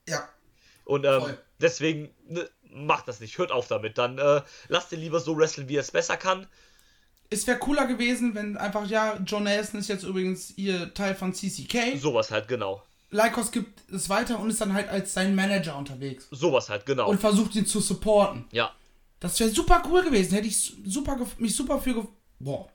Ja. 0.08 0.28
Und 0.86 1.04
ähm, 1.04 1.20
Voll. 1.20 1.38
deswegen 1.60 2.10
ne, 2.28 2.50
macht 2.68 3.06
das 3.06 3.20
nicht, 3.20 3.38
hört 3.38 3.52
auf 3.52 3.68
damit. 3.68 3.96
Dann 3.96 4.18
äh, 4.18 4.42
lasst 4.66 4.90
ihn 4.90 4.98
lieber 4.98 5.20
so 5.20 5.38
wresteln, 5.38 5.68
wie 5.68 5.76
er 5.76 5.82
es 5.82 5.92
besser 5.92 6.16
kann. 6.16 6.48
Es 7.30 7.46
wäre 7.46 7.60
cooler 7.60 7.86
gewesen, 7.86 8.34
wenn 8.34 8.56
einfach, 8.56 8.88
ja, 8.88 9.20
John 9.24 9.44
Nelson 9.44 9.78
ist 9.78 9.88
jetzt 9.88 10.02
übrigens 10.02 10.50
ihr 10.58 10.94
Teil 10.94 11.14
von 11.14 11.32
CCK. 11.32 11.96
Sowas 11.96 12.32
halt, 12.32 12.48
genau. 12.48 12.82
Lycos 13.10 13.52
gibt 13.52 13.88
es 13.92 14.08
weiter 14.08 14.40
und 14.40 14.50
ist 14.50 14.60
dann 14.60 14.74
halt 14.74 14.88
als 14.88 15.14
sein 15.14 15.36
Manager 15.36 15.76
unterwegs. 15.76 16.26
Sowas 16.32 16.68
halt, 16.70 16.86
genau. 16.86 17.08
Und 17.08 17.20
versucht 17.20 17.54
ihn 17.54 17.66
zu 17.66 17.80
supporten. 17.80 18.46
ja, 18.50 18.72
Das 19.20 19.38
wäre 19.40 19.50
super 19.50 19.82
cool 19.88 20.02
gewesen. 20.04 20.34
Hätte 20.34 20.46
ich 20.48 20.74
super 20.84 21.18
mich 21.38 21.54
super 21.56 21.80
für. 21.80 22.06
Boah. 22.38 22.68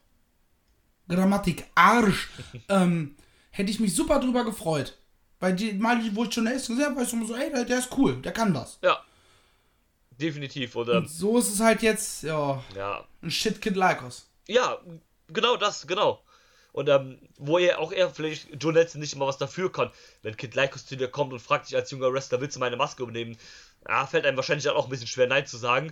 Grammatik 1.08 1.66
Arsch. 1.76 2.30
ähm, 2.70 3.16
hätte 3.52 3.70
ich 3.72 3.80
mich 3.80 3.94
super 3.94 4.20
drüber 4.20 4.44
gefreut. 4.46 4.98
Weil 5.40 5.56
die 5.56 5.74
Mal, 5.74 6.00
wo 6.16 6.24
ich 6.24 6.34
schon 6.34 6.44
Nelson 6.44 6.76
gesehen 6.76 6.90
habe, 6.92 6.98
war 6.98 7.04
ich 7.04 7.14
immer 7.14 7.26
so, 7.26 7.36
ey, 7.36 7.50
der, 7.52 7.66
der 7.66 7.80
ist 7.80 7.90
cool, 7.98 8.16
der 8.22 8.32
kann 8.32 8.54
das. 8.54 8.80
ja. 8.84 9.04
Definitiv. 10.12 10.76
Ähm, 10.76 10.88
Und 10.90 11.10
so 11.10 11.40
ist 11.40 11.52
es 11.52 11.60
halt 11.60 11.82
jetzt, 11.82 12.22
ja, 12.24 12.64
ja, 12.76 13.08
ein 13.24 13.32
Shitkid 13.32 13.76
Lycos. 13.76 14.30
ja, 14.48 14.78
genau 15.30 15.58
das, 15.58 15.88
genau. 15.88 16.22
Und 16.74 16.88
ähm, 16.90 17.18
wo 17.38 17.58
er 17.58 17.80
auch 17.80 17.92
er 17.92 18.10
vielleicht 18.12 18.62
Joe 18.62 18.72
Nelson 18.72 19.02
nicht 19.02 19.14
immer 19.14 19.26
was 19.28 19.38
dafür 19.40 19.72
kann, 19.72 19.90
wenn 20.22 20.38
Kid 20.38 20.54
Lycos 20.56 20.86
zu 20.86 20.96
dir 20.96 21.08
kommt 21.10 21.34
und 21.34 21.40
fragt 21.40 21.68
dich 21.68 21.76
als 21.76 21.90
junger 21.92 22.14
Wrestler, 22.14 22.40
willst 22.40 22.56
du 22.56 22.60
meine 22.60 22.78
Maske 22.78 23.02
übernehmen? 23.04 23.36
Ja, 23.88 24.06
fällt 24.06 24.26
einem 24.26 24.38
wahrscheinlich 24.38 24.70
auch 24.70 24.84
ein 24.86 24.90
bisschen 24.90 25.08
schwer, 25.08 25.28
Nein 25.28 25.48
zu 25.48 25.58
sagen. 25.58 25.92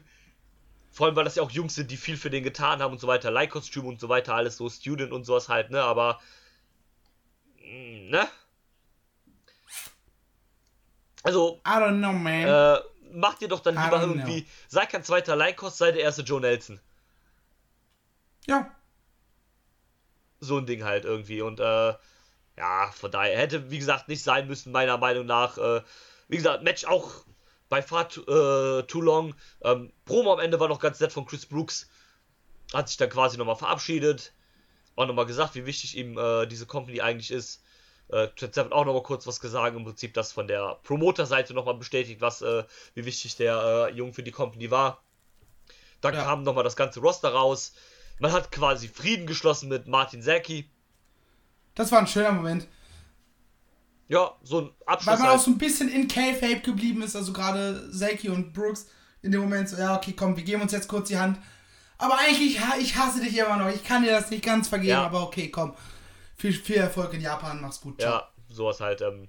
Vor 0.92 1.08
allem, 1.08 1.16
weil 1.16 1.24
das 1.24 1.36
ja 1.36 1.44
auch 1.44 1.52
Jungs 1.52 1.76
sind, 1.76 1.92
die 1.92 1.98
viel 1.98 2.18
für 2.18 2.30
den 2.30 2.44
getan 2.44 2.82
haben 2.82 2.92
und 2.92 3.00
so 3.00 3.08
weiter. 3.08 3.32
Leihkostüm 3.32 3.86
und 3.86 4.00
so 4.00 4.10
weiter, 4.10 4.36
alles 4.36 4.58
so 4.58 4.70
Student 4.70 5.12
und 5.12 5.26
sowas 5.26 5.50
halt, 5.50 5.72
ne? 5.72 5.82
Aber. 5.82 6.20
Ne? 7.72 8.28
Also, 11.24 11.62
I 11.66 11.72
don't 11.72 12.00
know, 12.00 12.12
man. 12.14 12.48
äh, 12.48 12.80
mach 13.12 13.36
dir 13.36 13.48
doch 13.48 13.60
dann 13.60 13.76
lieber 13.76 14.02
irgendwie. 14.02 14.48
Sei 14.68 14.86
kein 14.86 15.04
zweiter 15.04 15.36
Leihkost, 15.36 15.78
sei 15.78 15.92
der 15.92 16.02
erste 16.02 16.24
Joe 16.24 16.42
Nelson. 16.42 16.80
ja, 18.48 18.72
so 20.40 20.58
ein 20.58 20.66
Ding 20.66 20.84
halt 20.84 21.06
irgendwie. 21.06 21.42
Und 21.42 21.60
äh, 21.60 21.94
ja, 22.58 22.92
von 22.92 23.12
daher 23.12 23.38
hätte, 23.38 23.72
wie 23.72 23.80
gesagt, 23.80 24.08
nicht 24.08 24.24
sein 24.24 24.48
müssen, 24.48 24.72
meiner 24.72 24.98
Meinung 24.98 25.26
nach. 25.26 25.58
Äh, 25.58 25.82
wie 26.28 26.38
gesagt, 26.38 26.64
Match 26.64 26.86
auch 26.86 27.26
bei 27.70 27.82
Far 27.82 28.10
Too, 28.10 28.22
äh, 28.22 28.84
too 28.84 29.02
Long. 29.02 29.36
Ähm, 29.62 29.92
Promo 30.06 30.34
am 30.34 30.40
Ende 30.40 30.60
war 30.60 30.68
noch 30.68 30.80
ganz 30.80 31.00
nett 31.00 31.12
von 31.14 31.26
Chris 31.26 31.46
Brooks. 31.46 31.90
Hat 32.74 32.88
sich 32.88 32.98
dann 32.98 33.10
quasi 33.10 33.38
nochmal 33.38 33.56
verabschiedet. 33.56 34.34
Auch 34.96 35.06
nochmal 35.06 35.26
gesagt, 35.26 35.56
wie 35.56 35.66
wichtig 35.66 35.96
ihm 35.98 36.18
äh, 36.18 36.46
diese 36.48 36.66
Company 36.66 37.02
eigentlich 37.02 37.32
ist. 37.32 37.64
Äh, 38.10 38.28
Seven 38.38 38.74
auch 38.74 38.86
nochmal 38.86 39.04
kurz 39.04 39.28
was 39.28 39.40
gesagt. 39.40 39.76
Im 39.76 39.84
Prinzip 39.86 40.14
das 40.14 40.32
von 40.32 40.48
der 40.48 40.80
Promoter-Seite 40.84 41.54
nochmal 41.54 41.76
bestätigt, 41.76 42.22
was, 42.22 42.42
äh, 42.42 42.64
wie 42.96 43.06
wichtig 43.06 43.36
der 43.38 43.88
äh, 43.90 43.94
Jung 43.94 44.14
für 44.14 44.24
die 44.24 44.32
Company 44.32 44.72
war. 44.72 45.02
Dann 46.02 46.16
Ja. 46.16 46.24
kam 46.24 46.44
nochmal 46.44 46.64
das 46.64 46.76
ganze 46.76 47.00
Roster 47.02 47.30
raus. 47.30 47.74
Man 48.20 48.32
hat 48.32 48.52
quasi 48.52 48.88
Frieden 48.88 49.28
geschlossen 49.28 49.70
mit 49.70 49.88
Martin 49.88 50.22
Zaki. 50.22 50.70
das 51.76 51.92
war 51.92 52.00
ein 52.00 52.08
schöner 52.08 52.32
Moment. 52.32 52.68
Ja, 54.10 54.36
so 54.44 54.60
ein 54.62 54.66
Weil 54.66 54.74
Abschluss. 54.88 55.20
man 55.20 55.28
auch 55.28 55.32
Halt. 55.34 55.42
so 55.42 55.52
ein 55.52 55.58
bisschen 55.58 55.88
in 55.88 56.08
K-Fape 56.08 56.60
geblieben 56.62 57.02
ist, 57.04 57.16
also 57.16 57.32
gerade 57.32 57.90
Zaki 57.92 58.30
und 58.30 58.52
Brooks 58.54 58.88
in 59.22 59.32
dem 59.32 59.42
Moment 59.42 59.70
so, 59.70 59.78
ja, 59.78 59.96
okay, 59.96 60.14
komm, 60.14 60.36
wir 60.36 60.44
geben 60.44 60.62
uns 60.64 60.72
jetzt 60.72 60.88
kurz 60.88 61.10
die 61.10 61.18
Hand. 61.18 61.38
Aber 61.98 62.18
eigentlich, 62.18 62.60
ich 62.80 62.96
hasse 62.96 63.22
dich 63.22 63.38
immer 63.38 63.58
noch, 63.58 63.70
ich 63.70 63.84
kann 63.84 64.04
dir 64.04 64.12
das 64.12 64.32
nicht 64.32 64.44
ganz 64.44 64.68
vergeben, 64.68 64.90
Ja. 64.92 65.06
aber 65.06 65.22
okay, 65.24 65.50
komm. 65.50 65.74
Viel, 66.38 66.54
viel 66.54 66.78
Erfolg 66.78 67.14
in 67.14 67.22
Japan, 67.22 67.62
mach's 67.62 67.82
gut. 67.82 68.00
ciao. 68.02 68.14
Ja, 68.14 68.30
sowas 68.50 68.80
halt. 68.80 69.02
Ähm, 69.02 69.28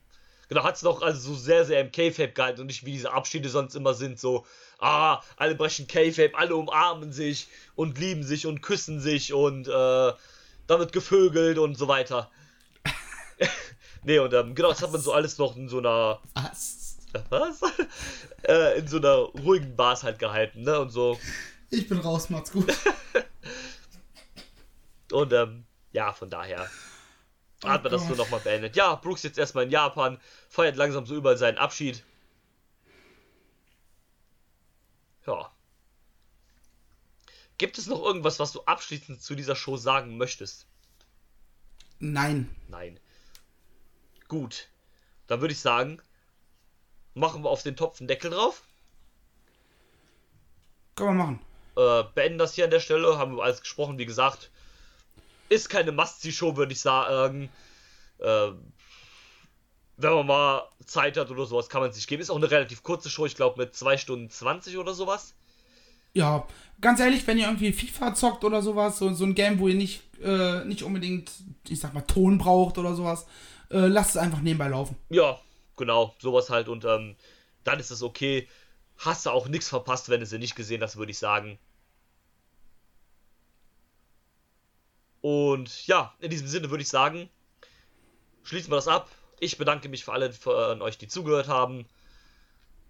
genau, 0.49 0.63
hat 0.65 0.77
es 0.77 0.83
noch 0.83 1.03
also 1.03 1.33
so 1.33 1.39
sehr, 1.39 1.65
sehr 1.67 1.81
im 1.81 1.91
K-Fape 1.93 2.33
gehalten 2.33 2.61
und 2.63 2.69
nicht 2.69 2.87
wie 2.87 2.93
diese 2.93 3.13
Abschiede 3.13 3.49
sonst 3.49 3.75
immer 3.75 3.93
sind. 3.95 4.19
So, 4.21 4.47
ah, 4.79 5.21
alle 5.37 5.57
brechen 5.57 5.89
K-Fape, 5.89 6.39
alle 6.39 6.55
umarmen 6.57 7.13
sich 7.13 7.49
und 7.75 7.99
lieben 7.99 8.23
sich 8.23 8.47
und 8.47 8.63
küssen 8.63 9.01
sich 9.01 9.33
und 9.35 9.67
äh, 9.69 9.71
dann 9.73 10.79
wird 10.79 10.93
gevögelt 10.93 11.59
und 11.59 11.77
so 11.77 11.87
weiter. 11.89 12.31
nee, 14.05 14.19
und 14.19 14.33
ähm, 14.35 14.55
genau, 14.55 14.69
das 14.71 14.83
hat 14.83 14.93
man 14.93 15.01
so 15.01 15.13
alles 15.13 15.39
noch 15.39 15.57
in 15.57 15.69
so 15.69 15.79
einer 15.79 16.21
Was? 16.35 16.99
Was? 17.29 17.61
äh, 18.49 18.79
in 18.79 18.87
so 18.87 18.99
einer 18.99 19.17
ruhigen 19.43 19.77
Bars 19.77 20.03
halt 20.03 20.19
gehalten, 20.19 20.63
ne? 20.63 20.81
Und 20.81 20.91
so. 20.91 21.19
Ich 21.71 21.89
bin 21.89 21.99
raus, 21.99 22.31
macht's 22.31 22.53
gut. 22.53 22.73
Und 25.13 25.33
ähm, 25.33 25.65
ja, 25.93 26.13
von 26.13 26.31
daher 26.31 26.71
hat 27.65 27.83
man 27.83 27.93
das 27.93 28.07
so 28.07 28.15
nochmal 28.15 28.41
beendet. 28.41 28.77
Ja, 28.77 28.95
Brooks 28.95 29.23
jetzt 29.23 29.39
erstmal 29.39 29.65
in 29.65 29.71
Japan, 29.71 30.21
feiert 30.49 30.77
langsam 30.77 31.05
so 31.05 31.15
überall 31.15 31.37
seinen 31.37 31.59
Abschied. 31.59 32.03
Ja. 35.27 35.51
Gibt 37.59 37.77
es 37.77 37.87
noch 37.87 38.03
irgendwas, 38.03 38.39
was 38.39 38.53
du 38.53 38.63
abschließend 38.63 39.21
zu 39.21 39.35
dieser 39.35 39.57
Show 39.57 39.77
sagen 39.77 40.17
möchtest? 40.17 40.67
Nein. 41.99 42.49
Nein. 42.69 42.99
Gut. 44.31 44.69
Dann 45.27 45.41
würde 45.41 45.53
ich 45.53 45.59
sagen, 45.59 46.01
machen 47.15 47.43
wir 47.43 47.51
auf 47.51 47.65
den 47.65 47.75
Topf 47.75 48.01
einen 48.01 48.07
Deckel 48.07 48.31
drauf. 48.31 48.63
Können 50.95 51.19
wir 51.19 51.25
machen. 51.25 51.41
Äh, 51.77 52.05
beenden 52.15 52.39
das 52.39 52.55
hier 52.55 52.65
an 52.65 52.71
der 52.71 52.79
Stelle. 52.79 53.19
Haben 53.19 53.37
wir 53.37 53.43
alles 53.43 53.61
gesprochen, 53.61 53.99
wie 53.99 54.07
gesagt. 54.07 54.51
Ist 55.49 55.69
keine 55.69 55.91
Must-See-Show, 55.91 56.57
würde 56.57 56.73
ich 56.73 56.81
sagen. 56.81 57.49
Äh, 58.19 58.53
wenn 59.97 60.15
man 60.15 60.27
mal 60.29 60.63
Zeit 60.87 61.17
hat 61.17 61.33
oder 61.33 61.45
sowas, 61.45 61.69
kann 61.69 61.81
man 61.81 61.93
sich 61.93 62.07
geben. 62.07 62.23
Ist 62.23 62.31
auch 62.31 62.37
eine 62.37 62.53
relativ 62.53 62.85
kurze 62.85 63.11
Show, 63.11 63.27
ich 63.27 63.35
glaube 63.35 63.61
mit 63.61 63.75
2 63.75 63.97
Stunden 63.97 64.31
20 64.31 64.79
oder 64.79 64.95
sowas. 64.95 65.35
Ja, 66.13 66.47
ganz 66.81 67.01
ehrlich, 67.01 67.27
wenn 67.27 67.39
ihr 67.39 67.47
irgendwie 67.47 67.73
FIFA 67.73 68.15
zockt 68.15 68.45
oder 68.45 68.63
sowas, 68.63 68.99
so, 68.99 69.13
so 69.13 69.25
ein 69.25 69.35
Game, 69.35 69.59
wo 69.59 69.67
ihr 69.67 69.75
nicht, 69.75 70.03
äh, 70.23 70.65
nicht 70.65 70.85
unbedingt, 70.85 71.33
ich 71.69 71.81
sag 71.81 71.95
mal, 71.95 72.03
Ton 72.03 72.39
braucht 72.39 72.79
oder 72.79 72.95
sowas, 72.95 73.27
äh, 73.71 73.87
lasst 73.87 74.11
es 74.11 74.17
einfach 74.17 74.41
nebenbei 74.41 74.69
laufen. 74.69 74.97
Ja, 75.09 75.41
genau, 75.77 76.15
sowas 76.19 76.51
halt. 76.51 76.69
Und 76.69 76.85
ähm, 76.85 77.17
dann 77.65 77.81
ist 77.81 77.91
es 77.91 78.03
okay. 78.03 78.49
Hast 78.99 79.27
du 79.27 79.31
auch 79.31 79.49
nichts 79.49 79.69
verpasst, 79.69 80.09
wenn 80.09 80.21
du 80.21 80.27
sie 80.27 80.39
nicht 80.39 80.57
gesehen 80.57 80.83
hast, 80.83 80.97
würde 80.97 81.13
ich 81.13 81.19
sagen. 81.19 81.59
Und 85.23 85.87
ja, 85.87 86.15
in 86.19 86.31
diesem 86.31 86.49
Sinne 86.49 86.71
würde 86.71 86.83
ich 86.83 86.89
sagen, 86.89 87.29
schließen 88.43 88.71
wir 88.71 88.77
das 88.77 88.89
ab. 88.89 89.11
Ich 89.39 89.59
bedanke 89.59 89.89
mich 89.89 90.05
für 90.05 90.13
alle 90.13 90.33
von 90.33 90.83
euch, 90.83 90.99
die 90.99 91.09
zugehört 91.09 91.49
haben. 91.49 91.87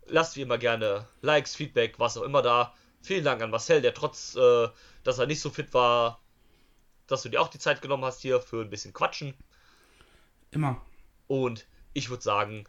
Lasst 0.06 0.36
wie 0.36 0.42
immer 0.42 0.58
gerne 0.58 1.06
Likes, 1.22 1.54
Feedback, 1.54 1.98
was 1.98 2.16
auch 2.16 2.22
immer 2.22 2.42
da. 2.42 2.74
Vielen 3.02 3.24
Dank 3.24 3.42
an 3.42 3.50
Marcel, 3.50 3.80
der 3.80 3.94
trotz, 3.94 4.34
äh, 4.34 4.68
dass 5.04 5.18
er 5.18 5.26
nicht 5.26 5.40
so 5.40 5.50
fit 5.50 5.72
war, 5.72 6.20
dass 7.06 7.22
du 7.22 7.28
dir 7.28 7.40
auch 7.40 7.48
die 7.48 7.58
Zeit 7.58 7.82
genommen 7.82 8.04
hast 8.04 8.20
hier 8.20 8.40
für 8.40 8.60
ein 8.62 8.70
bisschen 8.70 8.92
Quatschen. 8.92 9.34
Immer. 10.50 10.80
Und 11.26 11.66
ich 11.92 12.10
würde 12.10 12.22
sagen, 12.22 12.64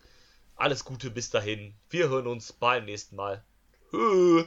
alles 0.55 0.85
Gute 0.85 1.09
bis 1.09 1.29
dahin. 1.29 1.73
Wir 1.89 2.09
hören 2.09 2.27
uns 2.27 2.53
beim 2.53 2.85
nächsten 2.85 3.15
Mal. 3.15 3.43
Tschö. 3.89 4.45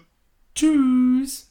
Tschüss. 0.54 1.50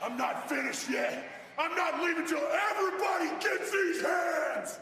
I'm 0.00 0.16
not 0.16 0.48
finished 0.48 0.88
yet. 0.88 1.24
I'm 1.58 1.74
not 1.76 2.02
leaving 2.02 2.26
till 2.26 2.38
everybody 2.38 3.30
gets 3.40 3.70
these 3.70 4.02
hands. 4.02 4.80